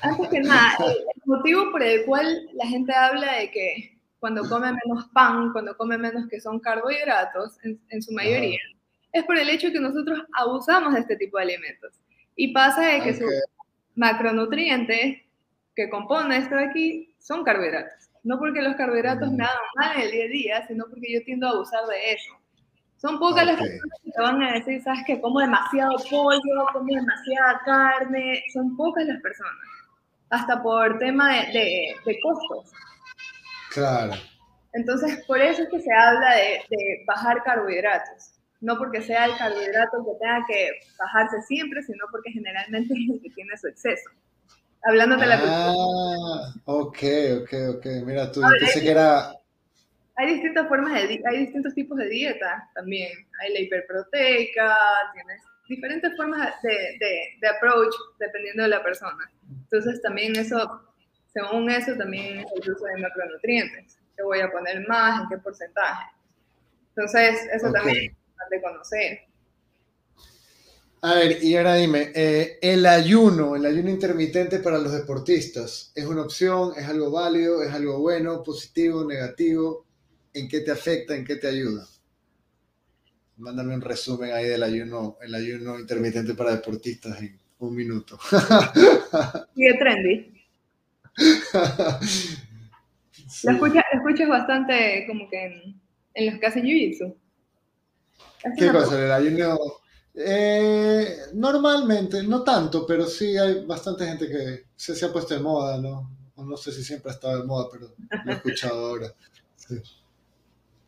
antes 0.00 0.28
que 0.28 0.40
nada, 0.40 0.76
el 0.80 1.22
motivo 1.24 1.70
por 1.70 1.82
el 1.82 2.04
cual 2.04 2.48
la 2.54 2.66
gente 2.66 2.94
habla 2.94 3.34
de 3.34 3.50
que 3.50 3.91
cuando 4.22 4.48
come 4.48 4.70
menos 4.70 5.08
pan, 5.12 5.50
cuando 5.50 5.76
come 5.76 5.98
menos 5.98 6.28
que 6.28 6.40
son 6.40 6.60
carbohidratos, 6.60 7.58
en, 7.64 8.02
su 8.02 8.12
mayoría, 8.12 8.60
es 9.12 9.24
por 9.24 9.36
el 9.36 9.50
hecho 9.50 9.72
que 9.72 9.80
nosotros 9.80 10.20
abusamos 10.38 10.94
de 10.94 11.00
este 11.00 11.16
tipo 11.16 11.38
de 11.38 11.42
alimentos. 11.42 11.92
Y 12.36 12.52
pasa 12.52 12.82
de 12.82 13.00
que 13.02 13.14
su 13.14 13.24
macronutriente 13.96 15.26
que 15.74 15.90
compone 15.90 16.36
esto 16.36 16.54
de 16.54 16.66
aquí 16.66 17.16
son 17.18 17.42
carbohidratos. 17.42 18.10
No 18.22 18.38
porque 18.38 18.62
los 18.62 18.76
carbohidratos 18.76 19.32
me 19.32 19.42
hagan 19.42 19.56
mal 19.74 19.96
en 19.96 20.02
el 20.02 20.12
día 20.12 20.24
a 20.24 20.28
día, 20.28 20.66
sino 20.68 20.84
porque 20.88 21.14
yo 21.14 21.24
tiendo 21.24 21.48
a 21.48 21.50
abusar 21.50 21.84
de 21.88 22.12
eso. 22.12 22.32
Son 22.98 23.18
pocas 23.18 23.44
las 23.44 23.58
personas 23.58 24.00
que 24.04 24.10
te 24.12 24.22
van 24.22 24.40
a 24.40 24.52
decir, 24.52 24.80
sabes 24.82 25.02
que 25.04 25.20
como 25.20 25.40
demasiado 25.40 25.96
pollo, 26.08 26.66
como 26.72 26.86
demasiada 26.86 27.60
carne, 27.64 28.44
son 28.52 28.76
pocas 28.76 29.04
las 29.04 29.20
personas, 29.20 29.66
hasta 30.30 30.62
por 30.62 30.96
tema 31.00 31.28
de, 31.32 31.96
de, 32.06 32.20
costos. 32.22 32.72
Claro. 33.72 34.12
Entonces, 34.72 35.24
por 35.26 35.40
eso 35.40 35.62
es 35.62 35.68
que 35.68 35.80
se 35.80 35.92
habla 35.92 36.34
de, 36.34 36.62
de, 36.70 37.04
bajar 37.06 37.42
carbohidratos. 37.42 38.32
No 38.60 38.78
porque 38.78 39.02
sea 39.02 39.26
el 39.26 39.36
carbohidrato 39.36 40.04
que 40.04 40.18
tenga 40.20 40.44
que 40.46 40.70
bajarse 40.98 41.42
siempre, 41.42 41.82
sino 41.82 42.04
porque 42.10 42.30
generalmente 42.30 42.94
es 42.94 43.14
el 43.14 43.22
que 43.22 43.30
tiene 43.30 43.56
su 43.56 43.68
exceso. 43.68 44.10
Hablando 44.84 45.16
de 45.16 45.26
la 45.26 45.40
Ah, 45.44 46.54
ok, 46.64 46.98
ok, 47.42 47.52
ok. 47.76 47.86
Mira, 48.04 48.32
tú, 48.32 48.40
pensé 48.60 48.80
que 48.80 48.90
era 48.90 49.32
hay 50.16 50.34
distintas 50.34 50.68
formas 50.68 50.92
de, 50.92 51.22
hay 51.26 51.38
distintos 51.38 51.74
tipos 51.74 51.96
de 51.98 52.08
dieta 52.08 52.68
también. 52.74 53.10
Hay 53.40 53.52
la 53.52 53.60
hiperproteica, 53.60 54.76
tienes 55.14 55.42
diferentes 55.68 56.14
formas 56.16 56.54
de, 56.62 56.70
de, 56.70 57.20
de, 57.40 57.48
approach 57.48 57.94
dependiendo 58.18 58.62
de 58.64 58.68
la 58.68 58.82
persona. 58.82 59.30
Entonces 59.48 60.02
también 60.02 60.36
eso, 60.36 60.82
según 61.32 61.70
eso, 61.70 61.96
también 61.96 62.40
es 62.40 62.46
el 62.54 62.72
uso 62.72 62.84
de 62.84 63.00
macronutrientes. 63.00 63.98
¿Qué 64.16 64.22
voy 64.22 64.40
a 64.40 64.50
poner 64.50 64.86
más? 64.86 65.22
¿En 65.22 65.28
qué 65.28 65.38
porcentaje? 65.38 66.04
Entonces, 66.94 67.40
eso 67.52 67.72
también 67.72 67.96
es 67.96 68.12
importante 68.12 68.62
conocer. 68.62 69.20
A 71.04 71.14
ver, 71.14 71.42
y 71.42 71.56
ahora 71.56 71.74
dime, 71.74 72.12
eh, 72.14 72.58
el 72.62 72.86
ayuno, 72.86 73.56
el 73.56 73.66
ayuno 73.66 73.90
intermitente 73.90 74.60
para 74.60 74.78
los 74.78 74.92
deportistas, 74.92 75.90
¿es 75.96 76.06
una 76.06 76.22
opción? 76.22 76.74
¿Es 76.76 76.86
algo 76.86 77.10
válido? 77.10 77.62
¿Es 77.62 77.72
algo 77.72 77.98
bueno? 77.98 78.42
¿Positivo? 78.42 79.04
¿Negativo? 79.04 79.86
en 80.34 80.48
qué 80.48 80.60
te 80.60 80.70
afecta, 80.70 81.14
en 81.14 81.24
qué 81.24 81.36
te 81.36 81.48
ayuda. 81.48 81.86
Mándame 83.36 83.74
un 83.74 83.80
resumen 83.80 84.32
ahí 84.32 84.46
del 84.46 84.62
ayuno, 84.62 85.18
el 85.20 85.34
ayuno 85.34 85.78
intermitente 85.78 86.34
para 86.34 86.52
deportistas 86.52 87.20
en 87.20 87.38
un 87.58 87.74
minuto. 87.74 88.18
Y 89.54 89.66
es 89.66 89.78
trendy. 91.14 92.38
Lo, 93.44 93.50
escuchas, 93.52 94.28
bastante 94.28 95.04
como 95.06 95.28
que 95.28 95.44
en, 95.44 95.80
en 96.14 96.26
los 96.26 96.40
que 96.40 96.46
hacen 96.46 96.64
jiu-jitsu. 96.64 97.14
¿Qué 98.56 98.68
cosa? 98.68 99.04
El 99.04 99.12
ayuno. 99.12 99.58
Eh, 100.14 101.16
normalmente, 101.34 102.22
no 102.22 102.42
tanto, 102.42 102.86
pero 102.86 103.06
sí 103.06 103.36
hay 103.38 103.64
bastante 103.64 104.04
gente 104.04 104.28
que 104.28 104.64
se, 104.76 104.94
se 104.94 105.06
ha 105.06 105.12
puesto 105.12 105.34
de 105.34 105.40
moda, 105.40 105.78
¿no? 105.78 106.10
No 106.36 106.56
sé 106.56 106.72
si 106.72 106.82
siempre 106.82 107.10
ha 107.10 107.14
estado 107.14 107.40
de 107.40 107.46
moda, 107.46 107.68
pero 107.72 107.94
lo 108.24 108.32
he 108.32 108.34
escuchado 108.34 108.86
ahora. 108.90 109.06
Sí. 109.56 109.80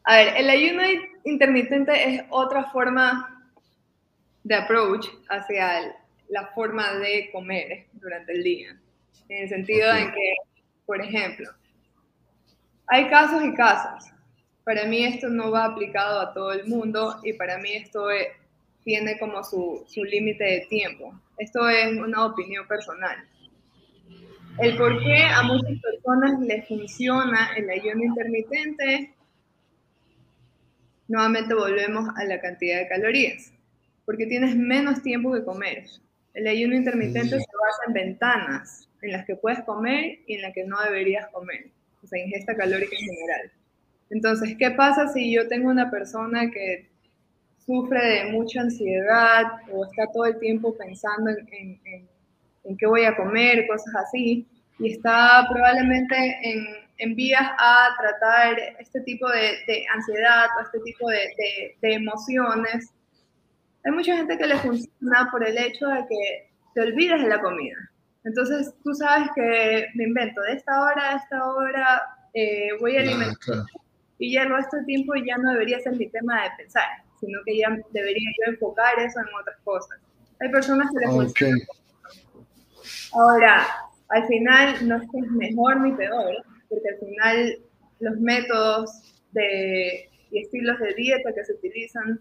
A 0.05 0.17
ver, 0.17 0.37
el 0.37 0.51
ayuno 0.51 0.83
intermitente 1.25 2.15
es 2.15 2.23
otra 2.31 2.71
forma 2.71 3.51
de 4.43 4.55
approach 4.55 5.07
hacia 5.31 5.97
la 6.29 6.47
forma 6.49 6.95
de 6.95 7.31
comer 7.33 7.87
durante 7.95 8.33
el 8.33 8.43
día. 8.43 8.79
En 9.29 9.43
el 9.45 9.49
sentido 9.49 9.91
en 9.95 10.13
que, 10.13 10.35
por 10.87 11.01
ejemplo, 11.01 11.51
hay 12.87 13.09
casos 13.09 13.43
y 13.45 13.55
casos. 13.55 14.11
Para 14.65 14.87
mí 14.87 15.05
esto 15.05 15.29
no 15.29 15.51
va 15.51 15.65
aplicado 15.65 16.21
a 16.21 16.33
todo 16.33 16.53
el 16.53 16.67
mundo 16.67 17.21
y 17.23 17.33
para 17.35 17.59
mí 17.59 17.73
esto 17.73 18.07
tiene 18.83 19.19
como 19.19 19.43
su, 19.45 19.85
su 19.87 20.05
límite 20.05 20.45
de 20.45 20.67
tiempo. 20.69 21.19
Esto 21.39 21.69
es 21.69 21.97
una 21.97 22.27
opinión 22.27 22.67
personal. 22.67 23.17
El 24.59 24.77
por 24.77 25.03
qué 25.03 25.25
a 25.25 25.43
muchas 25.43 25.81
personas 25.81 26.41
les 26.41 26.69
funciona 26.69 27.51
el 27.57 27.69
ayuno 27.71 28.05
intermitente 28.05 29.15
nuevamente 31.09 31.55
volvemos 31.55 32.09
a 32.17 32.25
la 32.25 32.41
cantidad 32.41 32.79
de 32.79 32.89
calorías, 32.89 33.53
porque 34.05 34.27
tienes 34.27 34.57
menos 34.57 35.03
tiempo 35.03 35.33
que 35.33 35.45
comer. 35.45 35.85
El 36.33 36.47
ayuno 36.47 36.75
intermitente 36.75 37.31
se 37.31 37.37
basa 37.37 37.83
en 37.87 37.93
ventanas 37.93 38.89
en 39.05 39.13
las 39.13 39.25
que 39.25 39.37
puedes 39.37 39.63
comer 39.65 40.21
y 40.27 40.35
en 40.35 40.43
las 40.43 40.53
que 40.53 40.65
no 40.65 40.81
deberías 40.83 41.29
comer, 41.29 41.71
o 42.03 42.07
sea, 42.07 42.23
ingesta 42.23 42.57
calórica 42.57 42.97
en 42.97 43.07
general. 43.07 43.53
Entonces, 44.11 44.57
¿qué 44.59 44.71
pasa 44.71 45.09
si 45.09 45.33
yo 45.33 45.49
tengo 45.49 45.71
una 45.71 45.91
persona 45.91 46.51
que 46.51 46.89
sufre 47.65 48.05
de 48.05 48.33
mucha 48.33 48.61
ansiedad 48.61 49.45
o 49.73 49.85
está 49.87 50.07
todo 50.13 50.27
el 50.27 50.39
tiempo 50.39 50.77
pensando 50.77 51.31
en, 51.31 51.81
en 52.65 52.77
qué 52.77 52.87
voy 52.87 53.05
a 53.05 53.17
comer, 53.17 53.67
cosas 53.67 53.95
así, 54.07 54.47
y 54.79 54.93
está 54.93 55.47
probablemente 55.51 56.15
en 56.43 56.85
envías 56.99 57.47
a 57.59 57.89
tratar 57.99 58.57
este 58.79 59.01
tipo 59.01 59.29
de, 59.29 59.85
ansiedad 59.95 60.47
o 60.59 60.63
este 60.63 60.81
tipo 60.81 61.09
de, 61.09 61.77
emociones, 61.83 62.93
hay 63.85 63.93
mucha 63.93 64.17
gente 64.17 64.39
que 64.39 64.47
le 64.47 64.57
funciona 64.57 65.29
por 65.31 65.47
el 65.47 65.59
hecho 65.59 65.87
de 65.89 66.07
que 66.09 66.51
te 66.75 66.81
olvides 66.81 67.23
de 67.23 67.29
la 67.29 67.41
comida. 67.41 67.77
Entonces 68.25 68.75
tú 68.83 68.95
sabes 68.95 69.29
que 69.35 69.87
me 69.95 70.05
invento 70.05 70.41
de 70.43 70.55
esta 70.55 70.83
hora 70.83 71.13
a 71.13 71.17
esta 71.17 71.47
hora 71.47 72.03
eh, 72.33 72.69
voy 72.81 72.97
a 72.97 73.01
alimentar 73.01 73.65
y 74.19 74.33
ya 74.33 74.43
el 74.43 74.51
resto 74.51 74.77
del 74.77 74.87
tiempo 74.87 75.13
ya 75.17 75.37
no 75.39 75.53
debería 75.53 75.81
ser 75.81 75.97
mi 75.97 76.09
tema 76.09 76.45
de 76.45 76.51
pensar, 76.57 76.85
sino 77.21 77.39
que 77.45 77.59
ya 77.59 77.69
debería 77.91 78.31
yo 78.39 78.53
enfocar 78.53 78.99
eso 78.99 79.21
en 79.21 79.27
otras 79.41 79.57
cosas. 79.65 79.99
Hay 80.41 80.49
personas 80.51 80.89
que 80.91 81.07
le 81.07 81.13
funcionan. 81.13 81.61
Ahora, 83.13 83.67
al 84.09 84.27
final 84.27 84.89
no 84.89 84.97
es 84.97 85.11
que 85.11 85.19
es 85.19 85.31
mejor 85.31 85.81
ni 85.81 85.93
peor, 85.93 86.35
porque 86.69 86.89
al 86.89 86.99
final 86.99 87.59
los 88.01 88.19
métodos 88.21 88.91
de, 89.33 90.09
y 90.31 90.39
estilos 90.43 90.79
de 90.79 90.95
dieta 90.95 91.33
que 91.35 91.45
se 91.45 91.55
utilizan, 91.55 92.21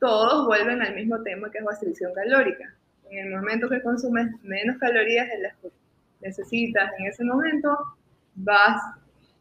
todos 0.00 0.46
vuelven 0.46 0.82
al 0.82 0.94
mismo 0.94 1.22
tema 1.22 1.50
que 1.50 1.58
es 1.58 1.64
restricción 1.64 2.12
calórica. 2.14 2.74
En 3.10 3.26
el 3.26 3.36
momento 3.36 3.68
que 3.68 3.82
consumes 3.82 4.26
menos 4.42 4.78
calorías 4.78 5.28
de 5.28 5.38
las 5.40 5.56
que 5.56 5.70
necesitas 6.20 6.90
en 6.98 7.06
ese 7.06 7.24
momento, 7.24 7.76
vas 8.34 8.80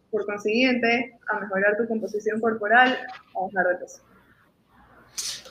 por 0.10 0.26
consiguiente 0.26 1.18
a 1.30 1.40
mejorar 1.40 1.78
tu 1.78 1.88
composición 1.88 2.40
corporal, 2.40 2.98
a 3.36 3.40
bajar 3.40 3.74
de 3.74 3.86
peso. 3.86 4.02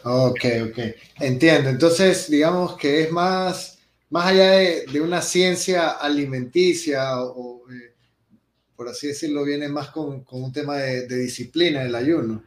Ok, 0.04 0.44
ok. 0.70 0.78
Entiendo. 1.20 1.70
Entonces, 1.70 2.30
digamos 2.30 2.76
que 2.76 3.02
es 3.02 3.12
más, 3.12 3.78
más 4.08 4.26
allá 4.26 4.50
de, 4.52 4.86
de 4.86 5.00
una 5.00 5.20
ciencia 5.20 5.90
alimenticia 5.90 7.20
o, 7.20 7.68
eh, 7.70 7.94
por 8.76 8.88
así 8.88 9.08
decirlo, 9.08 9.44
viene 9.44 9.68
más 9.68 9.90
con, 9.90 10.22
con 10.22 10.44
un 10.44 10.52
tema 10.52 10.76
de, 10.76 11.06
de, 11.06 11.18
disciplina 11.18 11.82
el 11.82 11.94
ayuno, 11.94 12.42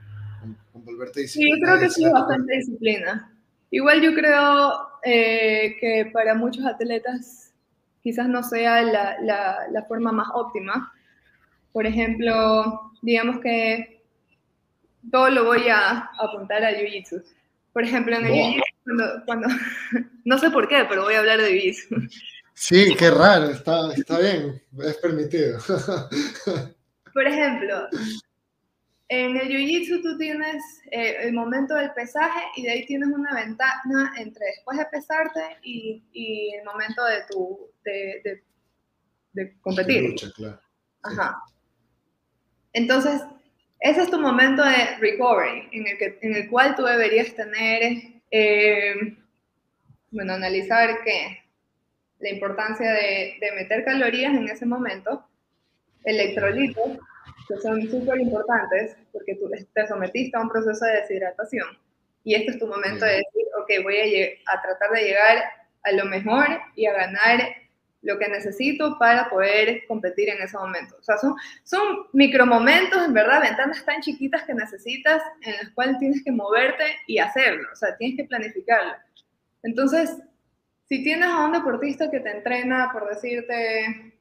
con, 0.71 0.85
volverte 0.85 1.21
disciplina. 1.21 1.55
Sí, 1.55 1.61
yo 1.61 1.67
creo 1.67 1.79
que 1.79 1.89
sí, 1.89 2.09
bastante 2.09 2.55
disciplina. 2.55 3.37
Igual 3.71 4.01
yo 4.01 4.13
creo 4.13 4.88
eh, 5.03 5.77
que 5.79 6.09
para 6.13 6.35
muchos 6.35 6.65
atletas 6.65 7.53
quizás 8.01 8.27
no 8.27 8.43
sea 8.43 8.81
la, 8.81 9.17
la, 9.21 9.57
la, 9.71 9.83
forma 9.83 10.11
más 10.11 10.27
óptima. 10.33 10.93
Por 11.71 11.85
ejemplo, 11.85 12.91
digamos 13.01 13.39
que 13.41 14.01
todo 15.11 15.29
lo 15.29 15.45
voy 15.45 15.67
a 15.69 16.09
apuntar 16.19 16.63
a 16.63 16.71
Jiu-Jitsu. 16.71 17.23
Por 17.73 17.83
ejemplo, 17.83 18.15
en 18.15 18.25
el 18.25 18.33
Jiu-Jitsu, 18.33 18.63
cuando, 18.83 19.25
cuando, 19.25 19.47
no 20.25 20.37
sé 20.37 20.49
por 20.49 20.67
qué, 20.67 20.85
pero 20.87 21.03
voy 21.03 21.15
a 21.15 21.19
hablar 21.19 21.41
de 21.41 21.51
Jiu-Jitsu. 21.51 22.09
Sí, 22.53 22.93
qué 22.97 23.09
raro, 23.09 23.45
está, 23.45 23.93
está 23.93 24.19
bien, 24.19 24.61
es 24.83 24.97
permitido. 24.97 25.59
Por 27.13 27.25
ejemplo, 27.25 27.87
en 29.09 29.35
el 29.35 29.49
jiu-jitsu 29.49 30.01
tú 30.01 30.17
tienes 30.17 30.63
eh, 30.91 31.17
el 31.21 31.33
momento 31.33 31.75
del 31.75 31.91
pesaje 31.93 32.41
y 32.55 32.63
de 32.63 32.71
ahí 32.71 32.85
tienes 32.85 33.09
una 33.09 33.33
ventana 33.33 34.13
entre 34.17 34.45
después 34.45 34.77
de 34.77 34.85
pesarte 34.85 35.57
y, 35.63 36.03
y 36.13 36.53
el 36.53 36.63
momento 36.63 37.03
de 37.05 37.23
tu 37.29 37.69
de, 37.83 38.21
de, 38.23 38.43
de 39.33 39.59
competir. 39.61 40.15
claro. 40.35 40.61
Ajá. 41.03 41.41
Entonces, 42.73 43.21
ese 43.79 44.01
es 44.01 44.11
tu 44.11 44.19
momento 44.19 44.63
de 44.63 44.97
recovery, 44.99 45.69
en 45.71 45.87
el, 45.87 45.97
que, 45.97 46.19
en 46.21 46.35
el 46.35 46.49
cual 46.49 46.75
tú 46.75 46.83
deberías 46.83 47.33
tener, 47.33 48.21
eh, 48.29 49.17
bueno, 50.11 50.33
analizar 50.33 50.99
qué, 51.03 51.39
la 52.19 52.29
importancia 52.29 52.91
de, 52.91 53.37
meter 53.55 53.85
calorías 53.85 54.33
en 54.33 54.49
ese 54.49 54.65
momento, 54.65 55.25
electrolitos, 56.03 56.99
que 57.49 57.57
son 57.57 57.81
súper 57.89 58.21
importantes 58.21 58.95
porque 59.11 59.35
tú 59.35 59.49
te 59.73 59.87
sometiste 59.87 60.37
a 60.37 60.41
un 60.41 60.49
proceso 60.49 60.85
de 60.85 61.01
deshidratación 61.01 61.67
y 62.23 62.35
este 62.35 62.51
es 62.51 62.59
tu 62.59 62.67
momento 62.67 63.05
de 63.05 63.13
decir, 63.13 63.45
ok, 63.59 63.83
voy 63.83 63.97
a, 63.97 64.53
a 64.53 64.61
tratar 64.61 64.91
de 64.91 65.03
llegar 65.03 65.43
a 65.83 65.91
lo 65.93 66.05
mejor 66.05 66.45
y 66.75 66.85
a 66.85 66.93
ganar 66.93 67.39
lo 68.01 68.17
que 68.17 68.29
necesito 68.29 68.97
para 68.97 69.29
poder 69.29 69.85
competir 69.87 70.29
en 70.29 70.41
ese 70.41 70.57
momento. 70.57 70.95
O 70.99 71.03
sea, 71.03 71.17
son, 71.17 71.35
son 71.63 72.07
micromomentos, 72.13 73.03
en 73.03 73.13
verdad, 73.13 73.41
ventanas 73.41 73.83
tan 73.83 74.01
chiquitas 74.01 74.43
que 74.43 74.53
necesitas 74.53 75.21
en 75.41 75.53
las 75.53 75.69
cuales 75.71 75.97
tienes 75.97 76.23
que 76.23 76.31
moverte 76.31 76.85
y 77.07 77.19
hacerlo, 77.19 77.67
o 77.73 77.75
sea, 77.75 77.97
tienes 77.97 78.17
que 78.17 78.23
planificarlo. 78.25 78.93
Entonces, 79.63 80.17
si 80.87 81.03
tienes 81.03 81.27
a 81.27 81.45
un 81.45 81.51
deportista 81.51 82.09
que 82.09 82.19
te 82.19 82.31
entrena, 82.31 82.89
por 82.93 83.09
decirte, 83.09 84.13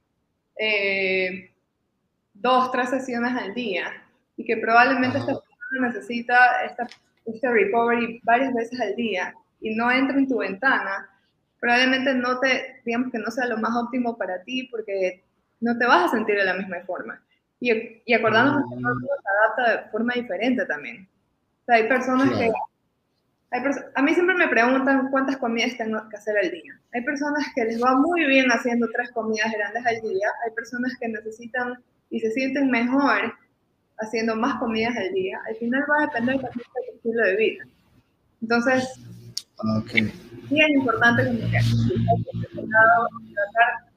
dos, 2.41 2.71
tres 2.73 2.91
sesiones 2.91 3.33
al 3.37 3.55
día 3.55 3.93
y 4.37 4.45
que 4.45 4.57
probablemente 4.57 5.19
esta 5.19 5.33
persona 5.35 5.89
necesita 5.89 6.63
esta, 6.65 6.87
este 7.25 7.51
recovery 7.51 8.21
varias 8.23 8.55
veces 8.55 8.81
al 8.81 8.95
día 8.97 9.35
y 9.61 9.75
no 9.75 9.91
entra 9.91 10.17
en 10.17 10.29
tu 10.29 10.39
ventana, 10.39 11.09
probablemente 11.61 12.15
no 12.15 12.39
te, 12.39 12.81
digamos 12.85 13.11
que 13.11 13.19
no 13.19 13.31
sea 13.31 13.47
lo 13.47 13.59
más 13.59 13.75
óptimo 13.77 14.17
para 14.17 14.43
ti 14.43 14.69
porque 14.71 15.25
no 15.61 15.77
te 15.77 15.87
vas 15.87 16.05
a 16.05 16.17
sentir 16.17 16.37
de 16.37 16.45
la 16.45 16.55
misma 16.55 16.77
forma. 16.87 17.21
Y, 17.61 17.73
y 18.05 18.15
acordarnos 18.15 18.63
que 18.71 18.77
todo 18.77 18.95
se 19.01 19.67
adapta 19.67 19.83
de 19.83 19.91
forma 19.91 20.15
diferente 20.15 20.65
también. 20.67 21.09
O 21.63 21.65
sea, 21.67 21.77
hay 21.77 21.89
personas 21.89 22.31
que... 22.39 22.53
Hay 23.51 23.63
a 23.95 24.03
mí 24.03 24.13
siempre 24.13 24.37
me 24.37 24.47
preguntan 24.47 25.09
cuántas 25.11 25.39
comidas 25.39 25.77
tengo 25.79 26.07
que 26.11 26.17
hacer 26.17 26.37
al 26.37 26.51
día. 26.51 26.79
Hay 26.93 27.03
personas 27.03 27.45
que 27.55 27.65
les 27.65 27.83
va 27.83 27.97
muy 27.97 28.27
bien 28.27 28.47
haciendo 28.51 28.87
tres 28.95 29.11
comidas 29.13 29.51
grandes 29.51 29.85
al 29.87 30.01
día. 30.03 30.29
Hay 30.45 30.53
personas 30.53 30.95
que 31.01 31.09
necesitan 31.09 31.83
y 32.11 32.21
se 32.21 32.31
sienten 32.31 32.71
mejor 32.71 33.35
haciendo 33.99 34.37
más 34.37 34.59
comidas 34.59 34.97
al 34.97 35.13
día. 35.13 35.41
Al 35.49 35.57
final 35.57 35.85
va 35.91 36.03
a 36.03 36.07
depender 36.07 36.41
también 36.41 36.67
del 36.75 36.95
estilo 36.95 37.23
de 37.25 37.37
vida. 37.37 37.65
Entonces, 38.43 39.01
okay. 39.79 40.13
sí 40.49 40.61
es 40.61 40.71
importante 40.71 41.27
como 41.27 41.39
que 41.39 41.59
tratar 43.35 43.89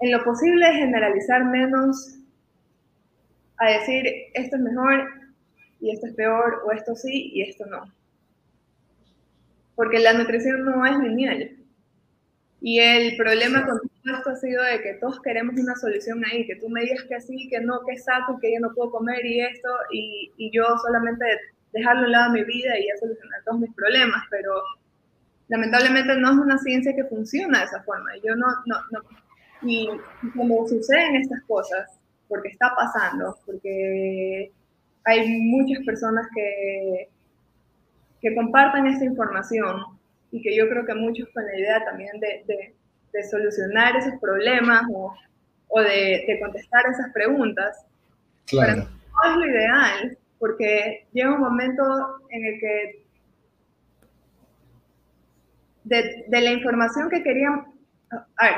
en 0.00 0.12
lo 0.12 0.24
posible 0.24 0.72
generalizar 0.72 1.44
menos 1.44 2.16
a 3.58 3.70
decir 3.70 4.06
esto 4.34 4.56
es 4.56 4.62
mejor 4.62 5.08
y 5.80 5.90
esto 5.90 6.06
es 6.06 6.14
peor 6.14 6.62
o 6.64 6.72
esto 6.72 6.94
sí 6.94 7.30
y 7.34 7.42
esto 7.42 7.66
no. 7.66 7.84
Porque 9.74 9.98
la 9.98 10.12
nutrición 10.12 10.64
no 10.64 10.84
es 10.84 10.98
lineal. 10.98 11.56
Y 12.60 12.78
el 12.80 13.16
problema 13.16 13.64
con 13.66 13.89
esto 14.04 14.30
ha 14.30 14.36
sido 14.36 14.62
de 14.62 14.80
que 14.82 14.94
todos 14.94 15.20
queremos 15.20 15.54
una 15.58 15.76
solución 15.76 16.24
ahí, 16.24 16.46
que 16.46 16.56
tú 16.56 16.68
me 16.68 16.82
digas 16.82 17.04
que 17.08 17.20
sí, 17.20 17.48
que 17.48 17.60
no, 17.60 17.80
que 17.86 17.98
saco, 17.98 18.38
que 18.40 18.54
yo 18.54 18.60
no 18.60 18.72
puedo 18.74 18.90
comer 18.90 19.24
y 19.24 19.40
esto, 19.40 19.68
y, 19.92 20.32
y 20.36 20.50
yo 20.50 20.64
solamente 20.82 21.24
dejarlo 21.72 22.06
al 22.06 22.12
lado 22.12 22.32
de 22.32 22.40
mi 22.40 22.46
vida 22.46 22.78
y 22.78 22.86
ya 22.86 22.96
solucionar 22.98 23.42
todos 23.44 23.60
mis 23.60 23.74
problemas, 23.74 24.22
pero 24.30 24.52
lamentablemente 25.48 26.16
no 26.16 26.30
es 26.30 26.38
una 26.38 26.58
ciencia 26.58 26.94
que 26.94 27.04
funciona 27.04 27.60
de 27.60 27.64
esa 27.66 27.82
forma. 27.82 28.10
Yo 28.24 28.34
no, 28.36 28.46
no, 28.66 28.76
no. 28.90 29.00
Y 29.62 29.88
como 30.34 30.66
suceden 30.66 31.16
estas 31.16 31.42
cosas, 31.42 31.98
porque 32.28 32.48
está 32.48 32.72
pasando, 32.74 33.36
porque 33.44 34.50
hay 35.04 35.40
muchas 35.40 35.84
personas 35.84 36.26
que, 36.34 37.08
que 38.22 38.34
comparten 38.34 38.86
esta 38.86 39.04
información 39.04 39.82
y 40.30 40.40
que 40.40 40.56
yo 40.56 40.68
creo 40.68 40.86
que 40.86 40.94
muchos 40.94 41.28
con 41.34 41.44
la 41.44 41.58
idea 41.58 41.84
también 41.84 42.18
de, 42.20 42.44
de, 42.46 42.74
de 43.12 43.24
solucionar 43.24 43.96
esos 43.96 44.14
problemas 44.20 44.82
o, 44.92 45.14
o 45.68 45.80
de, 45.80 46.24
de, 46.26 46.38
contestar 46.40 46.84
esas 46.86 47.12
preguntas. 47.12 47.84
Claro. 48.46 48.76
No 48.84 49.30
es 49.30 49.36
lo 49.36 49.46
ideal, 49.46 50.18
porque 50.38 51.06
llega 51.12 51.34
un 51.34 51.40
momento 51.40 51.82
en 52.30 52.44
el 52.44 52.60
que 52.60 53.04
de, 55.84 56.24
de 56.28 56.40
la 56.40 56.52
información 56.52 57.10
que 57.10 57.20
ver, 57.20 57.48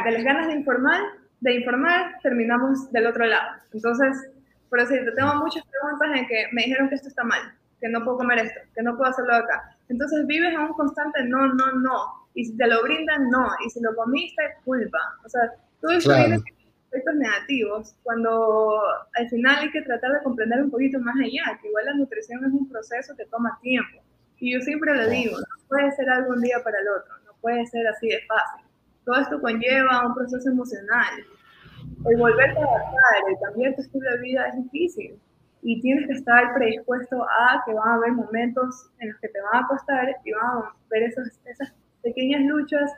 de 0.05 0.11
las 0.11 0.25
ganas 0.25 0.47
de 0.49 0.55
informar, 0.55 1.01
de 1.41 1.55
informar, 1.55 2.19
terminamos 2.23 2.91
del 2.93 3.07
otro 3.07 3.25
lado. 3.27 3.59
Entonces, 3.73 4.31
por 4.69 4.81
decirte, 4.81 5.13
tengo 5.13 5.35
muchas 5.37 5.65
preguntas 5.67 6.21
en 6.21 6.27
que 6.27 6.47
me 6.53 6.63
dijeron 6.63 6.89
que 6.89 6.95
esto 6.95 7.09
está 7.09 7.25
mal, 7.25 7.55
que 7.81 7.89
no 7.89 8.05
puedo 8.05 8.19
comer 8.19 8.39
esto, 8.39 8.61
que 8.75 8.83
no 8.83 8.97
puedo 8.97 9.11
hacerlo 9.11 9.35
acá. 9.35 9.72
Entonces 9.89 10.27
vives 10.27 10.53
en 10.53 10.61
un 10.61 10.73
constante 10.73 11.25
no, 11.25 11.47
no, 11.55 11.73
no. 11.73 12.29
Y 12.35 12.45
si 12.45 12.57
te 12.57 12.67
lo 12.67 12.83
brindan, 12.83 13.31
no. 13.31 13.47
Y 13.65 13.71
si 13.71 13.81
lo 13.81 13.95
comiste, 13.95 14.43
culpa. 14.65 14.99
O 15.25 15.29
sea, 15.29 15.43
eso 15.97 16.11
claro. 16.11 16.43
efectos 16.91 17.15
negativos 17.17 17.95
cuando 18.03 18.81
al 19.15 19.29
final 19.29 19.59
hay 19.59 19.71
que 19.71 19.83
tratar 19.83 20.13
de 20.13 20.23
comprender 20.23 20.63
un 20.63 20.71
poquito 20.71 20.99
más 21.01 21.17
allá, 21.17 21.59
que 21.61 21.69
igual 21.69 21.85
la 21.87 21.95
nutrición 21.95 22.45
es 22.45 22.53
un 22.53 22.69
proceso 22.69 23.15
que 23.17 23.27
toma 23.27 23.59
tiempo. 23.61 24.03
Y 24.39 24.55
yo 24.55 24.61
siempre 24.61 24.95
le 24.95 25.09
digo, 25.11 25.37
no 25.39 25.69
puede 25.69 25.91
ser 25.93 26.09
algo 26.09 26.33
un 26.33 26.41
día 26.41 26.57
para 26.65 26.79
el 26.79 26.89
otro, 26.89 27.15
no 27.27 27.33
puede 27.41 27.67
ser 27.67 27.87
así 27.87 28.09
de 28.09 28.21
fácil 28.27 28.63
todo 29.05 29.21
esto 29.21 29.41
conlleva 29.41 30.07
un 30.07 30.15
proceso 30.15 30.49
emocional. 30.49 31.25
El 32.07 32.17
volverte 32.17 32.59
a 32.59 32.65
adaptar, 32.65 33.29
el 33.29 33.37
cambiar 33.43 33.75
tu 33.75 33.83
estilo 33.83 34.11
de 34.11 34.19
vida 34.21 34.47
es 34.49 34.57
difícil 34.57 35.19
y 35.63 35.81
tienes 35.81 36.07
que 36.07 36.15
estar 36.15 36.55
predispuesto 36.55 37.23
a 37.23 37.63
que 37.65 37.73
van 37.73 37.89
a 37.89 37.95
haber 37.95 38.13
momentos 38.13 38.91
en 38.99 39.11
los 39.11 39.21
que 39.21 39.29
te 39.29 39.41
van 39.41 39.65
a 39.65 39.69
costar 39.69 40.09
y 40.25 40.33
van 40.33 40.45
a 40.45 40.77
ver 40.91 41.05
esas, 41.05 41.41
esas 41.47 41.73
pequeñas 42.03 42.43
luchas 42.43 42.91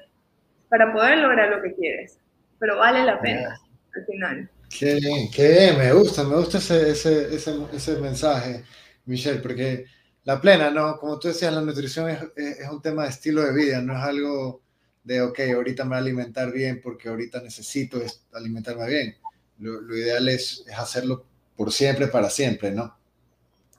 para 0.69 0.93
poder 0.93 1.19
lograr 1.19 1.51
lo 1.51 1.63
que 1.63 1.75
quieres. 1.75 2.19
Pero 2.59 2.79
vale 2.79 3.05
la 3.05 3.21
pena 3.21 3.61
al 3.95 4.07
final. 4.07 4.51
Qué 4.77 4.95
bien, 4.95 5.31
qué 5.31 5.49
bien, 5.51 5.79
me 5.79 5.93
gusta, 5.93 6.25
me 6.25 6.37
gusta 6.37 6.59
ese, 6.59 6.91
ese, 6.91 7.35
ese, 7.35 7.55
ese 7.73 8.01
mensaje, 8.01 8.65
Michelle, 9.05 9.41
porque 9.41 9.85
la 10.25 10.41
plena, 10.41 10.71
¿no? 10.71 10.99
Como 10.99 11.19
tú 11.19 11.29
decías, 11.29 11.53
la 11.53 11.61
nutrición 11.61 12.09
es, 12.09 12.23
es 12.35 12.69
un 12.71 12.81
tema 12.81 13.05
de 13.05 13.11
estilo 13.11 13.43
de 13.43 13.55
vida, 13.55 13.83
no 13.83 13.93
es 13.93 14.03
algo 14.03 14.63
de, 15.05 15.21
ok, 15.21 15.39
ahorita 15.55 15.85
me 15.85 15.91
voy 15.91 15.97
a 15.97 16.01
alimentar 16.01 16.51
bien 16.51 16.81
porque 16.83 17.11
ahorita 17.11 17.43
necesito 17.43 18.01
alimentarme 18.33 18.89
bien. 18.89 19.15
Lo, 19.59 19.97
ideal 19.97 20.29
es, 20.29 20.65
es, 20.67 20.77
hacerlo 20.77 21.27
por 21.57 21.73
siempre, 21.73 22.09
para 22.09 22.31
siempre, 22.31 22.71
¿no? 22.71 22.97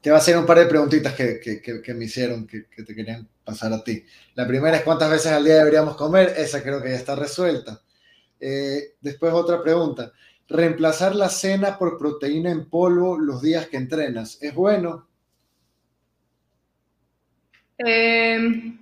Te 0.02 0.10
voy 0.12 0.18
a 0.18 0.20
hacer 0.20 0.38
un 0.38 0.46
par 0.46 0.60
de 0.60 0.68
preguntitas 0.68 1.14
que, 1.14 1.40
que, 1.40 1.94
me 1.96 2.06
hicieron, 2.06 2.46
que, 2.46 2.62
te 2.62 2.96
querían 2.96 3.28
pasar 3.44 3.74
a 3.74 3.84
ti. 3.84 4.06
La 4.36 4.48
primera 4.48 4.78
es 4.78 4.84
cuántas 4.84 5.10
veces 5.10 5.32
al 5.32 5.44
día 5.44 5.56
deberíamos 5.56 5.96
comer, 5.96 6.34
esa 6.38 6.62
creo 6.62 6.82
que 6.82 6.92
ya 6.92 6.96
está 6.96 7.16
resuelta. 7.16 7.82
Eh, 8.40 8.94
después 9.02 9.34
otra 9.34 9.64
pregunta, 9.64 10.12
reemplazar 10.48 11.16
la 11.16 11.30
cena 11.30 11.80
por 11.80 11.98
proteína 11.98 12.52
en 12.52 12.70
polvo 12.70 13.18
los 13.18 13.42
días 13.42 13.68
que 13.68 13.78
entrenas, 13.78 14.38
¿es 14.42 14.54
bueno? 14.54 15.08
Eh, 17.80 18.78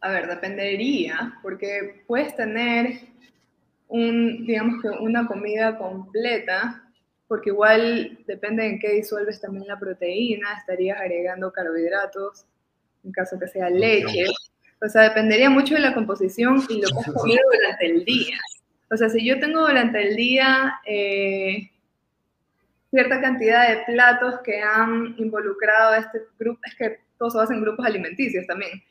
a 0.00 0.10
ver, 0.10 0.28
dependería, 0.28 1.38
porque 1.42 2.04
puedes 2.06 2.36
tener 2.36 3.13
un, 3.94 4.44
digamos 4.44 4.82
que 4.82 4.88
una 4.88 5.24
comida 5.26 5.78
completa, 5.78 6.82
porque 7.28 7.50
igual 7.50 8.18
depende 8.26 8.66
en 8.66 8.80
qué 8.80 8.90
disuelves 8.92 9.40
también 9.40 9.68
la 9.68 9.78
proteína, 9.78 10.48
estarías 10.58 11.00
agregando 11.00 11.52
carbohidratos, 11.52 12.44
en 13.04 13.12
caso 13.12 13.38
que 13.38 13.46
sea 13.46 13.70
leche. 13.70 14.26
O 14.84 14.88
sea, 14.88 15.02
dependería 15.02 15.48
mucho 15.48 15.74
de 15.74 15.80
la 15.80 15.94
composición 15.94 16.60
y 16.68 16.82
lo 16.82 16.88
que 16.88 16.98
has 16.98 17.12
comido 17.14 17.40
durante 17.52 17.86
el 17.86 18.04
día. 18.04 18.36
O 18.90 18.96
sea, 18.96 19.08
si 19.08 19.24
yo 19.24 19.38
tengo 19.38 19.60
durante 19.60 20.02
el 20.02 20.16
día 20.16 20.74
eh, 20.84 21.70
cierta 22.90 23.20
cantidad 23.20 23.68
de 23.68 23.84
platos 23.84 24.40
que 24.40 24.60
han 24.60 25.14
involucrado 25.18 25.92
a 25.92 25.98
este 25.98 26.18
grupo, 26.36 26.60
es 26.66 26.74
que 26.74 26.98
todos 27.16 27.36
hacen 27.36 27.62
grupos 27.62 27.86
alimenticios 27.86 28.44
también. 28.46 28.82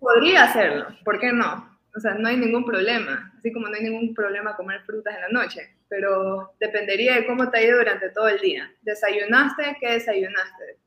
Podría 0.00 0.44
hacerlo, 0.44 0.86
¿por 1.04 1.20
qué 1.20 1.32
no? 1.32 1.75
O 1.96 2.00
sea, 2.00 2.14
no 2.14 2.28
hay 2.28 2.36
ningún 2.36 2.64
problema, 2.66 3.32
así 3.38 3.50
como 3.50 3.68
no 3.68 3.74
hay 3.74 3.82
ningún 3.82 4.14
problema 4.14 4.54
comer 4.54 4.82
frutas 4.82 5.14
en 5.14 5.22
la 5.22 5.28
noche, 5.28 5.76
pero 5.88 6.52
dependería 6.60 7.14
de 7.14 7.26
cómo 7.26 7.48
te 7.50 7.56
ha 7.56 7.62
ido 7.62 7.78
durante 7.78 8.10
todo 8.10 8.28
el 8.28 8.38
día. 8.38 8.70
¿Desayunaste? 8.82 9.78
¿Qué 9.80 9.92
desayunaste? 9.92 10.78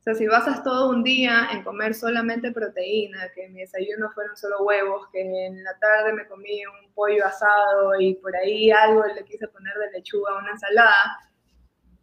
O 0.00 0.02
sea, 0.02 0.14
si 0.14 0.26
basas 0.26 0.62
todo 0.62 0.88
un 0.88 1.02
día 1.02 1.48
en 1.52 1.62
comer 1.62 1.92
solamente 1.92 2.52
proteína, 2.52 3.28
que 3.34 3.48
mi 3.48 3.60
desayuno 3.60 4.10
fueron 4.12 4.34
solo 4.36 4.62
huevos, 4.62 5.08
que 5.12 5.20
en 5.20 5.62
la 5.62 5.76
tarde 5.78 6.14
me 6.14 6.26
comí 6.26 6.64
un 6.64 6.90
pollo 6.94 7.26
asado 7.26 8.00
y 8.00 8.14
por 8.14 8.34
ahí 8.34 8.70
algo 8.70 9.04
le 9.04 9.24
quise 9.24 9.48
poner 9.48 9.74
de 9.74 9.98
lechuga 9.98 10.38
una 10.38 10.52
ensalada, 10.52 11.18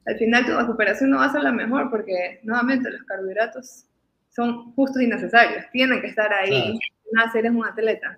al 0.06 0.18
final 0.18 0.46
tu 0.46 0.56
recuperación 0.56 1.10
no 1.10 1.18
va 1.18 1.26
a 1.26 1.32
ser 1.32 1.42
la 1.42 1.52
mejor 1.52 1.90
porque 1.90 2.40
nuevamente 2.44 2.92
los 2.92 3.04
carbohidratos 3.04 3.86
son 4.30 4.74
justos 4.74 5.02
y 5.02 5.08
necesarios, 5.08 5.66
tienen 5.72 6.02
que 6.02 6.08
estar 6.08 6.32
ahí. 6.32 6.78
Claro. 7.12 7.32
eres 7.36 7.52
un 7.52 7.66
atleta. 7.66 8.18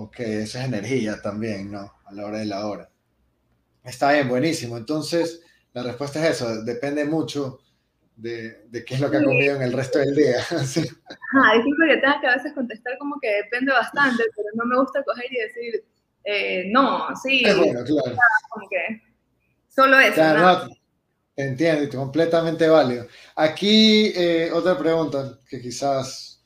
Ok, 0.00 0.20
esa 0.20 0.60
es 0.60 0.66
energía 0.66 1.20
también, 1.20 1.72
¿no? 1.72 1.92
A 2.04 2.12
la 2.12 2.26
hora 2.26 2.38
de 2.38 2.46
la 2.46 2.66
hora. 2.66 2.88
Está 3.82 4.12
bien, 4.12 4.28
buenísimo. 4.28 4.76
Entonces, 4.76 5.42
la 5.72 5.82
respuesta 5.82 6.24
es 6.24 6.36
eso, 6.36 6.62
depende 6.62 7.04
mucho 7.04 7.58
de, 8.14 8.66
de 8.68 8.84
qué 8.84 8.94
es 8.94 9.00
lo 9.00 9.10
que 9.10 9.16
ha 9.16 9.24
comido 9.24 9.56
en 9.56 9.62
el 9.62 9.72
resto 9.72 9.98
del 9.98 10.14
día. 10.14 10.40
sí. 10.64 10.80
Ajá, 10.80 11.54
disculpe 11.54 11.88
que 11.88 11.96
tenga 11.96 12.20
que 12.20 12.26
a 12.28 12.36
veces 12.36 12.52
contestar 12.52 12.96
como 12.98 13.18
que 13.20 13.28
depende 13.42 13.72
bastante, 13.72 14.22
pero 14.36 14.48
no 14.54 14.64
me 14.66 14.78
gusta 14.80 15.02
coger 15.02 15.32
y 15.32 15.40
decir, 15.40 15.84
eh, 16.22 16.64
no, 16.70 17.08
sí. 17.20 17.42
Es 17.44 17.56
bueno, 17.56 17.82
claro. 17.84 18.16
Como 18.50 18.68
que 18.68 19.02
solo 19.68 19.98
eso. 19.98 20.14
Claro, 20.14 20.66
¿no? 20.66 20.74
Entiendo, 21.34 21.98
completamente 21.98 22.68
válido. 22.68 23.06
Aquí 23.34 24.12
eh, 24.14 24.50
otra 24.52 24.78
pregunta 24.78 25.38
que 25.48 25.60
quizás 25.60 26.37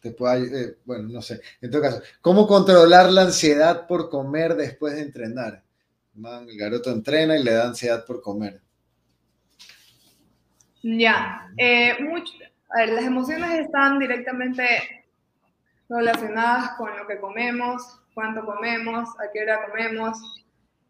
te 0.00 0.12
pueda, 0.12 0.36
eh, 0.38 0.76
bueno, 0.84 1.08
no 1.08 1.22
sé, 1.22 1.40
en 1.60 1.70
todo 1.70 1.82
caso, 1.82 2.02
¿cómo 2.20 2.46
controlar 2.46 3.10
la 3.10 3.22
ansiedad 3.22 3.86
por 3.86 4.08
comer 4.10 4.54
después 4.54 4.94
de 4.94 5.02
entrenar? 5.02 5.62
Man, 6.14 6.48
el 6.48 6.56
garoto 6.56 6.90
entrena 6.90 7.36
y 7.36 7.44
le 7.44 7.52
da 7.52 7.66
ansiedad 7.66 8.04
por 8.04 8.20
comer. 8.20 8.60
Ya, 10.82 11.48
eh, 11.56 11.96
mucho, 12.00 12.32
a 12.70 12.78
ver, 12.78 12.90
las 12.90 13.04
emociones 13.04 13.58
están 13.60 13.98
directamente 13.98 15.06
relacionadas 15.88 16.70
con 16.76 16.96
lo 16.96 17.06
que 17.06 17.18
comemos, 17.18 18.00
cuánto 18.14 18.44
comemos, 18.44 19.08
a 19.20 19.30
qué 19.32 19.42
hora 19.42 19.66
comemos, 19.66 20.18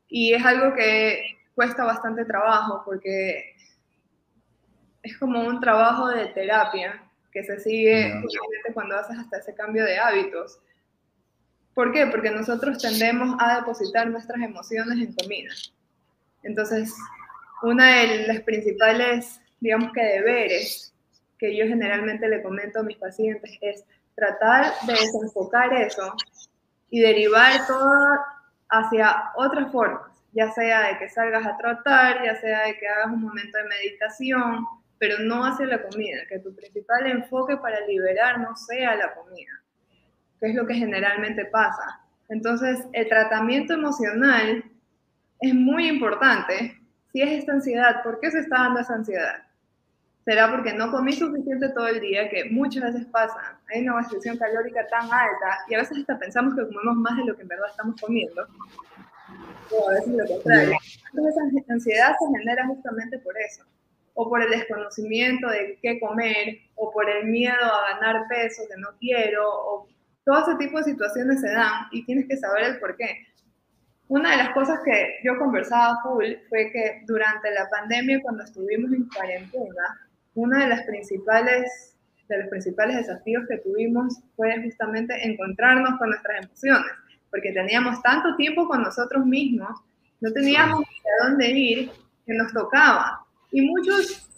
y 0.09 0.35
es 0.35 0.45
algo 0.45 0.75
que 0.75 1.39
cuesta 1.55 1.85
bastante 1.85 2.25
trabajo 2.25 2.83
porque 2.85 3.55
es 5.03 5.17
como 5.19 5.41
un 5.41 5.61
trabajo 5.61 6.09
de 6.09 6.27
terapia 6.27 7.08
que 7.39 7.45
se 7.45 7.61
sigue 7.61 8.12
cuando 8.74 8.97
haces 8.97 9.18
hasta 9.18 9.39
ese 9.39 9.55
cambio 9.55 9.84
de 9.84 9.99
hábitos. 9.99 10.59
¿Por 11.74 11.93
qué? 11.93 12.07
Porque 12.07 12.30
nosotros 12.30 12.78
tendemos 12.78 13.36
a 13.39 13.61
depositar 13.61 14.09
nuestras 14.09 14.43
emociones 14.43 14.99
en 14.99 15.14
comida. 15.14 15.51
Entonces, 16.43 16.93
una 17.62 18.01
de 18.01 18.26
las 18.26 18.41
principales, 18.41 19.41
digamos 19.61 19.93
que 19.93 20.03
deberes 20.03 20.93
que 21.39 21.57
yo 21.57 21.66
generalmente 21.66 22.28
le 22.28 22.43
comento 22.43 22.80
a 22.80 22.82
mis 22.82 22.97
pacientes 22.97 23.57
es 23.61 23.84
tratar 24.16 24.72
de 24.84 24.93
desenfocar 24.95 25.72
eso 25.74 26.12
y 26.91 27.01
derivar 27.01 27.64
todo 27.68 28.18
hacia 28.70 29.30
otras 29.36 29.70
formas, 29.70 30.11
ya 30.32 30.51
sea 30.51 30.89
de 30.89 30.99
que 30.99 31.09
salgas 31.09 31.47
a 31.47 31.57
trotar, 31.57 32.24
ya 32.24 32.34
sea 32.41 32.64
de 32.66 32.76
que 32.76 32.89
hagas 32.89 33.12
un 33.12 33.22
momento 33.22 33.57
de 33.57 33.68
meditación, 33.68 34.66
pero 34.99 35.19
no 35.21 35.45
hacia 35.45 35.67
la 35.67 35.83
comida, 35.83 36.19
que 36.29 36.39
tu 36.39 36.55
principal 36.55 37.07
enfoque 37.07 37.57
para 37.57 37.81
liberar 37.87 38.41
no 38.41 38.55
sea 38.57 38.97
la 38.97 39.15
comida, 39.15 39.51
que 40.41 40.49
es 40.49 40.55
lo 40.55 40.67
que 40.67 40.75
generalmente 40.75 41.45
pasa. 41.47 42.01
Entonces, 42.29 42.81
el 42.93 43.09
tratamiento 43.09 43.75
emocional 43.75 44.65
es 45.41 45.55
muy 45.55 45.89
importante. 45.89 46.79
Si 47.13 47.23
es 47.23 47.31
esta 47.31 47.53
ansiedad, 47.53 48.03
¿por 48.03 48.21
qué 48.21 48.31
se 48.31 48.41
está 48.41 48.59
dando 48.59 48.81
esa 48.81 48.95
ansiedad? 48.95 49.49
será 50.29 50.51
porque 50.51 50.75
no 50.75 50.91
comí 50.91 51.15
suficiente 51.15 51.71
todo 51.71 51.89
el 51.89 52.01
día, 52.01 52.29
que 52.29 52.51
muchas 52.51 52.93
veces 52.93 53.07
pasa. 53.07 53.59
Hay 53.73 53.81
una 53.81 53.97
restricción 53.97 54.37
calórica 54.37 54.87
tan 54.89 55.05
alta 55.05 55.59
y 55.71 55.75
a 55.75 55.79
veces 55.79 56.01
hasta 56.01 56.19
pensamos 56.19 56.55
que 56.55 56.67
comemos 56.67 56.97
más 56.97 57.17
de 57.17 57.25
lo 57.25 57.35
que 57.35 57.41
en 57.41 57.49
verdad 57.49 57.71
estamos 57.71 57.99
comiendo. 57.99 58.47
O 59.71 59.89
a 59.89 59.95
veces 59.95 60.09
lo 60.09 60.27
contrario. 60.27 60.77
Entonces 61.15 61.35
esa 61.35 61.73
ansiedad 61.73 62.15
se 62.19 62.39
genera 62.39 62.67
justamente 62.67 63.19
por 63.21 63.35
eso. 63.39 63.65
O 64.21 64.29
por 64.29 64.43
el 64.43 64.51
desconocimiento 64.51 65.49
de 65.49 65.79
qué 65.81 66.01
comer, 66.01 66.59
o 66.75 66.91
por 66.91 67.09
el 67.09 67.27
miedo 67.27 67.55
a 67.55 67.95
ganar 67.95 68.27
peso 68.29 68.64
que 68.69 68.81
no 68.81 68.89
quiero, 68.99 69.49
o 69.49 69.87
todo 70.25 70.43
ese 70.43 70.57
tipo 70.57 70.79
de 70.79 70.85
situaciones 70.85 71.41
se 71.41 71.53
dan 71.53 71.87
y 71.93 72.05
tienes 72.05 72.27
que 72.27 72.37
saber 72.37 72.64
el 72.64 72.79
por 72.81 72.97
qué. 72.97 73.29
Una 74.09 74.33
de 74.33 74.39
las 74.39 74.51
cosas 74.55 74.81
que 74.85 75.21
yo 75.23 75.39
conversaba 75.39 76.01
full 76.03 76.25
fue 76.49 76.73
que 76.73 77.03
durante 77.07 77.49
la 77.53 77.69
pandemia, 77.71 78.21
cuando 78.23 78.43
estuvimos 78.43 78.93
en 78.93 79.09
cuarentena, 79.09 80.09
uno 80.35 80.59
de, 80.59 80.66
las 80.66 80.83
principales, 80.83 81.97
de 82.29 82.39
los 82.39 82.49
principales 82.49 82.97
desafíos 82.97 83.45
que 83.49 83.59
tuvimos 83.59 84.19
fue 84.35 84.61
justamente 84.62 85.14
encontrarnos 85.25 85.97
con 85.99 86.11
nuestras 86.11 86.45
emociones, 86.45 86.91
porque 87.31 87.53
teníamos 87.53 88.03
tanto 88.03 88.35
tiempo 88.37 88.66
con 88.66 88.83
nosotros 88.83 89.25
mismos, 89.25 89.79
no 90.21 90.33
teníamos 90.33 90.81
a 90.81 91.29
dónde 91.29 91.51
ir, 91.51 91.91
que 92.27 92.35
nos 92.35 92.53
tocaba. 92.53 93.25
Y 93.51 93.63
muchos 93.63 94.29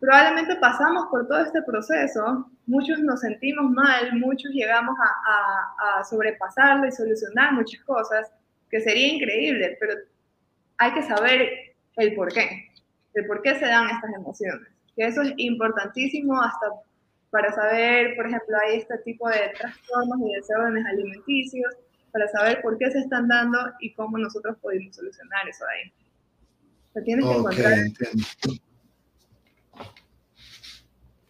probablemente 0.00 0.56
pasamos 0.56 1.06
por 1.10 1.26
todo 1.26 1.40
este 1.40 1.62
proceso, 1.62 2.50
muchos 2.66 2.98
nos 3.00 3.20
sentimos 3.20 3.70
mal, 3.70 4.18
muchos 4.18 4.50
llegamos 4.52 4.96
a, 4.98 5.96
a, 5.96 6.00
a 6.00 6.04
sobrepasarlo 6.04 6.86
y 6.86 6.92
solucionar 6.92 7.52
muchas 7.54 7.82
cosas, 7.84 8.30
que 8.70 8.80
sería 8.80 9.14
increíble, 9.14 9.76
pero 9.80 9.94
hay 10.78 10.92
que 10.92 11.02
saber 11.02 11.48
el 11.96 12.14
por 12.14 12.32
qué, 12.32 12.68
el 13.14 13.26
por 13.26 13.42
qué 13.42 13.54
se 13.58 13.66
dan 13.66 13.88
estas 13.88 14.12
emociones 14.14 14.76
que 14.96 15.06
eso 15.06 15.22
es 15.22 15.32
importantísimo 15.36 16.40
hasta 16.42 16.66
para 17.30 17.52
saber, 17.52 18.16
por 18.16 18.26
ejemplo, 18.26 18.56
hay 18.64 18.78
este 18.78 18.96
tipo 18.98 19.28
de 19.28 19.52
trastornos 19.58 20.18
y 20.20 20.32
desórdenes 20.32 20.86
alimenticios, 20.86 21.74
para 22.12 22.28
saber 22.28 22.62
por 22.62 22.78
qué 22.78 22.90
se 22.90 23.00
están 23.00 23.28
dando 23.28 23.58
y 23.80 23.92
cómo 23.92 24.16
nosotros 24.16 24.56
podemos 24.62 24.96
solucionar 24.96 25.46
eso 25.46 25.64
ahí. 25.66 25.92
O 26.96 27.02
tienes 27.02 27.24
que 27.24 27.32
encontrar... 27.32 27.72
Entiendo. 27.78 28.26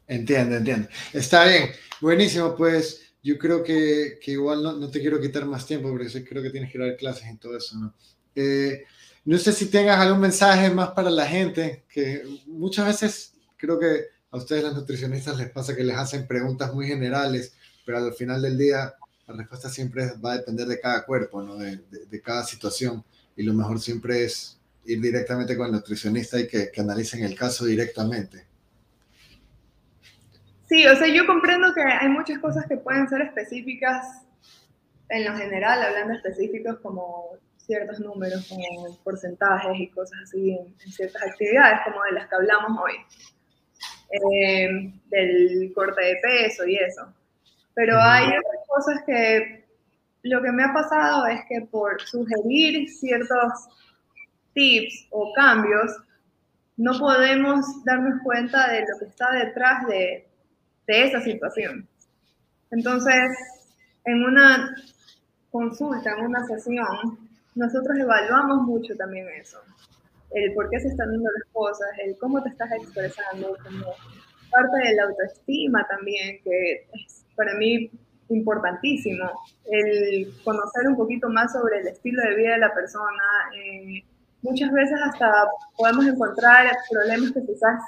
entiendo, 0.07 0.57
entiendo. 0.57 0.89
Está 1.13 1.47
bien, 1.47 1.71
buenísimo, 2.01 2.55
pues 2.55 3.15
yo 3.23 3.37
creo 3.39 3.65
que, 3.65 4.19
que 4.23 4.33
igual 4.33 4.63
no, 4.63 4.73
no, 4.75 4.89
te 4.89 5.01
quiero 5.01 5.21
quitar 5.21 5.45
más 5.47 5.67
tiempo 5.67 5.91
porque 5.91 6.25
creo 6.25 6.43
que 6.43 6.51
tienes 6.51 6.71
que 6.71 6.79
dar 6.79 6.97
clases 6.97 7.29
y 7.33 7.37
todo 7.39 7.57
eso, 7.57 7.77
¿no? 7.77 7.95
Eh, 8.37 8.85
no 9.25 9.37
sé 9.39 9.53
si 9.53 9.67
tengas 9.67 9.99
algún 9.99 10.21
mensaje 10.21 10.71
más 10.71 10.91
para 10.91 11.11
la 11.11 11.27
gente, 11.27 11.85
que 11.89 12.23
muchas 12.47 12.87
veces 12.87 13.33
creo 13.57 13.81
que 13.81 14.05
a 14.31 14.37
ustedes 14.37 14.63
las 14.63 14.75
nutricionistas 14.75 15.37
les 15.37 15.51
pasa 15.51 15.75
que 15.75 15.83
les 15.83 15.97
hacen 15.97 16.29
preguntas 16.29 16.73
muy 16.73 16.87
generales, 16.87 17.55
pero 17.85 17.99
al 17.99 18.15
final 18.15 18.43
del 18.43 18.57
día 18.57 18.95
la 19.27 19.35
respuesta 19.35 19.69
siempre 19.69 20.13
va 20.25 20.35
a 20.35 20.37
depender 20.37 20.69
de 20.69 20.79
cada 20.79 21.05
cuerpo, 21.05 21.43
¿no? 21.43 21.57
de, 21.57 21.79
de, 22.09 22.23
cada 22.23 22.45
situación. 22.45 23.05
Y 23.37 23.43
lo 23.43 23.55
mejor 23.55 23.81
siempre 23.81 24.25
es 24.25 24.61
ir 24.87 25.01
directamente 25.01 25.57
con 25.57 25.67
el 25.67 25.73
nutricionista 25.73 26.39
y 26.39 26.47
que, 26.47 26.71
que 26.71 26.81
analicen 26.81 27.25
el 27.25 27.37
caso 27.37 27.65
directamente. 27.65 28.47
Sí, 30.69 30.87
o 30.87 30.97
sea, 30.97 31.07
yo 31.09 31.27
comprendo 31.27 31.73
que 31.75 31.83
hay 31.83 32.09
muchas 32.09 32.39
cosas 32.39 32.67
que 32.67 32.77
pueden 32.77 33.09
ser 33.09 33.23
específicas 33.23 34.23
en 35.09 35.25
lo 35.25 35.37
general, 35.37 35.83
hablando 35.83 36.15
específicos 36.15 36.79
como 36.81 37.31
ciertos 37.57 38.01
números, 38.01 38.47
como 38.49 38.99
porcentajes 39.05 39.79
y 39.79 39.89
cosas 39.89 40.19
así 40.25 40.51
en, 40.51 40.75
en 40.85 40.93
ciertas 40.93 41.23
actividades, 41.23 41.81
como 41.85 42.03
de 42.05 42.13
las 42.13 42.29
que 42.29 42.35
hablamos 42.35 42.81
hoy. 42.83 42.95
Eh, 44.09 44.93
del 45.07 45.73
corte 45.75 46.01
de 46.01 46.17
peso 46.23 46.65
y 46.65 46.77
eso. 46.77 47.13
Pero 47.75 48.01
hay 48.01 48.27
otras 48.29 48.67
cosas 48.69 49.03
que 49.05 49.65
lo 50.23 50.41
que 50.43 50.53
me 50.53 50.63
ha 50.63 50.73
pasado 50.73 51.27
es 51.27 51.41
que 51.49 51.63
por 51.63 52.01
sugerir 52.03 52.89
ciertos 52.89 53.53
tips 54.57 55.07
o 55.11 55.33
cambios, 55.35 55.93
no 56.77 56.99
podemos 56.99 57.85
darnos 57.85 58.21
cuenta 58.25 58.69
de 58.73 58.81
lo 58.81 58.99
que 58.99 59.05
está 59.05 59.31
detrás 59.33 59.87
de, 59.87 60.27
de 60.89 61.05
esa 61.05 61.21
situación. 61.21 61.87
Entonces, 62.73 63.31
en 64.05 64.25
una 64.25 64.75
consulta, 65.51 66.11
en 66.19 66.25
una 66.25 66.45
sesión, 66.47 67.19
nosotros 67.55 67.97
evaluamos 67.97 68.63
mucho 68.67 68.97
también 68.97 69.29
eso 69.41 69.59
el 70.31 70.53
por 70.55 70.69
qué 70.71 70.81
se 70.81 70.89
están 70.89 71.11
dando 71.11 71.31
las 71.31 71.53
cosas, 71.53 71.89
el 72.05 72.17
cómo 72.19 72.43
te 72.43 72.51
estás 72.51 72.71
expresando, 72.73 73.57
como 73.63 73.87
parte 74.51 74.89
de 74.89 74.95
la 74.95 75.05
autoestima 75.05 75.87
también, 75.89 76.41
que 76.43 76.87
es 76.93 77.25
para 77.35 77.55
mí 77.55 77.91
importantísimo, 78.29 79.31
el 79.71 80.33
conocer 80.43 80.89
un 80.89 80.97
poquito 80.97 81.29
más 81.29 81.53
sobre 81.53 81.81
el 81.81 81.89
estilo 81.89 82.23
de 82.23 82.37
vida 82.37 82.53
de 82.53 82.59
la 82.59 82.75
persona. 82.75 83.23
Eh, 83.57 84.05
muchas 84.49 84.73
veces 84.73 84.99
hasta 85.05 85.31
podemos 85.77 86.07
encontrar 86.07 86.67
problemas 86.91 87.33
que 87.33 87.45
quizás 87.45 87.81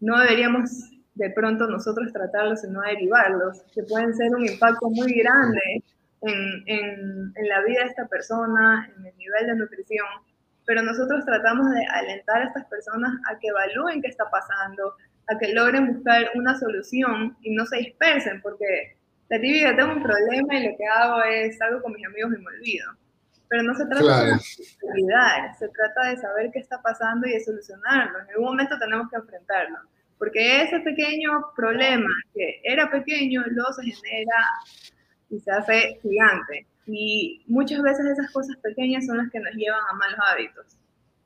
no 0.00 0.18
deberíamos 0.18 0.70
de 1.14 1.30
pronto 1.30 1.66
nosotros 1.66 2.12
tratarlos, 2.12 2.62
sino 2.62 2.80
derivarlos, 2.80 3.62
que 3.74 3.82
pueden 3.82 4.14
ser 4.14 4.34
un 4.34 4.46
impacto 4.46 4.88
muy 4.90 5.12
grande 5.12 5.84
en, 6.22 6.62
en, 6.66 7.32
en 7.34 7.48
la 7.48 7.62
vida 7.64 7.80
de 7.80 7.90
esta 7.90 8.06
persona, 8.06 8.90
en 8.96 9.06
el 9.06 9.16
nivel 9.16 9.46
de 9.46 9.56
nutrición 9.56 10.06
pero 10.70 10.82
nosotros 10.82 11.24
tratamos 11.24 11.68
de 11.72 11.84
alentar 11.84 12.42
a 12.42 12.44
estas 12.44 12.64
personas 12.66 13.10
a 13.28 13.36
que 13.40 13.48
evalúen 13.48 14.00
qué 14.00 14.06
está 14.06 14.30
pasando, 14.30 14.94
a 15.26 15.36
que 15.36 15.52
logren 15.52 15.94
buscar 15.94 16.30
una 16.36 16.56
solución 16.60 17.36
y 17.42 17.52
no 17.56 17.66
se 17.66 17.78
dispersen, 17.78 18.40
porque 18.40 18.96
la 19.28 19.40
típica 19.40 19.74
tengo 19.74 19.94
un 19.94 20.02
problema 20.04 20.56
y 20.56 20.68
lo 20.68 20.76
que 20.76 20.86
hago 20.86 21.24
es 21.24 21.58
salgo 21.58 21.82
con 21.82 21.92
mis 21.92 22.06
amigos 22.06 22.34
y 22.36 22.40
me 22.40 22.46
olvido. 22.46 22.86
Pero 23.50 23.64
no 23.64 23.74
se 23.74 23.84
trata 23.84 24.24
de 24.24 24.32
olvidar, 24.32 25.58
se 25.58 25.68
trata 25.68 26.10
de 26.10 26.16
saber 26.18 26.50
qué 26.52 26.60
está 26.60 26.80
pasando 26.80 27.26
y 27.26 27.32
de 27.32 27.44
solucionarlo. 27.44 28.20
En 28.20 28.30
algún 28.30 28.44
momento 28.46 28.78
tenemos 28.78 29.10
que 29.10 29.16
enfrentarlo, 29.16 29.76
porque 30.18 30.62
ese 30.62 30.78
pequeño 30.80 31.52
problema 31.56 32.08
que 32.32 32.60
era 32.62 32.88
pequeño 32.88 33.42
luego 33.48 33.72
se 33.72 33.82
genera 33.82 34.46
y 35.30 35.40
se 35.40 35.50
hace 35.50 35.98
gigante. 36.00 36.66
Y 36.86 37.42
muchas 37.48 37.82
veces 37.82 38.06
esas 38.06 38.30
cosas 38.30 38.56
pequeñas 38.58 39.06
son 39.06 39.18
las 39.18 39.30
que 39.30 39.40
nos 39.40 39.52
llevan 39.54 39.80
a 39.90 39.94
malos 39.94 40.18
hábitos. 40.30 40.66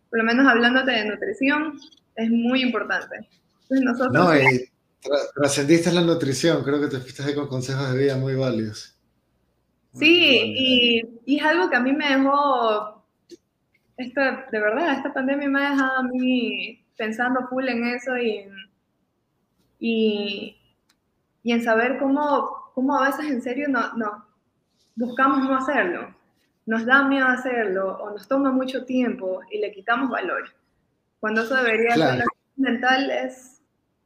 Por 0.08 0.20
lo 0.20 0.24
menos 0.24 0.46
hablándote 0.46 0.92
de 0.92 1.04
nutrición, 1.04 1.78
es 2.16 2.30
muy 2.30 2.62
importante. 2.62 3.28
nosotros... 3.68 4.12
No, 4.12 4.34
y 4.34 4.70
trascendiste 5.34 5.92
la 5.92 6.00
nutrición, 6.00 6.64
creo 6.64 6.80
que 6.80 6.88
te 6.88 7.00
fuiste 7.00 7.34
con 7.34 7.48
consejos 7.48 7.92
de 7.92 7.98
vida 7.98 8.16
muy 8.16 8.34
válidos. 8.34 8.93
Sí, 9.94 10.54
Y, 10.56 11.02
y, 11.24 11.38
es 11.38 11.44
algo 11.44 11.70
que 11.70 11.76
a 11.76 11.80
mí 11.80 11.92
me 11.92 12.08
dejó, 12.08 13.02
esta, 13.96 14.46
de 14.50 14.58
verdad, 14.58 14.94
esta 14.94 15.12
pandemia 15.12 15.48
me 15.48 15.64
ha 15.64 15.70
dejado 15.70 15.98
a 15.98 16.02
mí 16.02 16.84
pensando 16.96 17.46
full 17.48 17.68
en 17.68 17.84
eso 17.86 18.16
y 18.18 18.38
en, 18.38 18.52
y, 19.78 20.56
y 21.42 21.52
en 21.52 21.62
saber 21.62 21.98
cómo, 21.98 22.70
cómo 22.74 22.98
a 22.98 23.06
veces 23.06 23.30
en 23.30 23.42
serio 23.42 23.68
no, 23.68 23.92
no, 23.94 24.26
buscamos 24.96 25.48
no 25.48 25.56
hacerlo, 25.56 26.14
nos 26.66 26.86
da 26.86 27.04
miedo 27.04 27.26
hacerlo 27.26 27.98
o 27.98 28.10
nos 28.10 28.26
toma 28.26 28.50
mucho 28.50 28.84
tiempo 28.84 29.40
y 29.50 29.58
le 29.58 29.72
quitamos 29.72 30.10
valor. 30.10 30.54
Cuando 31.20 31.42
eso 31.42 31.54
debería 31.54 31.94
ser 31.94 32.18
la 32.18 32.24
mental 32.56 33.10
es, 33.10 33.62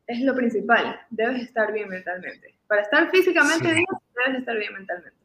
es 0.07 0.21
lo 0.21 0.35
principal, 0.35 1.01
debes 1.11 1.43
estar 1.43 1.73
bien 1.73 1.89
mentalmente. 1.89 2.55
Para 2.67 2.83
estar 2.83 3.11
físicamente 3.11 3.73
bien, 3.73 3.87
debes 4.25 4.41
estar 4.41 4.57
bien 4.57 4.73
mentalmente. 4.73 5.19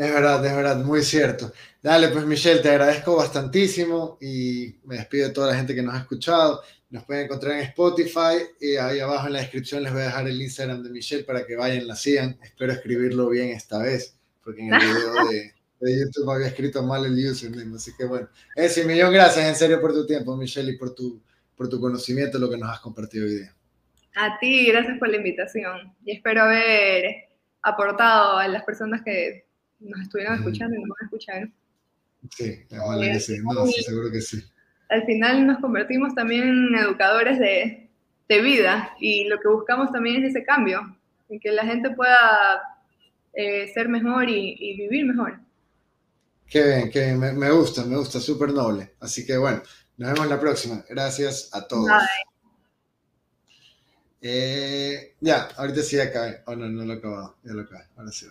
Es 0.00 0.10
verdad, 0.10 0.42
es 0.46 0.56
verdad, 0.56 0.76
muy 0.78 1.02
cierto. 1.02 1.52
Dale, 1.82 2.08
pues 2.08 2.24
Michelle, 2.24 2.62
te 2.62 2.70
agradezco 2.70 3.16
bastantísimo 3.16 4.16
y 4.18 4.74
me 4.84 4.96
despido 4.96 5.28
de 5.28 5.34
toda 5.34 5.48
la 5.48 5.56
gente 5.58 5.74
que 5.74 5.82
nos 5.82 5.94
ha 5.94 5.98
escuchado. 5.98 6.62
Nos 6.88 7.04
pueden 7.04 7.26
encontrar 7.26 7.56
en 7.56 7.64
Spotify 7.64 8.46
y 8.58 8.76
ahí 8.76 8.98
abajo 9.00 9.26
en 9.26 9.34
la 9.34 9.40
descripción 9.40 9.82
les 9.82 9.92
voy 9.92 10.00
a 10.00 10.06
dejar 10.06 10.26
el 10.26 10.40
Instagram 10.40 10.82
de 10.82 10.88
Michelle 10.88 11.24
para 11.24 11.44
que 11.44 11.54
vayan, 11.54 11.86
la 11.86 11.96
sigan. 11.96 12.38
Espero 12.42 12.72
escribirlo 12.72 13.28
bien 13.28 13.50
esta 13.50 13.76
vez, 13.76 14.16
porque 14.42 14.62
en 14.62 14.72
el 14.72 14.80
video 14.80 15.12
de, 15.30 15.52
de 15.80 16.00
YouTube 16.00 16.30
había 16.30 16.46
escrito 16.46 16.82
mal 16.82 17.04
el 17.04 17.30
username. 17.30 17.76
Así 17.76 17.90
que 17.94 18.06
bueno, 18.06 18.30
ese 18.56 18.86
millón 18.86 19.12
gracias 19.12 19.46
en 19.46 19.54
serio 19.54 19.82
por 19.82 19.92
tu 19.92 20.06
tiempo, 20.06 20.34
Michelle, 20.34 20.72
y 20.72 20.78
por 20.78 20.94
tu, 20.94 21.20
por 21.54 21.68
tu 21.68 21.78
conocimiento, 21.78 22.38
lo 22.38 22.48
que 22.48 22.56
nos 22.56 22.70
has 22.70 22.80
compartido 22.80 23.26
hoy 23.26 23.34
día. 23.34 23.54
A 24.16 24.38
ti, 24.38 24.64
gracias 24.64 24.98
por 24.98 25.10
la 25.10 25.18
invitación 25.18 25.94
y 26.06 26.12
espero 26.12 26.44
haber 26.44 27.04
aportado 27.60 28.38
a 28.38 28.48
las 28.48 28.64
personas 28.64 29.02
que 29.04 29.49
nos 29.80 30.00
estuvieron 30.00 30.34
escuchando 30.36 30.76
y 30.76 30.80
nos 30.80 30.88
van 30.88 30.98
a 31.00 31.04
escuchar. 31.04 31.50
Sí, 32.36 32.62
ojalá 32.78 33.12
que 33.12 33.20
sí. 33.20 33.38
No, 33.42 33.66
sí, 33.66 33.82
seguro 33.82 34.10
que 34.10 34.20
sí 34.20 34.42
al 34.90 35.06
final 35.06 35.46
nos 35.46 35.60
convertimos 35.60 36.14
también 36.14 36.42
en 36.48 36.74
educadores 36.74 37.38
de, 37.38 37.86
vida 38.28 38.94
y 39.00 39.24
lo 39.24 39.40
que 39.40 39.48
buscamos 39.48 39.90
también 39.90 40.22
es 40.22 40.30
ese 40.30 40.44
cambio, 40.44 40.96
en 41.28 41.40
que 41.40 41.50
la 41.50 41.64
gente 41.64 41.90
pueda 41.90 42.62
eh, 43.32 43.68
ser 43.74 43.88
mejor 43.88 44.28
y, 44.28 44.76
vivir 44.76 45.04
mejor. 45.04 45.40
Qué 46.46 46.64
bien, 46.64 46.90
qué 46.92 47.00
bien, 47.06 47.18
me, 47.18 47.50
gusta, 47.50 47.84
me 47.84 47.96
gusta, 47.96 48.20
súper 48.20 48.52
noble. 48.52 48.94
Así 49.00 49.26
que 49.26 49.36
bueno, 49.36 49.60
nos 49.96 50.12
vemos 50.12 50.28
la 50.28 50.38
próxima. 50.38 50.84
Gracias 50.88 51.50
a 51.52 51.66
todos. 51.66 51.90
Eh, 54.22 55.16
ya, 55.18 55.48
ahorita 55.56 55.82
sí 55.82 55.98
acabé. 55.98 56.42
Oh, 56.46 56.54
no, 56.54 56.68
no 56.68 56.84
lo 56.84 56.92
he 56.92 56.96
acabado. 56.98 57.36
Ya 57.42 57.52
lo 57.52 57.62
acabé. 57.62 57.82
Ahora 57.96 58.12
sí. 58.12 58.26